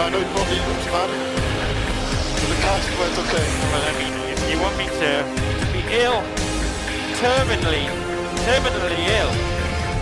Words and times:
I 0.00 0.10
know 0.10 0.20
it 0.20 0.30
won't 0.32 0.48
be 0.48 0.54
optimal. 0.62 1.10
But 2.38 2.48
the 2.48 2.58
car's 2.62 2.86
quite 2.94 3.18
okay. 3.18 3.46
Well, 3.72 3.82
I 3.82 3.92
mean, 3.98 4.14
if 4.30 4.40
you 4.48 4.56
want 4.62 4.76
me 4.78 4.86
to 4.86 5.10
be 5.74 5.82
ill, 5.90 6.22
terminally, 7.18 7.84
terminally 8.46 9.02
ill, 9.18 9.32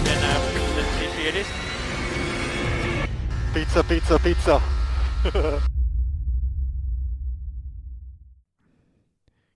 then 0.04 0.20
um, 0.32 0.42
let's 0.76 0.92
see 0.98 1.08
see 1.16 1.26
it 1.28 1.36
is. 1.40 1.48
Pizza, 3.54 3.82
pizza, 3.88 4.18
pizza. 4.18 4.60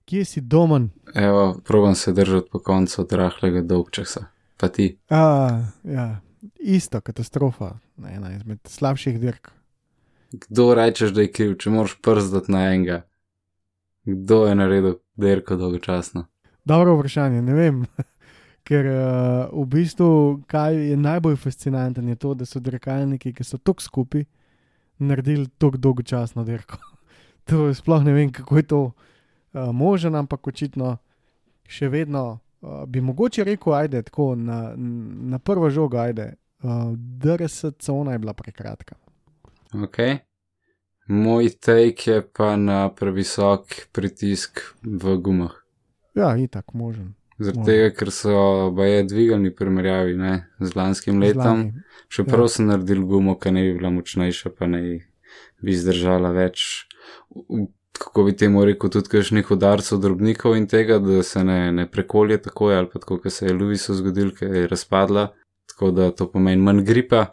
Kje 0.05 0.25
si 0.25 0.41
domen? 0.41 0.89
Evo, 1.15 1.61
probam 1.63 1.95
se 1.95 2.11
držati 2.11 2.49
po 2.51 2.59
koncu 2.59 3.01
od 3.01 3.11
rahlega 3.11 3.61
dolgčasa. 3.61 4.25
Pa 4.57 4.67
ti, 4.67 4.97
A, 5.09 5.61
ja, 5.83 6.19
isto 6.59 7.01
katastrofa, 7.01 7.71
ena 8.09 8.35
izmed 8.35 8.59
slabših 8.65 9.19
dirk. 9.19 9.60
Kdo 10.31 10.73
rečeš, 10.73 11.11
da 11.11 11.21
je 11.21 11.31
kriv, 11.31 11.55
če 11.59 11.69
moraš 11.69 11.97
przdati 12.01 12.51
na 12.51 12.65
enega? 12.71 13.01
Kdo 14.05 14.45
je 14.47 14.55
naredil 14.55 14.95
derko 15.15 15.55
dolgočasno? 15.55 16.25
Dobro 16.65 16.95
vprašanje, 16.95 17.41
ne 17.41 17.53
vem. 17.53 17.83
Ker 18.67 18.85
uh, 18.85 19.63
v 19.63 19.65
bistvu, 19.67 20.09
kaj 20.47 20.77
je 20.91 20.97
najbolj 20.97 21.35
fascinantno, 21.35 22.05
je 22.09 22.15
to, 22.15 22.33
da 22.37 22.45
so 22.45 22.61
dirkalniki, 22.61 23.33
ki 23.33 23.43
so 23.43 23.57
tako 23.57 23.81
skupaj, 23.81 24.25
naredili 25.01 25.49
tako 25.57 25.77
dolgočasno 25.77 26.45
dirko. 26.45 26.77
to 27.49 27.67
je 27.67 27.75
sploh 27.75 28.05
ne 28.05 28.13
vem, 28.13 28.31
kako 28.31 28.57
je 28.57 28.63
to 28.63 28.81
uh, 28.85 29.71
možen, 29.73 30.15
ampak 30.15 30.47
očitno 30.47 30.97
še 31.67 31.89
vedno 31.89 32.25
uh, 32.61 32.83
bi 32.87 33.01
mogoče 33.01 33.43
rekel, 33.43 33.73
ajde, 33.73 34.05
tako 34.09 34.35
na, 34.35 34.73
na 34.77 35.39
prvo 35.39 35.69
žogo, 35.69 35.97
ajde. 35.97 36.33
Uh, 36.61 36.93
DRS 36.95 37.65
cona 37.81 38.13
je 38.13 38.19
bila 38.21 38.33
prekratka. 38.37 38.95
Ok. 39.73 39.97
Moj 41.07 41.49
take 41.59 42.11
je 42.11 42.21
pa 42.21 42.55
na 42.55 42.89
previsok 42.89 43.65
pritisk 43.91 44.61
v 44.83 45.17
gumah. 45.17 45.55
Ja, 46.15 46.35
itak 46.37 46.73
možen. 46.73 47.15
Zaradi 47.39 47.65
tega, 47.65 47.89
ker 47.95 48.11
so 48.13 48.69
baje 48.75 49.03
dvigali 49.09 49.49
v 49.49 49.55
primerjavi 49.57 50.13
ne, 50.17 50.33
z 50.59 50.75
lanskim 50.77 51.19
letom. 51.23 51.63
Zlani. 51.71 51.85
Še 52.11 52.21
Ja. 52.21 52.27
prav 52.29 52.47
sem 52.53 52.67
naredil 52.67 53.01
gumo, 53.07 53.35
ki 53.39 53.51
ne 53.51 53.63
bi 53.65 53.73
bila 53.79 53.89
močnejša, 53.89 54.51
pa 54.57 54.67
ne 54.67 54.81
bi 55.63 55.73
zdržala 55.73 56.31
več. 56.35 56.85
Kako 57.97 58.23
bi 58.27 58.35
temu 58.37 58.65
rekel, 58.65 58.89
tudi 58.89 59.09
kakšnih 59.09 59.51
udarcev, 59.51 59.99
drobnikov 60.03 60.55
in 60.57 60.67
tega, 60.67 60.99
da 60.99 61.23
se 61.23 61.43
ne, 61.43 61.71
ne 61.71 61.87
prekolje 61.89 62.37
takoj, 62.45 62.75
ali 62.77 62.89
pa 62.93 62.99
tako, 62.99 63.17
kot 63.23 63.33
se 63.33 63.47
je 63.47 63.53
Louisu 63.53 63.95
zgodil, 63.97 64.31
ker 64.37 64.53
je 64.53 64.67
razpadla. 64.67 65.31
Tako 65.71 65.91
da 65.91 66.11
to 66.11 66.27
pomeni 66.31 66.61
manj 66.61 66.83
gripa, 66.85 67.25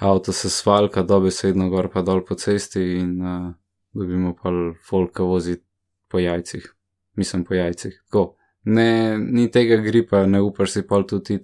avto 0.00 0.32
se 0.32 0.50
svalka 0.50 1.02
dobesedno 1.02 1.68
gor 1.70 1.90
pa 1.92 2.02
dol 2.02 2.24
po 2.24 2.34
cesti 2.34 2.82
in 2.98 3.20
uh, 3.22 3.52
dobimo 3.94 4.34
pa 4.34 4.50
folka 4.88 5.22
vozi 5.22 5.56
po 6.10 6.18
jajcih. 6.18 6.74
Mislim 7.16 7.44
po 7.44 7.54
jajcih. 7.54 8.02
Tako. 8.06 8.34
Ne, 8.64 9.18
ni 9.18 9.50
tega 9.50 9.76
gripa, 9.76 10.26
ne 10.26 10.40
upaš 10.40 10.70
si 10.72 10.82
pol 10.88 11.04
tudi 11.04 11.36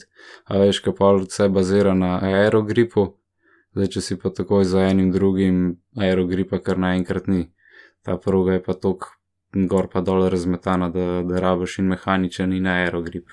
a 0.48 0.58
veš, 0.58 0.80
kaj 0.80 0.94
pol 0.96 1.24
vse 1.26 1.48
bazira 1.52 1.94
na 1.94 2.16
aerogripu. 2.24 3.10
Zdaj, 3.76 3.88
če 3.94 4.00
si 4.00 4.16
pa 4.18 4.32
takoj 4.34 4.64
za 4.64 4.86
enim 4.88 5.12
drugim 5.12 5.76
aerogripa, 5.98 6.58
kar 6.64 6.80
naenkrat 6.80 7.28
ni. 7.28 7.50
Ta 8.02 8.16
proga 8.16 8.56
je 8.56 8.62
pa 8.64 8.74
tok 8.74 9.12
gor 9.52 9.90
pa 9.92 10.00
dol 10.00 10.24
razmetana, 10.32 10.88
da, 10.90 11.20
da 11.26 11.42
rabiš 11.44 11.78
in 11.78 11.92
mehaničen 11.92 12.56
in 12.56 12.66
aerogrip. 12.66 13.28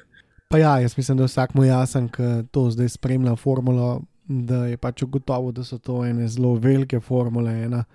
Pa 0.50 0.58
ja, 0.58 0.78
jaz 0.80 0.98
mislim, 0.98 1.18
da 1.18 1.24
je 1.24 1.32
vsakmu 1.32 1.64
jasen, 1.64 2.10
ki 2.10 2.48
to 2.52 2.68
zdaj 2.72 2.90
spremlja 2.90 3.36
formulo, 3.36 4.02
da 4.28 4.66
je 4.68 4.78
pač 4.78 5.04
ugotovil, 5.04 5.54
da 5.56 5.64
so 5.64 5.78
to 5.80 6.04
ene 6.06 6.28
zelo 6.28 6.56
velike 6.56 7.00
formule 7.00 7.54
ena. 7.64 7.86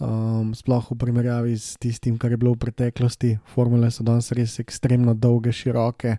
Um, 0.00 0.54
sploh 0.56 0.86
v 0.90 0.96
primerjavi 0.96 1.58
s 1.60 1.74
tistim, 1.76 2.16
kar 2.16 2.32
je 2.32 2.38
bilo 2.40 2.54
v 2.54 2.62
preteklosti. 2.62 3.34
Formule 3.52 3.90
so 3.92 4.04
danes 4.04 4.30
res 4.32 4.56
ekstremno 4.62 5.12
dolge, 5.12 5.52
široke, 5.52 6.14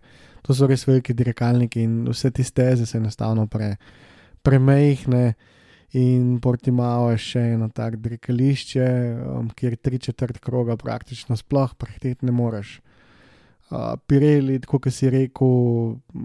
to 0.45 0.53
so 0.53 0.67
res 0.69 0.85
veliki 0.85 1.15
dirkalniki 1.17 1.81
in 1.81 1.95
vse 2.05 2.29
te 2.29 2.45
steze 2.45 2.85
se 2.85 2.99
enostavno 3.01 3.47
pre, 3.49 3.73
premehne. 4.45 5.33
In 5.97 6.37
Portimao 6.39 7.09
je 7.11 7.17
še 7.19 7.41
eno 7.57 7.67
tako 7.73 7.97
dirkališče, 8.05 8.85
um, 9.27 9.49
kjer 9.57 9.75
tri 9.81 9.99
četrt 9.99 10.37
kroga 10.39 10.77
praktično 10.79 11.35
sploh 11.35 11.73
prehteti 11.75 12.29
ne 12.29 12.31
moreš. 12.31 12.77
Uh, 13.71 13.93
Pirelli, 14.07 14.59
tako 14.59 14.81
kot 14.83 14.91
si 14.91 15.07
rekel, 15.07 15.51
m, 16.11 16.23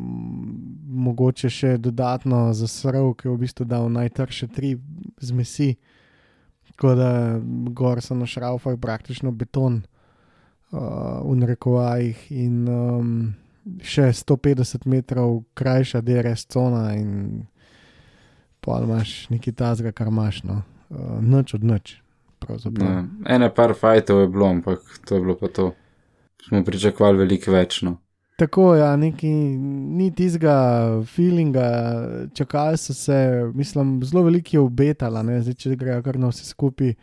mogoče 1.06 1.46
še 1.46 1.76
dodatno 1.78 2.48
zasrl, 2.58 3.12
ki 3.14 3.28
je 3.28 3.34
v 3.34 3.38
bistvu 3.44 3.66
dal 3.70 3.86
najtrše 3.94 4.48
tri 4.50 4.72
zmesi, 5.22 5.76
tako 6.72 6.96
da 6.98 7.10
gor 7.70 8.02
so 8.02 8.18
na 8.18 8.26
šraufah 8.26 8.74
praktično 8.82 9.30
beton, 9.30 9.84
uh, 10.72 11.22
v 11.22 11.36
narekovajih 11.38 12.26
in 12.34 12.66
um, 12.66 13.14
še 13.78 14.10
150 14.10 14.90
metrov 14.90 15.44
krajša 15.54 16.02
DRS 16.02 16.48
cona 16.50 16.96
in 16.98 17.46
pa 18.58 18.82
imaš 18.82 19.28
nekaj 19.30 19.54
tazga, 19.54 19.94
kar 19.94 20.10
imaš, 20.10 20.42
no, 20.42 20.64
uh, 20.90 21.22
noč 21.22 21.54
od 21.54 21.64
noč. 21.64 22.00
Ja, 22.46 23.00
ene 23.32 23.48
par 23.54 23.72
fajtov 23.74 24.20
je 24.20 24.28
bilo, 24.30 24.46
ampak 24.50 24.82
to 25.06 25.16
je 25.16 25.22
bilo 25.22 25.34
pa 25.38 25.48
to. 25.48 25.72
Smo 26.44 26.64
pričakovali 26.64 27.24
veliko 27.24 27.54
več. 27.54 27.80
No. 27.82 27.96
Tako, 28.36 28.74
ja, 28.76 28.90
neki, 28.96 29.28
ni 29.96 30.10
tistega 30.14 30.54
feelinga, 31.08 31.68
čakali 32.34 32.76
so 32.76 32.94
se, 32.94 33.16
mislim, 33.54 34.02
zelo 34.04 34.22
veliko 34.22 34.56
je 34.56 34.60
obetala, 34.60 35.22
ne? 35.22 35.40
zdaj 35.42 35.54
če 35.54 35.76
grejo 35.80 36.02
kar 36.04 36.18
na 36.20 36.28
vse 36.28 36.44
skupaj. 36.44 36.96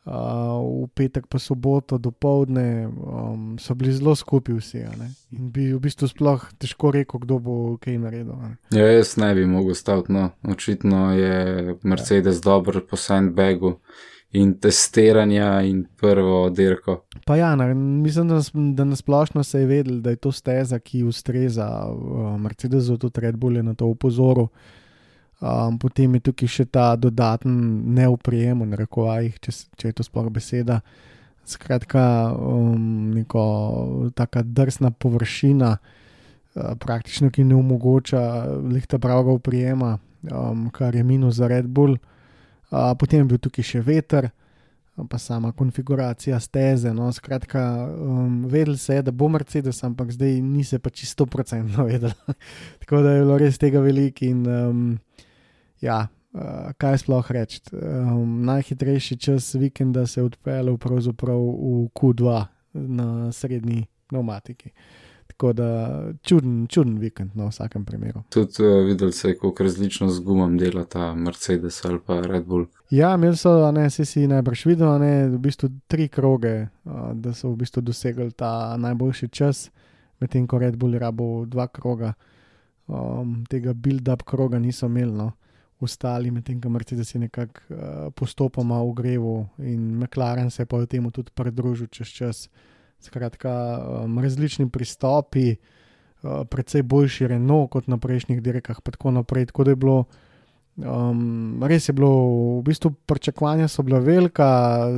Uh, 0.00 0.86
v 0.86 0.86
petek 0.96 1.26
pa 1.28 1.38
soboto 1.38 1.98
do 2.00 2.08
povdne 2.10 2.88
um, 2.88 3.58
so 3.60 3.74
bili 3.76 3.92
zelo 3.92 4.14
skupaj 4.16 4.56
vsi. 4.56 4.84
In 5.36 5.50
bi 5.52 5.66
v 5.74 5.80
bistvu 5.82 6.08
sploh 6.08 6.46
težko 6.58 6.88
rekel, 6.94 7.20
kdo 7.20 7.36
bo 7.38 7.56
kaj 7.82 7.98
naredil. 8.00 8.32
ne. 8.40 8.56
Ja, 8.72 8.86
jaz 8.88 9.18
ne 9.20 9.34
bi 9.36 9.44
mogel 9.46 9.76
staviti, 9.76 10.14
no. 10.16 10.30
Očitno 10.48 11.12
je 11.18 11.76
Mercedes 11.82 12.40
dober 12.40 12.80
po 12.80 12.96
sandbagu 12.96 13.76
in 14.32 14.54
testiranja 14.58 15.60
in 15.62 15.84
prvo 15.96 16.50
dirko. 16.50 17.04
Pa 17.26 17.36
ja, 17.36 17.54
na, 17.56 17.74
mislim, 17.74 18.28
da, 18.28 18.40
da 18.54 18.84
nasplošno 18.84 19.44
se 19.44 19.60
je 19.60 19.66
vedel, 19.66 20.00
da 20.00 20.10
je 20.10 20.16
to 20.16 20.32
steza, 20.32 20.78
ki 20.78 21.02
ustreza 21.04 21.86
uh, 21.88 22.40
Mercedesu, 22.40 22.98
tudi 22.98 23.20
Red 23.20 23.36
Bull 23.36 23.56
je 23.56 23.62
na 23.62 23.74
to 23.74 23.86
upozoril. 23.86 24.46
Um, 25.40 25.78
potem 25.78 26.14
je 26.14 26.20
tukaj 26.20 26.48
še 26.52 26.64
ta 26.68 26.92
dodaten 27.00 27.54
neuprijem, 27.96 28.60
na 28.68 28.76
rekovajih, 28.76 29.38
če, 29.40 29.54
če 29.76 29.88
je 29.88 29.96
to 29.96 30.04
sploh 30.04 30.28
beseda. 30.30 30.82
Skratka, 31.48 32.30
um, 32.36 33.10
neko 33.16 34.10
taka 34.14 34.44
drsna 34.44 34.92
površina, 34.92 35.72
uh, 35.80 36.74
praktično 36.78 37.32
ki 37.32 37.48
ne 37.48 37.56
omogoča 37.56 38.22
lihta 38.68 39.00
pravega 39.00 39.32
uprijema, 39.40 39.96
um, 40.30 40.68
kar 40.70 40.94
je 40.94 41.02
minus 41.02 41.40
za 41.40 41.48
Red 41.48 41.66
Bull. 41.66 41.96
Uh, 42.70 42.92
potem 42.98 43.24
je 43.24 43.30
bil 43.32 43.40
tukaj 43.42 43.66
še 43.66 43.80
veter, 43.82 44.30
pa 45.10 45.18
sama 45.18 45.52
konfiguracija 45.52 46.40
steze. 46.40 46.92
No, 46.94 47.08
skratka, 47.12 47.88
um, 47.88 48.44
vedel 48.46 48.76
se 48.78 48.94
je, 48.94 49.02
da 49.02 49.10
bo 49.10 49.28
Mercedes, 49.28 49.82
ampak 49.84 50.12
zdaj 50.12 50.40
ni 50.40 50.64
se 50.64 50.78
pa 50.78 50.90
čisto 50.90 51.26
procentno 51.26 51.84
vedel. 51.90 52.12
Tako 52.78 53.02
da 53.02 53.16
je 53.16 53.22
bilo 53.24 53.38
res 53.38 53.58
tega 53.58 53.80
veliko 53.80 54.24
in 54.24 54.46
um, 54.46 54.88
ja. 55.80 56.06
Uh, 56.30 56.70
kaj 56.78 57.00
sploh 57.02 57.26
reči? 57.34 57.58
Um, 57.74 58.44
najhitrejši 58.46 59.16
čas 59.18 59.48
vikenda 59.58 60.04
se 60.06 60.20
je 60.20 60.28
odpeljal 60.28 60.76
pravzaprav 60.78 61.40
v 61.42 61.88
Q2 61.90 62.44
na 62.86 63.32
srednji 63.34 63.88
pneumatiki. 64.06 64.70
Tako 65.40 65.52
da 65.52 66.02
čuden, 66.22 66.66
čuden 66.68 66.98
vikend 66.98 67.30
na 67.34 67.46
vsakem 67.48 67.84
primeru. 67.84 68.20
Tudi 68.28 68.60
uh, 68.60 68.86
videl 68.86 69.12
se 69.12 69.32
kako 69.38 69.64
različno 69.64 70.10
z 70.10 70.20
gumom 70.20 70.58
dela 70.58 70.84
ta 70.84 71.14
Mercedes 71.14 71.84
ali 71.84 71.98
pa 72.06 72.20
Red 72.20 72.44
Bull. 72.44 72.66
Ja, 72.90 73.14
imeli 73.14 73.36
so, 73.36 73.72
ne, 73.72 73.86
si 73.90 74.04
si 74.04 74.26
najbrž 74.28 74.66
videl, 74.66 74.90
a 74.92 74.98
ne, 74.98 75.28
v 75.32 75.38
bistvu 75.40 75.70
tri 75.88 76.08
kroge, 76.12 76.68
a, 76.84 77.12
da 77.14 77.32
so 77.32 77.54
v 77.54 77.56
bistvu 77.62 77.80
dosegli 77.80 78.28
ta 78.36 78.76
najboljši 78.76 79.28
čas, 79.28 79.70
medtem 80.20 80.44
ko 80.46 80.58
Red 80.60 80.76
Bull 80.76 80.98
rabo 81.00 81.46
dva 81.48 81.70
kroga, 81.72 82.12
um, 82.86 83.38
tega 83.48 83.72
build-up 83.72 84.26
kroga 84.28 84.58
niso 84.58 84.92
imeli. 84.92 85.12
No. 85.12 85.32
ustali, 85.80 86.30
medtem 86.30 86.60
ko 86.60 86.68
Mercedes 86.68 87.14
je 87.14 87.20
nekako 87.20 87.60
uh, 87.70 87.78
postopoma 88.12 88.82
ogreval 88.82 89.46
in 89.58 89.96
McLaren 89.96 90.50
se 90.50 90.62
je 90.62 90.66
pa 90.66 90.76
v 90.76 90.86
tem 90.86 91.10
tudi 91.10 91.32
pridružil 91.34 91.86
čez 91.86 92.08
čas. 92.08 92.48
Skratka, 93.00 93.52
um, 94.04 94.18
različni 94.20 94.68
pristopi, 94.70 95.54
uh, 95.56 96.42
predvsej 96.50 96.82
boljši 96.82 97.30
Renault 97.32 97.70
kot 97.72 97.88
na 97.88 97.98
prejšnjih 97.98 98.42
dirkah, 98.42 98.80
pa 98.84 98.92
tako 98.92 99.10
naprej. 99.10 99.46
Tako 99.50 99.64
da 99.64 99.70
je 99.70 99.76
bilo, 99.76 100.04
um, 100.76 101.62
res 101.64 101.88
je 101.88 101.96
bilo, 101.96 102.12
v 102.60 102.62
bistvu 102.68 102.92
pričakovanja 103.06 103.68
so 103.68 103.82
bila 103.82 103.98
velika, 103.98 104.48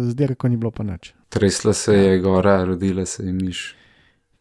z 0.03 0.15
dirko 0.19 0.49
ni 0.49 0.57
bilo 0.57 0.71
pa 0.71 0.83
nič. 0.83 1.15
Tresla 1.29 1.73
se 1.73 1.95
je 1.97 2.19
gora, 2.21 2.65
rodila 2.65 3.07
se 3.07 3.27
je 3.27 3.33
miš. 3.33 3.75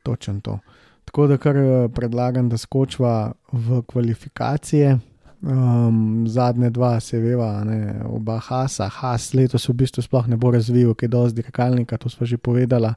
Točen 0.04 0.42
to. 0.42 0.60
Tako 1.06 1.28
da 1.28 1.38
kar 1.38 1.58
eh, 1.58 1.88
predlagam, 1.96 2.50
da 2.50 2.58
skočiva 2.58 3.34
v 3.52 3.82
kvalifikacije. 3.88 5.00
Um, 5.42 6.26
zadnje 6.28 6.70
dva, 6.70 7.00
se 7.00 7.20
veva, 7.20 7.64
ne, 7.64 7.96
oba 8.06 8.38
Hasa, 8.40 8.86
Has 8.88 9.34
letos 9.34 9.66
v 9.70 9.74
bistvu 9.74 10.04
sploh 10.06 10.28
ne 10.30 10.38
bo 10.38 10.52
razvil, 10.54 10.94
kaj 10.94 11.10
dosti 11.10 11.42
dirkalnika, 11.42 11.98
to 11.98 12.10
smo 12.10 12.30
že 12.30 12.38
povedala. 12.38 12.94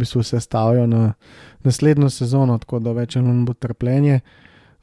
V 0.00 0.02
bistvu 0.02 0.22
se 0.22 0.40
stavijo 0.40 0.86
na 0.86 1.12
naslednjo 1.62 2.10
sezono, 2.10 2.58
tako 2.58 2.78
da 2.80 2.92
več 2.96 3.16
ali 3.16 3.26
manj 3.26 3.42
bo 3.44 3.52
trpljenje. 3.52 4.20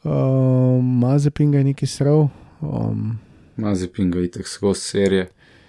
Um, 0.03 0.99
Mazepin 0.99 1.51
ga 1.51 1.57
je 1.57 1.63
neki 1.63 1.87
srl. 1.89 2.27
Um, 2.61 3.17
Mazepin 3.57 4.11
ga 4.11 4.19
je 4.19 4.29
tako 4.31 4.49
skozi 4.49 4.81
serije. 4.81 5.25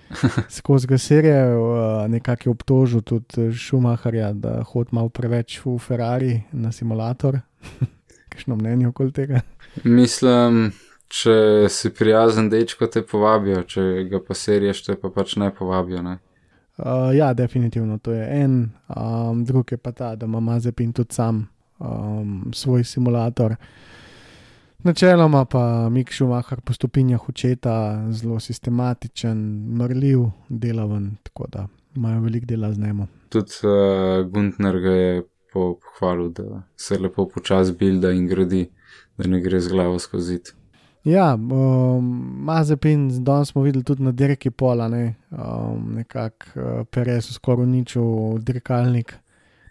skozi 0.58 0.86
ga 0.86 0.98
serije, 0.98 1.56
uh, 1.56 2.10
nekako 2.12 2.48
je 2.48 2.50
obtožil 2.50 3.00
tudi 3.00 3.48
Schumacherja, 3.56 4.32
da 4.32 4.62
hodi 4.62 4.92
malo 4.92 5.08
preveč 5.08 5.62
v 5.64 5.78
Ferrari 5.78 6.42
na 6.52 6.72
simulator. 6.72 7.40
Kakšno 8.28 8.56
mnenje 8.56 8.92
okoli 8.92 9.12
tega? 9.12 9.40
Mislim, 9.84 10.72
če 11.08 11.68
si 11.72 11.90
prijazen 11.90 12.52
dečko, 12.52 12.86
te 12.86 13.00
povabijo, 13.00 13.64
če 13.64 13.88
ga 14.12 14.20
pa 14.20 14.36
seriješ, 14.36 14.84
te 14.90 15.00
pa 15.00 15.08
pač 15.08 15.38
ne 15.40 15.48
povabijo. 15.54 16.04
Ne? 16.04 16.18
Uh, 16.78 17.16
ja, 17.16 17.34
definitivno 17.34 17.98
to 17.98 18.12
je 18.12 18.42
en, 18.42 18.70
um, 18.96 19.44
drug 19.44 19.72
je 19.72 19.78
pa 19.78 19.92
ta, 19.92 20.16
da 20.16 20.26
ima 20.26 20.40
Mazepin 20.40 20.92
tudi 20.92 21.14
sam 21.14 21.48
um, 21.78 22.50
svoj 22.52 22.84
simulator. 22.84 23.56
Načeloma 24.78 25.44
pa 25.44 25.88
Mik 25.88 26.10
Šumacher 26.10 26.60
po 26.60 26.72
stopinjah 26.72 27.28
učeta, 27.28 28.06
zelo 28.10 28.40
sistematičen, 28.40 29.38
mrljiv, 29.74 30.20
delaven, 30.48 31.16
tako 31.22 31.46
da 31.48 31.66
imajo 31.96 32.20
veliko 32.20 32.46
dela 32.46 32.72
z 32.72 32.78
njim. 32.78 33.06
Tudi 33.28 33.52
uh, 33.62 34.30
Guntner 34.30 34.78
ga 34.80 34.90
je 34.90 35.22
pohvalil, 35.52 36.28
da 36.28 36.62
se 36.76 36.98
lepo 36.98 37.28
počasi 37.28 37.72
bilda 37.72 38.10
in 38.10 38.26
gradi, 38.26 38.68
da 39.16 39.28
ne 39.28 39.40
gre 39.40 39.60
z 39.60 39.68
glavo 39.68 39.98
skozi. 39.98 40.38
Ja, 41.08 41.34
um, 41.34 42.08
Mazepin, 42.44 43.24
danes 43.24 43.48
smo 43.48 43.62
videli 43.62 43.84
tudi 43.84 44.02
na 44.02 44.12
dirki 44.12 44.50
pola, 44.50 44.88
ne, 44.88 45.14
um, 45.30 45.94
nekako 45.94 46.46
uh, 46.54 46.84
Perez 46.90 47.30
skoraj 47.32 47.64
uničil 47.64 48.38
dirkalnik. 48.38 49.14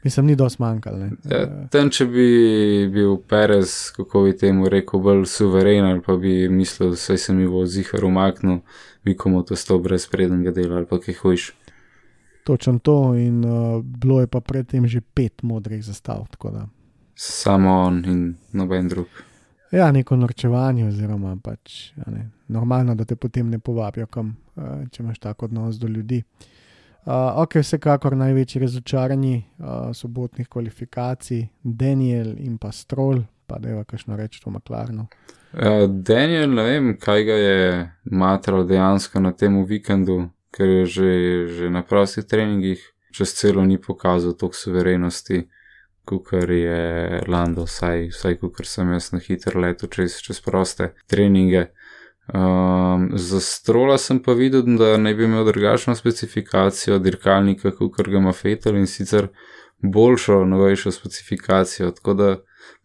Mislim, 0.03 0.25
ni 0.25 0.35
dosti 0.35 0.61
manjkalo. 0.61 1.09
Ja, 1.29 1.41
ten, 1.71 1.89
če 1.93 2.05
bi 2.09 2.27
bil 2.93 3.17
Perez, 3.29 3.91
kako 3.95 4.23
bi 4.25 4.33
temu 4.37 4.69
rekel, 4.69 5.01
bolj 5.03 5.25
suveren, 5.29 5.85
ali 5.85 6.01
pa 6.01 6.15
bi 6.17 6.49
mislil, 6.49 6.95
da 6.95 7.17
se 7.17 7.33
mi 7.33 7.47
bo 7.47 7.65
zihar 7.65 8.05
umaknil, 8.05 8.59
bi 9.05 9.17
komu 9.17 9.43
to 9.45 9.55
sto 9.55 9.77
brez 9.79 10.07
prednjega 10.09 10.55
dela 10.55 10.81
ali 10.81 10.89
pa 10.89 11.01
kaj 11.03 11.21
hujš. 11.21 11.51
Točno 12.47 12.79
to, 12.79 13.15
in 13.15 13.45
uh, 13.45 13.83
bilo 13.83 14.21
je 14.21 14.27
pa 14.27 14.39
predtem 14.39 14.87
že 14.87 15.01
pet 15.01 15.43
modrih 15.43 15.83
zastav. 15.83 16.25
Samo 17.15 17.81
on 17.85 18.05
in 18.05 18.35
noben 18.53 18.87
drug. 18.87 19.07
Ja, 19.71 19.91
neko 19.91 20.15
norčevanje, 20.15 20.87
oziroma 20.87 21.35
pač 21.43 21.91
ne, 22.05 22.29
normalno, 22.47 22.95
da 22.95 23.05
te 23.05 23.15
potem 23.15 23.49
ne 23.49 23.59
povabijo, 23.59 24.07
kam, 24.07 24.35
če 24.91 25.03
imaš 25.03 25.19
tako 25.19 25.49
odnos 25.49 25.75
do 25.75 25.87
ljudi. 25.87 26.23
Uh, 27.07 27.13
ok, 27.39 27.61
vsekakor 27.61 28.17
največji 28.19 28.59
razočarani 28.61 29.35
uh, 29.39 29.67
sobotnih 29.95 30.47
kvalifikacij, 30.51 31.45
Daniel 31.63 32.33
in 32.35 32.57
pa 32.59 32.71
Stroll, 32.75 33.21
pa 33.47 33.59
da 33.63 33.69
je 33.69 33.83
kakšno 33.87 34.17
reči 34.19 34.41
o 34.45 34.51
Maklarnu. 34.51 35.05
Uh, 35.53 35.85
Daniel, 35.87 36.51
ne 36.51 36.65
vem, 36.67 36.89
kaj 36.99 37.23
ga 37.23 37.37
je 37.39 37.61
matral 38.11 38.65
dejansko 38.67 39.23
na 39.23 39.31
tem 39.31 39.55
vikendu, 39.63 40.25
ker 40.51 40.67
je 40.67 40.85
že, 40.85 41.13
že 41.47 41.69
na 41.71 41.83
prostih 41.83 42.27
treningih 42.27 42.83
čez 43.17 43.33
celo 43.33 43.63
ni 43.65 43.79
pokazal 43.81 44.33
toliko 44.33 44.57
suverenosti, 44.57 45.47
kot 46.07 46.49
je 46.49 47.21
Lando, 47.27 47.67
vsaj, 47.67 48.07
vsaj 48.15 48.39
kot 48.39 48.65
sem 48.65 48.91
jaz 48.95 49.11
na 49.11 49.19
hitro 49.19 49.59
leto 49.61 49.87
čez, 49.91 50.21
čez 50.23 50.39
proste 50.41 50.93
treninge. 51.07 51.67
Um, 52.27 53.09
za 53.15 53.39
strola 53.39 53.97
sem 53.97 54.19
pa 54.19 54.33
videl, 54.35 54.65
da 54.77 54.97
ne 54.97 55.13
bi 55.15 55.23
imel 55.23 55.45
drugačno 55.47 55.95
specifikacijo 55.95 56.99
dirkalnika, 56.99 57.71
kot 57.71 58.07
ga 58.07 58.17
ima 58.17 58.33
Fetel 58.33 58.75
in 58.75 58.87
sicer 58.87 59.29
boljšo, 59.79 60.45
novejšo 60.45 60.91
specifikacijo. 60.91 61.91
Tako 61.91 62.13
da 62.13 62.35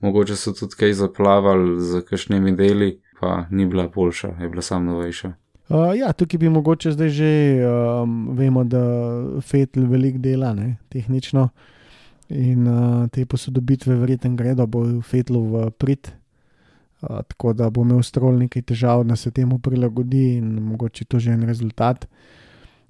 mogoče 0.00 0.36
so 0.36 0.52
tudi 0.52 0.78
kaj 0.78 0.92
zaplavali 0.92 1.80
z 1.80 2.02
kakšnimi 2.06 2.56
deli, 2.56 3.00
pa 3.20 3.46
ni 3.50 3.66
bila 3.66 3.88
boljša, 3.88 4.34
je 4.40 4.48
bila 4.48 4.62
samo 4.62 4.92
novejša. 4.92 5.32
Uh, 5.68 5.98
ja, 5.98 6.12
tukaj 6.12 6.38
bi 6.38 6.48
mogoče 6.48 6.92
zdaj 6.92 7.08
že 7.08 7.32
um, 7.66 8.28
vemo, 8.38 8.64
da 8.64 8.82
Fetel 9.40 9.86
veliko 9.90 10.18
dela, 10.18 10.54
ne, 10.54 10.76
tehnično. 10.88 11.48
In 12.32 12.66
uh, 12.66 13.06
te 13.12 13.26
posodobitve, 13.28 13.96
verjetno, 14.00 14.32
gredo 14.36 14.66
bo 14.66 14.86
Fetlu 15.04 15.44
v 15.52 15.70
prid 15.76 16.12
tako 17.02 17.52
da 17.52 17.70
bo 17.70 17.82
imel 17.82 18.02
strol 18.02 18.38
nekaj 18.38 18.62
težav, 18.62 19.04
da 19.04 19.16
se 19.16 19.30
temu 19.30 19.58
prilagodi 19.58 20.36
in 20.36 20.54
mogoče 20.62 21.04
to 21.04 21.18
že 21.18 21.32
en 21.32 21.42
rezultat. 21.42 22.06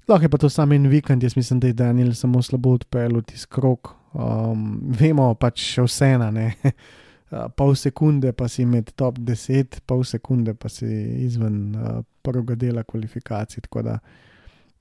Lahko 0.07 0.25
je 0.25 0.29
pa 0.29 0.37
to 0.37 0.49
samo 0.49 0.73
en 0.73 0.87
vikend, 0.87 1.23
jaz 1.23 1.35
mislim, 1.35 1.59
da 1.59 1.67
je 1.67 1.73
Daniel 1.73 2.13
samo 2.13 2.41
slabo 2.41 2.73
odpeljal 2.73 3.21
tisti 3.21 3.47
krok. 3.49 3.95
Um, 4.13 4.81
vemo 4.99 5.33
pač 5.33 5.77
vse 5.77 6.17
na 6.17 6.31
ne. 6.31 6.53
pol 7.57 7.75
sekunde 7.75 8.31
pa 8.31 8.47
si 8.47 8.65
med 8.65 8.91
top 8.95 9.17
10, 9.17 9.79
pol 9.85 10.03
sekunde 10.03 10.53
pa 10.53 10.69
si 10.69 10.85
izven 11.25 11.75
uh, 11.75 12.03
prvega 12.21 12.55
dela 12.55 12.83
kvalifikacij. 12.83 13.61
Tako 13.61 13.81
da 13.81 13.97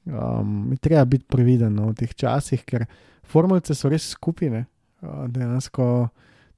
um, 0.05 0.77
treba 0.81 1.05
biti 1.05 1.25
previden 1.29 1.75
no, 1.75 1.89
v 1.89 1.95
teh 2.03 2.15
časih, 2.15 2.65
ker 2.65 2.85
formulce 3.27 3.75
so 3.75 3.91
res 3.93 4.11
skupine. 4.15 4.67
Dejansko 5.03 5.87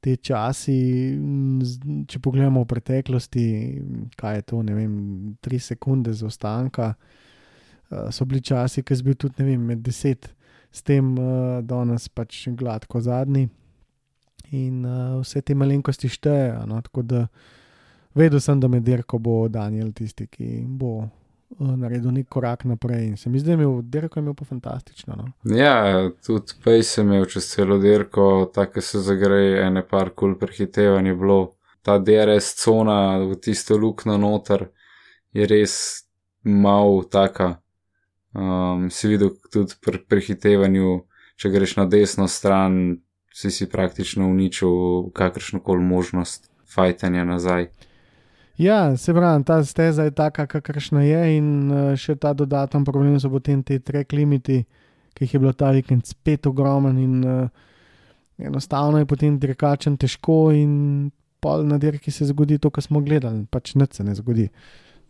te 0.05 0.19
časi, 0.21 0.77
če 2.11 2.21
pogledamo 2.21 2.61
v 2.65 2.69
preteklosti, 2.69 3.45
kaj 4.21 4.37
je 4.37 4.47
to, 4.51 4.61
ne 4.67 4.75
vem, 4.77 4.95
tri 5.41 5.57
sekunde 5.63 6.13
zaostanka, 6.13 6.91
so 8.13 8.27
bili 8.29 8.43
časi, 8.45 8.85
ki 8.85 8.99
so 8.99 9.07
bili 9.07 9.17
tudi, 9.17 9.41
ne 9.41 9.49
vem, 9.49 9.65
med 9.73 9.85
deset, 9.87 10.29
s 10.75 10.83
tem, 10.85 11.15
da 11.65 11.85
nas 11.89 12.09
pač 12.11 12.49
gladko 12.53 13.01
zadnji. 13.01 13.47
In 14.55 14.85
vse 15.23 15.41
te 15.41 15.55
malenkosti 15.57 16.11
štejejo. 16.11 16.65
No? 16.69 16.81
Tako 16.85 17.03
da 17.07 17.21
vedel 18.19 18.43
sem, 18.43 18.61
da 18.61 18.69
med 18.69 18.85
dirko 18.87 19.19
bo 19.23 19.45
Daniel 19.49 19.93
tisti, 19.97 20.27
ki 20.29 20.65
bo 20.69 21.07
naredil 21.59 22.13
nek 22.13 22.29
korak 22.29 22.65
naprej. 22.65 23.07
In 23.07 23.17
se 23.17 23.31
mi 23.31 23.39
zdi, 23.39 23.47
da 23.47 23.53
je 23.53 23.55
imel 23.55 23.83
dirko 23.83 24.21
imel 24.21 24.35
pa 24.35 24.45
fantastično. 24.45 25.17
No? 25.17 25.57
Ja, 25.57 26.11
tudi 26.27 26.57
pej 26.65 26.83
sem 26.83 27.07
imel 27.07 27.27
čez 27.31 27.49
celo 27.55 27.79
dirko, 27.79 28.51
tako 28.55 28.81
se 28.81 29.01
zagreje, 29.01 29.67
ene 29.67 29.83
par 29.89 30.11
kul 30.11 30.39
prehitevanje 30.39 31.15
bilo. 31.15 31.55
Ta 31.83 31.99
DRS 31.99 32.55
cona 32.63 33.19
v 33.19 33.37
tisto 33.37 33.77
luknjo 33.77 34.17
noter 34.19 34.69
je 35.33 35.47
res 35.47 35.75
mal 36.43 37.03
taka. 37.11 37.59
Um, 38.35 38.89
si 38.91 39.09
videl 39.09 39.35
tudi 39.53 39.77
pri 39.85 40.01
prehitevanju, 40.09 40.95
če 41.37 41.51
greš 41.51 41.77
na 41.77 41.85
desno 41.87 42.27
stran, 42.29 42.97
si 43.35 43.51
si 43.51 43.69
praktično 43.71 44.27
uničil 44.31 45.11
kakršno 45.15 45.61
koli 45.63 45.85
možnost 45.85 46.51
fajtanja 46.75 47.25
nazaj. 47.25 47.69
Ja, 48.59 48.97
se 48.97 49.15
pravi, 49.15 49.45
ta 49.45 49.65
steza 49.65 50.03
je 50.03 50.11
taka, 50.11 50.47
kakršna 50.47 51.03
je, 51.03 51.23
in 51.37 51.49
uh, 51.73 51.97
še 51.99 52.15
ta 52.15 52.31
dodaten 52.39 52.85
problem 52.87 53.19
so 53.19 53.31
potem 53.33 53.65
te 53.67 53.81
trek 53.83 54.15
limiti, 54.15 54.61
ki 55.15 55.27
jih 55.27 55.35
je 55.35 55.41
bilo 55.43 55.53
ta 55.59 55.73
vikend 55.75 56.07
spet 56.07 56.47
ogromen 56.47 57.01
in 57.03 57.17
uh, 57.27 57.49
enostavno 58.39 59.03
je 59.03 59.11
potem 59.11 59.41
dirkačem 59.43 59.99
težko, 59.99 60.55
in 60.55 61.11
pol 61.43 61.67
na 61.67 61.81
dirki 61.83 62.15
se 62.15 62.31
zgodi 62.31 62.61
to, 62.63 62.71
kar 62.71 62.87
smo 62.87 63.03
gledali, 63.03 63.43
pač 63.51 63.75
nič 63.75 63.99
se 63.99 64.07
ne 64.07 64.15
zgodi. 64.15 64.49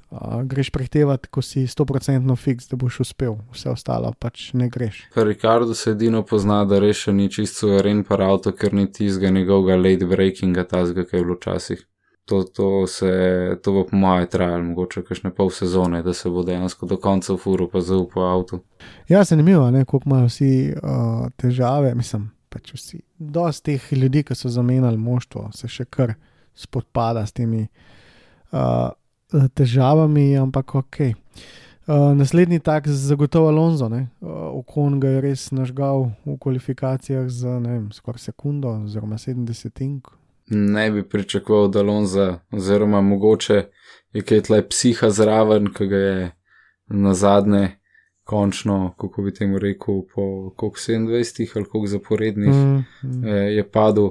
Uh, 0.09 0.41
greš 0.49 0.73
prehtevati, 0.73 1.29
ko 1.29 1.45
si 1.45 1.69
100% 1.69 2.37
fiks, 2.41 2.73
da 2.73 2.81
boš 2.81 3.03
uspel, 3.05 3.37
vse 3.53 3.69
ostalo 3.77 4.17
pač 4.17 4.55
ne 4.57 4.73
greš. 4.73 5.05
Rikardo 5.21 5.77
se 5.77 5.93
edino 5.93 6.25
pozna, 6.25 6.63
da 6.65 6.81
reši 6.81 7.13
ni 7.13 7.29
čisto 7.29 7.77
ren 7.85 8.07
par 8.09 8.25
avto, 8.25 8.57
ker 8.57 8.73
ni 8.73 8.89
tizga 8.89 9.29
njegovega 9.29 9.77
late 9.77 10.09
breakinga, 10.09 10.65
tazga, 10.65 11.05
kaj 11.05 11.21
je 11.21 11.27
bilo 11.27 11.37
včasih 11.37 11.91
to, 12.25 12.45
to, 12.45 12.87
se, 12.87 13.57
to 13.63 13.73
bo 13.73 13.85
po 13.85 13.97
mojem 13.97 14.27
trajalo, 14.27 14.63
mogoče 14.65 15.03
kakšne 15.05 15.31
pol 15.35 15.51
sezone, 15.51 16.03
da 16.03 16.15
se 16.15 16.31
bo 16.31 16.43
dejansko 16.43 16.87
do 16.87 16.97
konca 16.97 17.37
furu 17.37 17.69
pa 17.69 17.81
zaupal 17.81 18.25
avtu. 18.25 18.61
Ja, 19.09 19.25
zanimivo, 19.25 19.71
kako 19.73 20.01
imajo 20.07 20.27
vsi 20.27 20.73
uh, 20.73 21.29
težave. 21.37 21.95
Mislim, 21.95 22.31
pač 22.49 22.73
vsi. 22.75 23.03
Dosti 23.19 23.73
teh 23.73 23.93
ljudi, 23.93 24.23
ki 24.25 24.35
so 24.35 24.49
zamenjali 24.49 24.97
moštvo, 24.97 25.51
se 25.55 25.69
še 25.69 25.85
kar 25.85 26.15
spopada 26.55 27.27
s 27.27 27.37
temi 27.37 27.67
uh, 28.53 28.89
težavami, 29.55 30.33
ampak 30.39 30.75
ok. 30.81 31.01
Uh, 31.85 32.15
naslednji 32.17 32.63
tak 32.65 32.89
zagotovo 32.89 33.51
Alonso, 33.53 33.91
uh, 33.91 34.05
Okon 34.55 35.01
ga 35.01 35.17
je 35.17 35.21
res 35.21 35.51
nažgal 35.53 36.13
v 36.25 36.39
kvalifikacijah 36.41 37.29
za 37.29 37.59
skoraj 37.93 38.31
sekundo, 38.31 38.79
oziroma 38.87 39.19
70. 39.21 40.24
Ne 40.51 40.91
bi 40.91 41.09
pričakoval, 41.09 41.69
da 41.69 41.83
Lonza, 41.83 42.39
oziroma 42.51 43.01
mogoče 43.01 43.65
je 44.13 44.23
kaj 44.23 44.41
tle 44.41 44.61
psiha 44.69 45.11
zraven, 45.11 45.71
ki 45.73 45.87
ga 45.87 45.97
je 45.97 46.31
na 46.87 47.15
zadnje, 47.15 47.79
končno, 48.25 48.95
kako 48.99 49.23
bi 49.23 49.35
temu 49.35 49.59
rekel, 49.59 50.03
po 50.15 50.51
koliko 50.57 50.79
27 50.79 51.57
ali 51.57 51.65
koliko 51.65 51.87
zaporednih 51.87 52.49
Mm, 52.49 52.85
mm. 53.03 53.25
eh, 53.29 53.31
je 53.31 53.71
padel. 53.71 54.11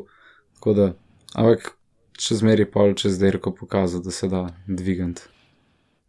Tako 0.53 0.73
da, 0.73 0.93
ampak 1.35 1.71
še 2.19 2.35
zmeri 2.35 2.65
pol 2.65 2.93
čez 2.93 3.17
derko 3.19 3.51
pokazal, 3.51 4.01
da 4.01 4.11
se 4.11 4.29
da 4.29 4.47
dvigant. 4.67 5.21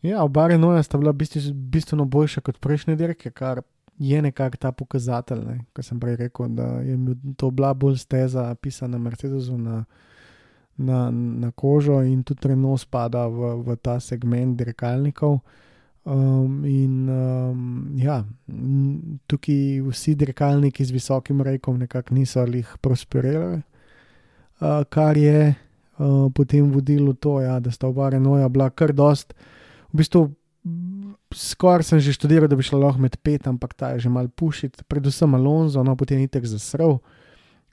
Ja, 0.02 0.22
oba 0.22 0.48
Renoja 0.48 0.82
sta 0.82 0.98
bila 0.98 1.12
bistveno 1.12 2.04
boljša 2.04 2.40
kot 2.40 2.60
prejšnje 2.60 2.96
dirke, 2.96 3.30
kar 3.30 3.62
je 3.98 4.22
nekako 4.22 4.56
ta 4.56 4.72
pokazatelj. 4.72 5.44
Ne? 5.44 5.58
Kot 5.72 5.84
sem 5.84 6.00
prej 6.00 6.16
rekel, 6.16 6.48
da 6.48 6.66
je 6.84 6.98
to 7.36 7.50
bila 7.50 7.74
bolj 7.74 7.96
steza, 7.96 8.54
pisana 8.54 8.98
Mercedesu 8.98 9.58
na, 9.58 9.84
na, 10.76 11.10
na 11.10 11.50
kožo 11.50 12.02
in 12.02 12.22
tudi 12.22 12.48
Renault 12.48 12.80
spada 12.80 13.28
v, 13.28 13.62
v 13.62 13.76
ta 13.76 14.00
segment 14.00 14.58
dirkalnikov. 14.58 15.40
Um, 16.04 16.64
in 16.68 17.08
um, 17.08 17.92
ja, 17.96 18.20
tukaj 19.24 19.80
vsi 19.88 20.12
dirkalniki 20.20 20.84
z 20.84 20.92
visokim 20.92 21.40
rekom 21.40 21.78
nekako 21.80 22.12
niso 22.14 22.44
jih 22.44 22.68
prosperirali, 22.84 23.62
uh, 24.60 24.84
kar 24.84 25.16
je 25.16 25.54
uh, 25.54 26.28
potem 26.28 26.68
vodilo 26.68 27.14
to, 27.16 27.40
ja, 27.40 27.56
da 27.56 27.72
sta 27.72 27.88
oba 27.88 28.10
Renoja 28.12 28.48
bila 28.48 28.68
kar 28.68 28.92
dost. 28.92 29.32
V 29.94 30.02
bistvu, 30.02 30.28
skoraj 31.32 31.88
sem 31.88 32.00
že 32.04 32.12
študiral, 32.12 32.52
da 32.52 32.56
bi 32.56 32.66
šlo 32.66 32.82
lahko 32.84 33.00
med 33.00 33.16
pet, 33.22 33.48
ampak 33.48 33.72
ta 33.72 33.94
je 33.94 34.04
že 34.04 34.12
mal 34.12 34.28
pušiti, 34.28 34.84
predvsem 34.84 35.34
Alonso, 35.34 35.82
no 35.82 35.96
potem 35.96 36.20
je 36.20 36.28
tek 36.36 36.44
zasrl, 36.44 36.98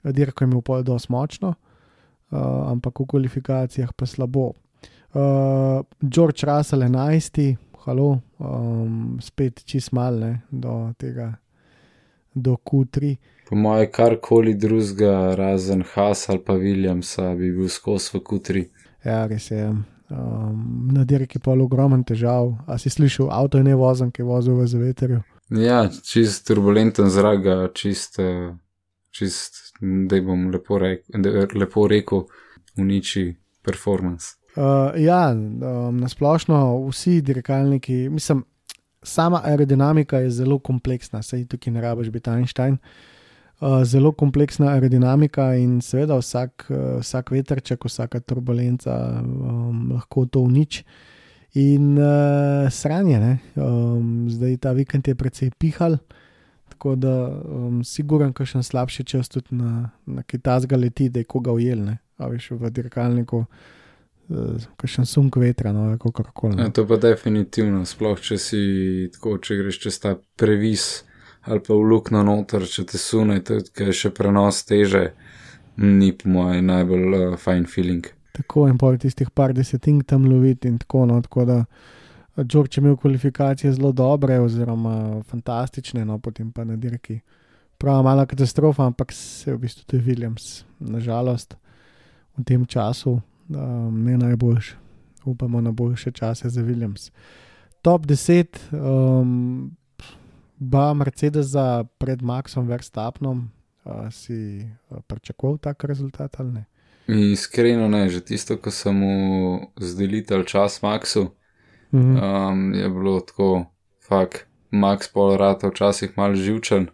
dirko 0.08 0.44
je 0.44 0.48
imel 0.48 0.64
pol 0.64 0.80
dosti 0.82 1.12
močno, 1.12 1.52
ampak 2.32 3.00
v 3.00 3.06
kvalifikacijah 3.06 3.92
pa 3.96 4.06
slabo. 4.06 4.52
Uh, 5.12 5.84
George 6.00 6.46
Russell 6.46 6.82
11, 6.82 7.56
halo, 7.84 8.20
um, 8.38 9.18
spet 9.20 9.64
čist 9.68 9.92
malne 9.92 10.42
do 10.50 10.92
tega, 10.98 11.34
do 12.34 12.56
Q3. 12.56 13.16
Po 13.48 13.56
moje, 13.56 13.90
karkoli 13.92 14.54
drugega, 14.54 15.34
razen 15.36 15.84
Haas 15.94 16.28
ali 16.30 16.40
pa 16.40 16.56
Williamsa, 16.56 17.34
bi 17.36 17.52
bil 17.52 17.68
skozi 17.68 18.16
v 18.16 18.22
kutri. 18.24 18.62
Ja, 19.04 19.26
res 19.26 19.50
je. 19.50 19.68
Um, 20.12 20.88
na 20.92 21.04
dirki 21.04 21.36
je 21.36 21.44
pol 21.44 21.60
ogromen 21.64 22.04
težav. 22.04 22.54
A 22.66 22.78
si 22.78 22.90
slišal, 22.92 23.28
avto 23.32 23.60
je 23.60 23.64
ne 23.68 23.76
vozen, 23.76 24.12
ki 24.12 24.22
je 24.22 24.28
vozil 24.28 24.56
v 24.56 24.66
zaveterju. 24.68 25.20
Ja, 25.60 25.84
čist 25.88 26.46
turbulenten 26.48 27.10
zrak, 27.12 27.44
čist, 27.76 28.18
eh, 28.18 28.54
čist 29.12 29.72
da 29.80 30.20
bom 30.22 30.50
lepo, 30.52 30.78
rek, 30.78 31.04
da- 31.08 31.46
lepo 31.54 31.86
rekel, 31.88 32.26
uniči 32.78 33.28
performance. 33.62 34.36
Uh, 34.56 34.92
ja, 35.00 35.30
um, 35.32 36.00
nasplošno 36.00 36.88
vsi 36.88 37.20
dirkalniki, 37.24 38.08
mislim, 38.12 38.44
sama 39.02 39.40
aerodinamika 39.44 40.18
je 40.18 40.30
zelo 40.30 40.58
kompleksna, 40.58 41.22
sej 41.22 41.46
tukaj 41.48 41.72
ne 41.72 41.80
rabiš 41.80 42.10
biti 42.12 42.30
Einstein. 42.30 42.76
Uh, 43.62 43.84
zelo 43.84 44.12
kompleksna 44.12 44.72
aerodinamika 44.74 45.54
in 45.54 45.80
seveda 45.80 46.18
vsak, 46.18 46.66
uh, 46.70 47.00
vsak 47.00 47.30
veterček, 47.30 47.84
vsaka 47.84 48.20
turbulenca 48.20 48.96
um, 49.22 49.92
lahko 49.94 50.26
to 50.26 50.40
uniči. 50.40 50.84
In 51.54 51.98
uh, 51.98 52.68
sranje, 52.72 53.38
um, 53.56 54.26
zdaj 54.30 54.56
ta 54.56 54.72
vikend 54.72 55.08
je 55.08 55.14
precej 55.14 55.50
pihal, 55.58 55.98
tako 56.82 56.94
da 56.94 57.28
um, 57.44 57.84
siguren, 57.84 58.32
da 58.34 58.44
še 58.44 58.58
en 58.58 58.64
slabši 58.66 59.04
čas 59.06 59.28
tudi 59.30 59.54
na, 59.54 59.92
na 60.06 60.24
kitajska 60.26 60.74
leti, 60.76 61.06
da 61.14 61.22
je 61.22 61.28
koga 61.30 61.54
ujel, 61.54 61.78
ne? 61.78 62.00
a 62.18 62.26
veš 62.26 62.48
v 62.58 62.70
dirkalniku 62.74 63.44
kakšen 64.80 65.06
sunk 65.06 65.36
vetra, 65.38 65.70
no, 65.72 65.84
kako 65.98 66.24
koli. 66.34 66.58
Ja, 66.58 66.72
to 66.74 66.82
pa 66.90 66.98
definitivno, 66.98 67.84
sploh 67.86 68.18
če 68.18 68.38
si 68.38 68.62
tako, 69.14 69.36
če 69.38 69.60
greš 69.60 69.78
čez 69.84 70.00
ta 70.02 70.16
previs 70.38 71.04
ali 71.46 71.62
pa 71.62 71.74
v 71.74 71.86
luknjo 71.92 72.24
noter, 72.26 72.66
če 72.66 72.84
te 72.90 72.98
sune, 72.98 73.38
ker 73.46 73.92
je 73.92 73.96
še 74.00 74.10
prenos 74.14 74.64
teže, 74.66 75.12
ni 75.78 76.10
po 76.18 76.34
mojem 76.34 76.66
najbolj 76.66 77.18
uh, 77.20 77.38
fine 77.38 77.70
feeling. 77.70 78.10
Tako 78.34 78.66
in 78.70 78.78
pol 78.78 78.98
tistih 78.98 79.30
par 79.30 79.54
desetink 79.54 80.02
tam 80.10 80.26
loviti 80.26 80.70
in 80.70 80.82
tako 80.82 81.06
no, 81.06 81.22
tako 81.22 81.46
da. 81.46 81.64
George 82.36 82.76
je 82.76 82.80
imel 82.80 82.96
kvalifikacije 82.96 83.72
zelo 83.72 83.92
dobre, 83.92 84.40
oziroma 84.40 85.22
fantastične, 85.22 86.04
no 86.04 86.18
potem 86.18 86.52
pa 86.52 86.64
na 86.64 86.76
dirki. 86.76 87.20
Prav 87.78 88.02
mala 88.02 88.26
katastrofa, 88.26 88.86
ampak 88.86 89.12
se 89.12 89.50
je 89.50 89.56
v 89.56 89.60
bistvu 89.60 89.84
tudi 89.86 90.04
Williams, 90.04 90.64
nažalost, 90.78 91.56
v 92.36 92.44
tem 92.44 92.64
času 92.66 93.20
um, 93.48 94.04
ne 94.04 94.16
najboljši. 94.18 94.76
Upamo 95.24 95.60
na 95.60 95.70
boljše 95.72 96.10
čase 96.10 96.48
za 96.48 96.62
Williams. 96.62 97.10
Top 97.82 98.06
10, 98.06 98.58
um, 98.72 99.76
ba 100.58 100.94
Mercedes 100.94 101.52
pred 101.98 102.22
Maxom 102.22 102.66
Verstappenom, 102.66 103.50
uh, 103.84 104.08
si 104.10 104.66
uh, 104.90 104.98
pričakoval 105.06 105.58
tak 105.58 105.84
rezultat 105.84 106.40
ali 106.40 106.52
ne? 106.52 106.64
Iskreno 107.06 107.88
ne, 107.88 108.08
že 108.08 108.20
tisto, 108.20 108.56
ko 108.56 108.70
sem 108.70 108.94
mu 108.94 109.14
zdelital 109.76 110.44
čas 110.44 110.82
Maxu, 110.82 111.34
Mhm. 111.92 112.16
um, 112.16 112.74
je 112.74 112.88
bilo 112.88 113.20
tako, 113.20 113.64
fak, 114.08 114.46
Max 114.70 115.08
pol 115.12 115.36
rata 115.36 115.68
včasih 115.68 116.14
mal 116.16 116.34
živčen 116.34 116.86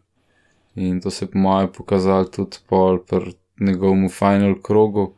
in 0.75 1.01
to 1.01 1.11
se 1.11 1.25
je 1.25 1.31
po 1.31 1.39
mojem 1.39 1.69
pokazalo 1.77 2.25
tudi 2.25 2.57
pol 2.69 2.99
pri 2.99 3.33
njegovemu 3.61 4.09
final 4.09 4.55
krogu, 4.63 5.15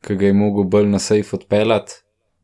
ki 0.00 0.16
ga 0.16 0.26
je 0.26 0.32
mogel 0.32 0.64
bolj 0.64 0.86
na 0.88 0.98
safe 0.98 1.36
odpeljati, 1.36 1.92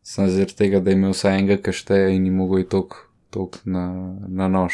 sem 0.03 0.29
zaradi 0.29 0.57
tega, 0.57 0.81
da 0.81 0.91
je 0.91 0.97
imel 0.97 1.11
vsaj 1.13 1.39
enega 1.39 1.57
kašteja 1.63 2.09
in 2.09 2.23
ni 2.23 2.31
mogel 2.31 2.65
tok, 2.65 2.97
tok 3.31 3.59
na, 3.65 3.85
na 4.29 4.49
nož. 4.49 4.73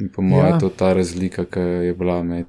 In 0.00 0.08
po 0.12 0.22
mojem 0.22 0.46
Ja. 0.48 0.54
je 0.54 0.60
to 0.60 0.68
ta 0.68 0.92
razlika, 0.92 1.44
ki 1.44 1.60
je 1.60 1.94
bila 1.94 2.22
med 2.22 2.46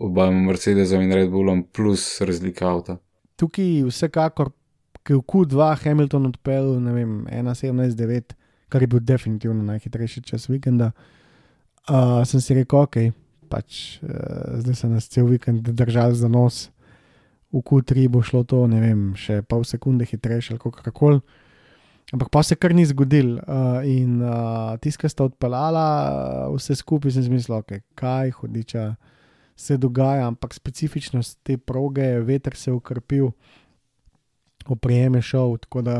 obama 0.00 0.40
Mercedesom 0.40 1.02
in 1.02 1.12
Red 1.12 1.30
Bullom, 1.30 1.62
plus 1.62 2.20
razlika 2.20 2.68
avta. 2.68 2.98
tukaj 3.36 3.82
vsekakor, 3.86 4.50
ki 5.08 5.16
je 5.16 5.22
v 5.22 5.24
Q2 5.24 5.56
Hamilton 5.80 6.28
odpeljal, 6.28 6.74
ne 6.84 6.92
vem, 6.92 7.12
1,79, 7.32 8.36
kar 8.68 8.84
je 8.84 8.88
bil 8.92 9.00
definitivno 9.00 9.64
najhitrejši 9.64 10.20
čas 10.28 10.44
vikenda, 10.52 10.90
uh, 11.88 12.20
sem 12.28 12.42
si 12.44 12.52
rekel, 12.58 12.84
ok, 12.84 12.98
pač 13.48 14.02
uh, 14.04 14.60
zdaj 14.60 14.76
se 14.76 14.90
nas 14.92 15.08
cel 15.08 15.30
vikend 15.32 15.64
držal 15.72 16.12
za 16.12 16.28
nos, 16.28 16.66
v 17.48 17.64
Q3 17.64 18.10
bo 18.12 18.20
šlo 18.20 18.44
to, 18.44 18.66
ne 18.68 18.82
vem, 18.84 19.00
še 19.16 19.40
pol 19.48 19.64
sekunde 19.64 20.04
hitrejše 20.04 20.52
ali 20.52 20.60
kako 20.60 20.92
koli. 20.92 21.22
Ampak 22.12 22.28
pa 22.28 22.42
se 22.44 22.56
kar 22.56 22.76
ni 22.76 22.84
zgodil, 22.88 23.38
uh, 23.40 23.80
in 23.88 24.20
uh, 24.20 24.76
tiska 24.76 25.08
sta 25.08 25.24
odpeljala, 25.24 25.86
uh, 26.48 26.56
vse 26.56 26.76
skupaj 26.76 27.16
sem 27.16 27.24
zmislil, 27.24 27.62
okay, 27.64 27.80
kaj 27.96 28.36
hudiča 28.36 28.90
se 29.56 29.80
dogaja, 29.80 30.28
ampak 30.28 30.52
specifičnost 30.52 31.40
te 31.40 31.56
proge, 31.56 32.20
veter 32.20 32.52
se 32.56 32.68
je 32.68 32.76
ukrpil, 32.76 33.32
oprijem 34.70 35.18
je 35.18 35.22
šel. 35.22 35.56
Tako 35.64 35.82
da, 35.82 35.96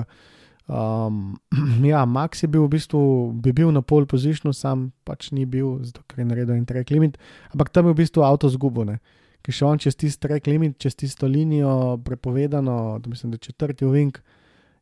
um, 0.67 1.39
ja, 1.93 2.05
Max 2.07 2.43
je 2.43 2.49
bil 2.49 2.67
v 2.67 2.75
bistvu, 2.77 3.03
bi 3.33 3.53
bil 3.53 3.73
na 3.75 3.83
pol 3.83 4.07
pozicionu, 4.07 4.55
sam 4.55 4.91
pač 5.05 5.31
ni 5.33 5.47
bil, 5.47 5.79
zato 5.85 6.05
ker 6.07 6.23
je 6.23 6.29
naredil 6.29 6.57
en 6.57 6.67
track 6.69 6.91
limit, 6.91 7.19
ampak 7.53 7.73
tam 7.73 7.89
je 7.89 7.97
v 7.97 8.01
bistvu 8.03 8.27
avto 8.27 8.51
zgubone. 8.53 8.99
Ki 9.45 9.55
še 9.55 9.69
on 9.69 9.79
čez 9.81 9.97
tisti 9.97 10.27
track 10.27 10.51
limit, 10.51 10.77
čez 10.83 10.99
tisto 10.99 11.29
linijo 11.31 11.99
prepovedano, 12.05 12.99
to 13.03 13.11
mislim, 13.11 13.33
da 13.33 13.39
četrti 13.39 13.87
ovink, 13.87 14.19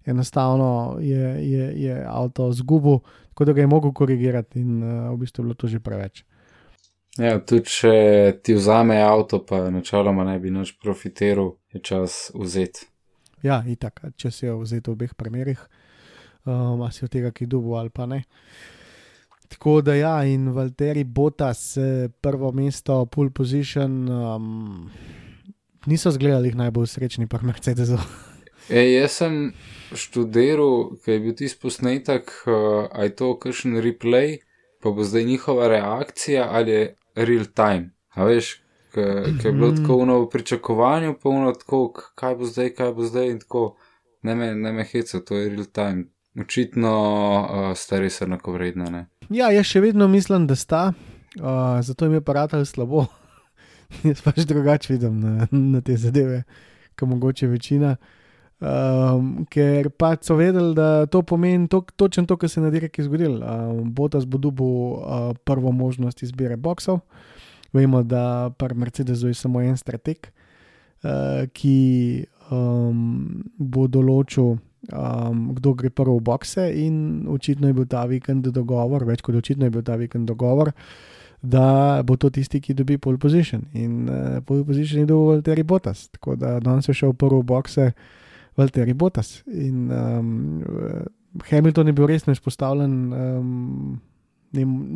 enostavno 0.06 0.96
je, 1.00 1.50
je, 1.50 1.66
je 1.82 2.04
avto 2.08 2.52
zgubil, 2.52 3.02
tako 3.28 3.44
da 3.44 3.52
ga 3.52 3.60
je 3.60 3.66
mogel 3.66 3.92
korigirati 3.92 4.60
in 4.60 4.82
uh, 4.82 5.12
v 5.12 5.20
bistvu 5.20 5.42
je 5.42 5.44
bilo 5.44 5.54
to 5.54 5.68
že 5.68 5.80
preveč. 5.82 6.24
Ja, 7.16 7.38
tudi 7.40 7.64
če 7.72 7.92
ti 8.44 8.54
vzame 8.54 8.98
avto, 9.00 9.40
pa 9.40 9.62
načeloma 9.72 10.26
ne 10.28 10.36
bi 10.40 10.52
nič 10.52 10.74
profitiral, 10.82 11.54
je 11.72 11.80
čas 11.80 12.30
vzeti. 12.36 12.84
Ja, 13.46 13.60
itak, 13.66 14.02
če 14.18 14.32
si 14.34 14.46
jo 14.48 14.58
vzeti 14.62 14.90
v 14.90 14.96
obeh 14.96 15.12
primerih, 15.14 15.60
um, 16.44 16.82
a 16.82 16.90
si 16.90 17.04
od 17.06 17.12
tega 17.12 17.30
kaj 17.30 17.46
dubo 17.50 17.76
ali 17.78 17.92
pa 17.94 18.08
ne. 18.10 18.24
Tako 19.46 19.78
da 19.86 19.94
ja, 19.94 20.16
in 20.26 20.50
Valtteri 20.50 21.04
Botas, 21.04 21.76
prvo 22.20 22.50
mesto, 22.52 23.04
pole 23.06 23.30
position, 23.30 24.08
um, 24.10 24.48
niso 25.86 26.10
zgledali 26.10 26.50
najbolj 26.58 26.90
srečni 26.96 27.30
pri 27.30 27.52
Mercedesu. 27.52 28.00
E, 28.66 28.80
jaz 28.82 29.20
sem 29.20 29.34
študiral, 29.94 30.96
kaj 31.04 31.14
je 31.14 31.20
bil 31.22 31.34
tisti 31.38 31.60
posnetek, 31.62 32.32
uh, 32.50 32.88
aj 32.90 33.12
to 33.20 33.28
kakšen 33.38 33.78
replay, 33.78 34.40
pa 34.82 34.90
bo 34.90 35.06
zdaj 35.06 35.22
njihova 35.22 35.68
reakcija 35.70 36.48
ali 36.50 36.72
je 36.72 36.88
real 37.14 37.46
time. 37.54 37.94
A 38.18 38.26
veš, 38.26 38.56
ki 38.96 39.46
je 39.48 39.52
bilo 39.52 39.72
tako 39.76 39.98
v 40.04 40.28
pričakovanju, 40.32 41.14
pa 41.22 41.28
ono 41.28 41.52
tako, 41.52 41.92
kaj 42.14 42.36
bo 42.36 42.44
zdaj, 42.44 42.74
kaj 42.74 42.92
bo 42.92 43.04
zdaj 43.04 43.30
in 43.30 43.38
tako, 43.40 43.76
ne 44.22 44.34
me, 44.34 44.54
ne 44.54 44.72
me 44.72 44.84
heca, 44.84 45.20
to 45.20 45.36
je 45.36 45.48
real 45.48 45.64
time. 45.64 46.04
očitno 46.40 46.92
uh, 47.40 47.76
stari 47.76 48.10
so 48.10 48.24
enakovredne. 48.24 48.90
Ne? 48.90 49.06
Ja, 49.30 49.48
jaz 49.50 49.70
še 49.70 49.80
vedno 49.80 50.08
mislim, 50.08 50.46
da 50.46 50.56
sta, 50.56 50.90
uh, 51.40 51.78
zato 51.80 52.04
jim 52.04 52.18
je 52.18 52.20
paratal 52.20 52.64
slabo. 52.64 53.06
jaz 54.10 54.20
pač 54.24 54.44
drugače 54.44 54.92
vidim 54.92 55.20
na, 55.20 55.48
na 55.50 55.80
te 55.80 55.96
zadeve, 55.96 56.42
kot 56.98 57.08
mogoče 57.08 57.48
večina. 57.48 57.96
Um, 58.56 59.44
ker 59.52 59.90
pač 59.92 60.30
so 60.30 60.36
vedeli, 60.38 60.72
da 60.76 61.04
to 61.12 61.20
pomeni 61.22 61.68
to, 61.68 61.82
točno 61.96 62.24
to, 62.24 62.38
kar 62.40 62.48
se 62.48 62.60
je 62.60 62.64
na 62.64 62.70
dirki 62.72 63.04
zgodilo. 63.04 63.40
Um, 63.44 63.90
Botas 63.92 64.24
bo 64.24 64.40
dobil 64.40 64.66
uh, 64.66 65.32
prvo 65.44 65.72
možnost 65.76 66.22
izbire 66.24 66.56
boksov. 66.56 67.02
Vemo, 67.76 68.02
da 68.02 68.50
pri 68.58 68.74
Mercedesu 68.74 69.30
je 69.30 69.36
samo 69.38 69.62
en 69.62 69.76
strateg, 69.76 70.30
uh, 71.04 71.44
ki 71.52 71.76
um, 72.50 73.42
bo 73.58 73.86
določil, 73.90 74.56
um, 74.90 75.44
kdo 75.58 75.74
gre 75.78 75.92
prvo 75.92 76.16
v 76.18 76.26
bokse, 76.30 76.66
in 76.80 77.26
očitno 77.30 77.70
je 77.70 77.76
bil 77.76 77.88
ta 77.90 78.06
vikend 78.10 78.48
dogovor, 78.48 79.06
več 79.08 79.24
kot 79.24 79.38
očitno 79.38 79.68
je 79.68 79.76
bil 79.78 79.86
ta 79.86 79.98
vikend 80.00 80.28
dogovor, 80.30 80.72
da 81.42 82.02
bo 82.06 82.16
to 82.16 82.32
tisti, 82.32 82.62
ki 82.64 82.74
dobi 82.74 82.96
pole 82.98 83.20
position. 83.22 83.68
In 83.76 84.06
uh, 84.08 84.38
pole 84.46 84.64
position 84.66 85.04
je 85.04 85.10
dobil 85.12 85.44
Terry 85.46 85.66
Botas, 85.66 86.08
tako 86.16 86.34
da 86.40 86.56
danes 86.64 86.88
je 86.88 86.96
šel 86.96 87.12
prvo 87.14 87.44
v 87.44 87.52
bokse. 87.54 87.90
Valtteri 88.56 88.94
Botas. 88.94 89.42
In 89.46 89.90
um, 89.92 90.64
Hamilton 91.50 91.86
je 91.86 91.92
bil 91.92 92.06
resno 92.06 92.32
izpostavljen 92.32 93.12
um, 93.12 94.00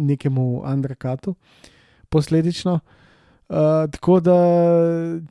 nekemu 0.07 0.63
Andrekatu, 0.65 1.35
posledično. 2.11 2.79
Uh, 3.51 3.87
tako 3.91 4.21
da, 4.23 4.37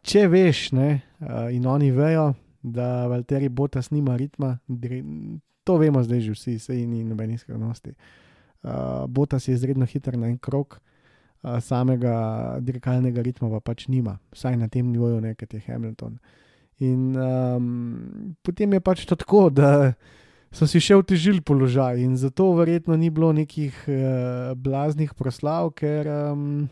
če 0.04 0.26
veš, 0.28 0.64
ne, 0.76 0.90
uh, 1.22 1.48
in 1.56 1.68
oni 1.68 1.92
vejo, 1.96 2.34
da 2.62 3.08
Valtteri 3.08 3.48
Botas 3.50 3.92
nima 3.92 4.18
ritma, 4.20 4.58
to 5.64 5.78
vemo 5.80 6.04
zdaj 6.04 6.26
že 6.26 6.34
vsi, 6.36 6.58
se 6.60 6.76
in 6.82 6.98
nobenih 7.08 7.40
skrivnosti. 7.40 7.94
Uh, 8.64 9.08
Botas 9.08 9.48
je 9.48 9.56
izredno 9.56 9.88
hiter 9.88 10.18
na 10.18 10.28
en 10.28 10.38
krok, 10.38 10.82
uh, 11.44 11.60
samega 11.64 12.58
dirkalnega 12.60 13.24
ritma 13.24 13.48
pa 13.54 13.64
pač 13.72 13.88
nima, 13.88 14.18
vsaj 14.36 14.58
na 14.60 14.68
tem 14.68 14.92
nivoju, 14.92 15.22
nekaj 15.24 15.56
je 15.56 15.66
Hamilton. 15.68 16.20
Uh, 16.20 16.36
In 16.80 17.12
um, 17.16 18.36
potem 18.40 18.72
je 18.72 18.80
pač 18.80 19.04
tako, 19.04 19.50
da 19.52 19.94
so 20.52 20.68
si 20.70 20.82
še 20.82 20.98
otežili 20.98 21.44
položaj, 21.46 22.02
in 22.02 22.16
zato 22.18 22.50
verjetno 22.58 22.98
ni 22.98 23.12
bilo 23.14 23.32
nekih 23.36 23.76
uh, 23.86 24.54
blaznih 24.58 25.14
proslav, 25.18 25.72
ker 25.78 26.10
um, 26.10 26.66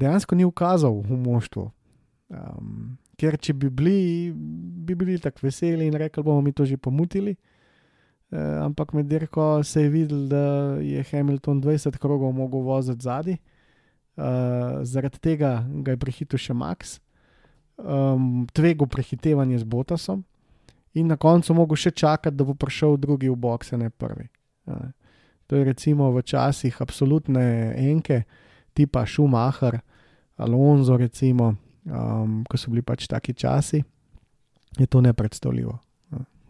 dejansko 0.00 0.38
ni 0.38 0.48
ukazal 0.48 1.02
v 1.04 1.18
moštvu. 1.26 1.68
Um, 2.28 2.96
ker 3.18 3.36
če 3.40 3.54
bi 3.56 3.68
bili, 3.72 3.98
bi 4.32 4.96
bili 4.96 5.18
tako 5.20 5.48
veseli 5.48 5.88
in 5.88 5.96
rekli, 5.98 6.22
bomo 6.22 6.40
mi 6.44 6.52
to 6.52 6.64
že 6.68 6.78
pomutili. 6.80 7.36
Uh, 8.28 8.64
ampak 8.64 8.92
med 8.92 9.08
dirko 9.08 9.64
se 9.64 9.86
je 9.86 9.92
videl, 9.92 10.26
da 10.28 10.76
je 10.84 11.04
Hamilton 11.12 11.62
20 11.64 11.96
krogov 12.00 12.32
mogel 12.36 12.60
voziti 12.64 13.04
zadaj, 13.04 13.38
uh, 14.16 14.84
zaradi 14.84 15.20
tega 15.20 15.64
ga 15.84 15.96
je 15.96 16.00
prehitil 16.00 16.40
še 16.40 16.56
Max 16.56 16.98
um, 17.78 18.44
tvegu 18.52 18.86
prehitevanje 18.86 19.64
z 19.64 19.68
Botasom 19.68 20.24
in 20.94 21.06
na 21.06 21.16
koncu 21.16 21.54
mogo 21.54 21.76
še 21.76 21.90
čakati, 21.90 22.36
da 22.36 22.44
bo 22.44 22.54
prišel 22.54 22.96
drugi 22.96 23.28
v 23.28 23.36
boxe, 23.36 23.76
ne 23.76 23.90
prvi. 23.90 24.28
To 25.48 25.56
je 25.56 25.64
recimo 25.64 26.10
v 26.12 26.22
časih 26.22 26.76
absolutne 26.84 27.72
enke, 27.76 28.22
tipa 28.76 29.06
Schumacher, 29.06 29.80
Alonso, 30.36 30.96
recimo, 30.96 31.54
um, 31.88 32.44
ko 32.44 32.58
so 32.60 32.70
bili 32.70 32.84
pač 32.84 33.08
taki 33.08 33.34
časi, 33.34 33.80
je 34.78 34.86
to 34.86 35.00
nepredstavljivo. 35.00 35.78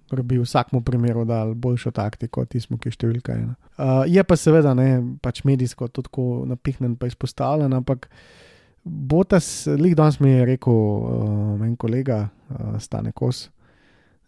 Ker 0.09 0.23
bi 0.25 0.40
vsakmu 0.40 0.80
primeru 0.85 1.26
dal 1.28 1.52
boljšo 1.54 1.92
taktiko, 1.92 2.45
tismo, 2.49 2.78
ki 2.80 2.88
je 2.88 2.97
številka 2.97 3.37
ena. 3.37 3.54
Uh, 3.76 4.02
je 4.09 4.25
pa 4.25 4.37
seveda 4.40 4.73
ne, 4.76 5.18
pač 5.23 5.45
medijsko 5.45 5.90
to 5.92 6.02
tako 6.04 6.45
napihnen, 6.49 6.97
pa 6.97 7.11
izpostavljen, 7.11 7.76
ampak 7.76 8.09
Botas, 8.88 9.66
lik 9.68 9.98
danes 9.98 10.16
mi 10.22 10.31
je 10.31 10.44
rekel, 10.48 10.72
uh, 10.72 11.64
en 11.66 11.74
kolega, 11.77 12.22
uh, 12.48 12.79
stane 12.81 13.12
kos, 13.12 13.48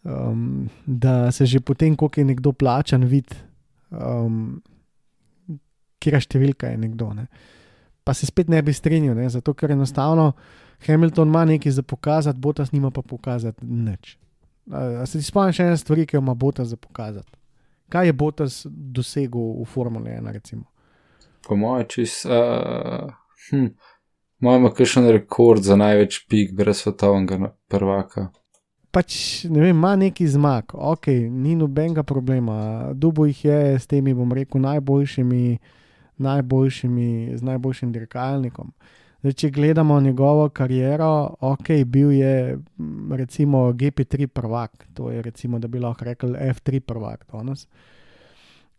um, 0.03 0.69
da 0.87 1.31
se 1.33 1.47
že 1.47 1.61
potem, 1.61 1.97
ko 1.97 2.11
je 2.17 2.25
nekdo 2.25 2.53
plačan, 2.53 3.05
vidi, 3.05 3.37
um, 3.91 4.61
kje 6.01 6.21
številka 6.21 6.73
je 6.73 6.79
nekdo. 6.81 7.13
Ne. 7.15 7.27
Pa 8.05 8.15
se 8.15 8.27
spet 8.27 8.49
ne 8.49 8.63
bi 8.63 8.73
strinjal, 8.73 9.15
ne, 9.17 9.29
zato 9.29 9.55
ker 9.55 9.71
enostavno 9.71 10.33
Hamilton 10.87 11.29
ima 11.29 11.45
nekaj 11.45 11.73
za 11.73 11.83
pokazati, 11.83 12.41
Botas 12.41 12.73
nima 12.73 12.91
pa 12.91 13.03
pokazati 13.03 13.67
nič. 13.67 14.17
Uh, 14.71 15.05
se 15.07 15.19
ti 15.19 15.25
spomniš 15.25 15.61
še 15.61 15.69
ene 15.69 15.77
stvari, 15.77 16.07
ki 16.07 16.17
jo 16.17 16.25
ima 16.25 16.35
Botas 16.35 16.73
za 16.73 16.77
pokazati? 16.81 17.33
Kaj 17.91 18.07
je 18.07 18.13
Botas 18.13 18.67
dosegel 18.71 19.61
v 19.61 19.67
Formule 19.67 20.15
1? 20.15 20.33
Recimo? 20.33 20.65
Po 21.47 21.57
mojem, 21.57 21.89
čist. 21.91 22.27
Uh, 22.27 23.11
hm. 23.51 23.73
Imamo 24.41 24.71
kakšen 24.73 25.11
rekord 25.13 25.61
za 25.63 25.77
največ 25.77 26.23
pik 26.31 26.55
brez 26.57 26.81
svetovnega 26.81 27.51
prvaka. 27.69 28.31
Pač 28.91 29.45
ne 29.47 29.61
vem, 29.63 29.77
ima 29.77 29.95
neki 29.97 30.27
zmag, 30.27 30.73
ok, 30.75 31.07
ni 31.31 31.55
nobenega 31.55 32.03
problema. 32.03 32.91
Dubo 32.95 33.27
jih 33.29 33.45
je 33.45 33.59
s 33.79 33.87
temi, 33.87 34.15
bom 34.15 34.33
rekel, 34.35 34.61
najboljšimi, 34.65 35.59
najboljšimi 36.19 37.11
z 37.39 37.47
najboljšim 37.47 37.93
dirkalnikom. 37.95 38.73
Zdaj, 39.21 39.37
če 39.37 39.51
gledamo 39.55 40.01
njegovo 40.01 40.49
kariero, 40.49 41.37
ok, 41.41 41.71
bil 41.87 42.11
je 42.17 42.59
recimo 43.15 43.69
GP3 43.73 44.27
prvak, 44.27 44.89
to 44.95 45.11
je 45.11 45.23
recimo, 45.23 45.59
da 45.59 45.69
bi 45.69 45.79
lahko 45.79 46.09
rekel 46.09 46.35
F3 46.35 46.81
prvak 46.81 47.27
danes. 47.31 47.67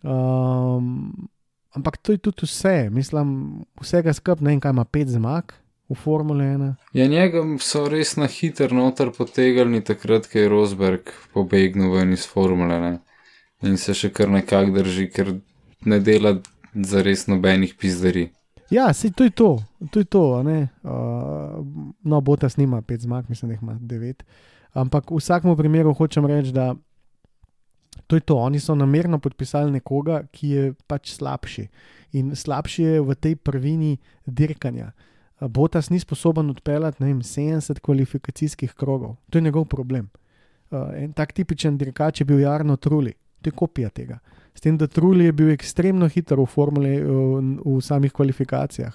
Um, 0.04 1.30
Ampak 1.72 1.98
to 2.04 2.12
je 2.12 2.20
tudi 2.20 2.44
vse, 2.44 2.90
mislim, 2.92 3.64
vsega 3.80 4.12
skupaj, 4.14 4.44
ne 4.44 4.52
vem, 4.52 4.60
kaj 4.60 4.74
ima 4.76 4.84
pet 4.84 5.08
zmag 5.08 5.54
v 5.92 5.96
Formule 6.00 6.44
1. 6.44 6.74
Ja, 6.96 7.08
njega 7.12 7.44
so 7.60 7.86
res 7.92 8.16
na 8.16 8.28
hiter 8.32 8.72
noter 8.74 9.12
potegali 9.12 9.82
takrat, 9.84 10.30
ko 10.32 10.40
je 10.40 10.50
Rosberg 10.52 11.12
pobegnil 11.34 11.92
ven 11.92 12.14
iz 12.16 12.26
Formule 12.28 12.78
1 12.80 13.00
in 13.68 13.78
se 13.78 13.94
še 13.94 14.10
kar 14.16 14.32
nekako 14.32 14.80
drži, 14.80 15.10
ker 15.14 15.36
ne 15.86 16.00
dela 16.00 16.38
za 16.74 17.04
res 17.04 17.28
nobenih 17.28 17.76
pizdari. 17.78 18.30
Ja, 18.72 18.94
se 18.96 19.12
to 19.12 19.28
je 19.28 19.34
to, 19.36 19.50
to 19.92 20.00
je 20.00 20.08
to. 20.08 20.24
Uh, 20.40 21.60
no, 22.04 22.22
Botas 22.22 22.56
nima 22.58 22.82
pet 22.82 23.04
zmag, 23.04 23.28
mislim, 23.30 23.52
da 23.52 23.58
jih 23.58 23.66
ima 23.66 23.76
devet. 23.82 24.24
Ampak 24.74 25.12
v 25.12 25.20
vsakem 25.20 25.58
primeru 25.60 25.94
hočem 25.94 26.26
reči, 26.26 26.56
da 26.56 26.72
To 28.12 28.16
je 28.16 28.22
to, 28.28 28.36
oni 28.36 28.60
so 28.60 28.76
namerno 28.76 29.20
podpisali 29.20 29.72
nekoga, 29.72 30.24
ki 30.32 30.48
je 30.50 30.74
pač 30.88 31.14
slabši. 31.16 31.68
In 32.20 32.36
slabši 32.36 32.84
je 32.84 33.02
v 33.02 33.16
tej 33.16 33.36
prvini 33.40 33.98
dirkanja. 34.28 34.92
Botas 35.48 35.90
ni 35.90 36.00
sposoben 36.00 36.50
odpeljati 36.50 37.04
vem, 37.04 37.22
70 37.22 37.80
kvalifikacijskih 37.80 38.74
krogov, 38.74 39.16
to 39.30 39.38
je 39.38 39.42
njegov 39.42 39.66
problem. 39.66 40.10
En 40.72 41.14
tak 41.14 41.34
tipičen 41.34 41.78
dirkač 41.78 42.22
je 42.22 42.26
bil 42.26 42.40
Jarno 42.40 42.76
Truli, 42.78 43.14
to 43.42 43.50
je 43.50 43.56
kopija 43.58 43.90
tega. 43.90 44.20
S 44.54 44.62
tem, 44.62 44.78
da 44.78 44.88
Truli 44.88 45.26
je 45.26 45.32
bil 45.32 45.50
ekstremno 45.52 46.08
hiter 46.08 46.40
v 46.40 46.46
formuli 46.46 47.00
v, 47.02 47.40
v 47.66 47.82
samih 47.82 48.14
kvalifikacijah. 48.14 48.94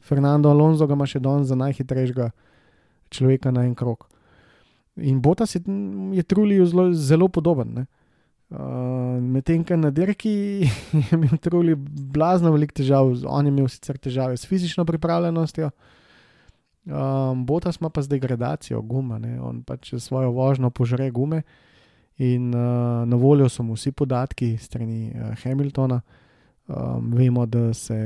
Fernando 0.00 0.50
Alonso 0.50 0.86
ga 0.86 0.96
ima 0.96 1.06
še 1.06 1.20
danes 1.20 1.50
za 1.50 1.56
najhitrejšega 1.58 2.30
človeka 3.10 3.50
na 3.50 3.64
en 3.66 3.74
krog. 3.74 4.06
In 4.96 5.20
Botas 5.20 5.54
je, 5.56 5.62
je 6.14 6.22
Truli 6.22 6.60
zelo, 6.66 6.92
zelo 6.92 7.28
podoben. 7.28 7.74
Ne? 7.74 7.86
Uh, 8.50 9.22
Medtem, 9.22 9.62
ker 9.62 9.78
na 9.78 9.92
dirki 9.94 10.30
je 10.98 11.14
imel 11.14 11.38
truli 11.38 11.76
blazno 11.78 12.50
veliko 12.50 12.80
težav, 12.80 13.12
on 13.30 13.46
je 13.46 13.52
imel 13.52 13.68
sicer 13.70 13.98
težave 13.98 14.34
s 14.36 14.48
fizično 14.50 14.82
pripravljenostjo, 14.84 15.68
um, 16.90 17.44
Botas 17.46 17.78
ima 17.78 17.92
pa 17.94 18.02
z 18.02 18.10
degradacijo 18.10 18.82
guma, 18.82 19.20
ne? 19.22 19.36
on 19.40 19.62
pač 19.62 19.94
svojo 20.02 20.32
vožnjo 20.34 20.70
požre 20.70 21.10
gume. 21.10 21.42
In 22.20 22.50
uh, 22.52 23.06
na 23.08 23.16
voljo 23.16 23.48
so 23.48 23.62
mu 23.62 23.78
vsi 23.78 23.92
podatki 23.92 24.56
strani 24.60 25.12
uh, 25.14 25.30
Hamiltona. 25.42 26.00
Um, 26.68 27.12
vemo, 27.14 27.46
da 27.46 27.70
se 27.74 27.96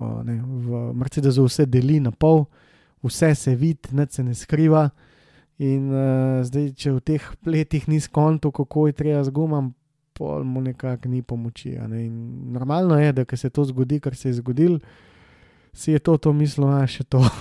uh, 0.00 0.24
ne, 0.24 0.40
v 0.42 0.80
Mercedesu 0.94 1.44
vse 1.44 1.66
deli 1.66 2.00
na 2.00 2.10
pol, 2.10 2.46
vse 3.04 3.34
se 3.34 3.54
vidi, 3.54 3.92
nič 3.92 4.16
se 4.16 4.24
ne 4.24 4.34
skriva. 4.34 4.88
In 5.58 5.90
uh, 5.90 6.46
zdaj, 6.46 6.70
če 6.78 6.92
v 6.94 7.00
teh 7.02 7.24
letih 7.42 7.88
ni 7.90 7.98
skonto, 7.98 8.52
kako 8.54 8.86
je 8.88 8.94
treba 8.94 9.24
z 9.26 9.34
gumam, 9.34 9.72
pol 10.14 10.46
mu 10.46 10.62
nekako 10.62 11.10
ni 11.10 11.22
pomoči. 11.22 11.74
Ne? 11.90 12.06
Normalno 12.54 12.98
je, 12.98 13.12
da 13.12 13.24
se 13.34 13.50
to 13.50 13.64
zgodi, 13.66 13.98
kar 14.00 14.14
se 14.14 14.30
je 14.30 14.38
zgodil, 14.38 14.78
si 15.74 15.92
je 15.92 15.98
to, 15.98 16.14
to 16.16 16.32
mislil, 16.32 16.70
je 16.82 16.98
še 16.98 17.08
to. 17.10 17.22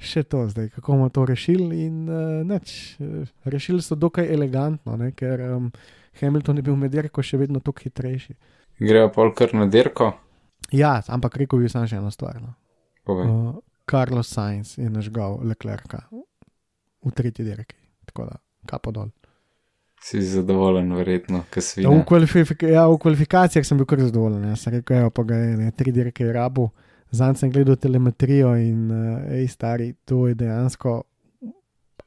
Še 0.00 0.22
to 0.24 0.46
zdaj, 0.48 0.70
kako 0.72 0.94
bomo 0.94 1.10
to 1.12 1.26
rešili. 1.28 1.82
In 1.84 2.08
uh, 2.08 2.38
neč, 2.40 2.96
rešili 3.44 3.82
so 3.84 3.98
dokaj 4.00 4.30
elegantno, 4.32 4.94
ne? 4.96 5.10
ker 5.12 5.42
um, 5.44 5.66
Hamilton 6.16 6.56
je 6.56 6.64
bil 6.64 6.78
med 6.80 6.88
dirko 6.94 7.20
še 7.20 7.36
vedno 7.36 7.60
tako 7.60 7.84
hitrejši. 7.84 8.32
Grejo 8.80 9.10
pol 9.12 9.34
kar 9.36 9.52
na 9.52 9.66
dirko? 9.68 10.08
Ja, 10.72 10.94
ampak 11.04 11.36
rekel 11.44 11.60
bi 11.60 11.68
samo 11.68 11.84
še 11.84 12.00
eno 12.00 12.08
stvar. 12.16 12.40
No. 12.40 12.56
Uh, 13.12 13.60
Carlos 13.84 14.32
Sainz 14.32 14.78
je 14.80 14.88
nažgal 14.88 15.36
Leclerca 15.44 16.06
v 17.04 17.14
tretji 17.16 17.44
dirki. 17.44 17.76
Tako 18.10 18.28
da, 18.30 18.38
kapo 18.66 18.92
dol. 18.94 19.10
Si 20.00 20.22
zadovoljen, 20.24 20.92
verjetno, 20.96 21.42
ker 21.52 21.64
si 21.64 21.82
Ja, 21.84 21.90
v, 21.92 22.00
kvalifik 22.08 22.62
ja, 22.64 22.86
v 22.88 22.96
kvalifikacijah 23.02 23.66
sem 23.66 23.80
bil 23.80 23.88
kar 23.88 24.00
zadovoljen. 24.00 24.46
Jaz 24.48 24.64
sem 24.64 24.78
rekel, 24.78 25.02
evo, 25.04 25.10
pa 25.12 25.26
ga 25.28 25.36
je 25.36 25.56
ne, 25.58 25.72
tri 25.76 25.92
dirke 25.92 26.24
je 26.24 26.32
rabo. 26.32 26.70
Zanj 27.12 27.40
sem 27.42 27.52
gledal 27.52 27.76
telemetrijo 27.76 28.54
in, 28.56 28.86
uh, 28.94 29.26
ej, 29.34 29.48
stari, 29.52 29.90
to 30.08 30.24
je 30.30 30.38
dejansko 30.40 31.02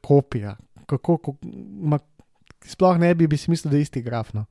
kopija. 0.02 0.56
Kako, 0.90 1.18
kako, 1.18 1.36
ma, 1.86 2.00
sploh 2.66 2.98
ne 2.98 3.12
bi, 3.14 3.28
bi 3.30 3.38
si 3.38 3.52
mislil, 3.52 3.70
da 3.70 3.78
je 3.78 3.86
isti 3.86 4.02
graf. 4.02 4.32
No. 4.34 4.46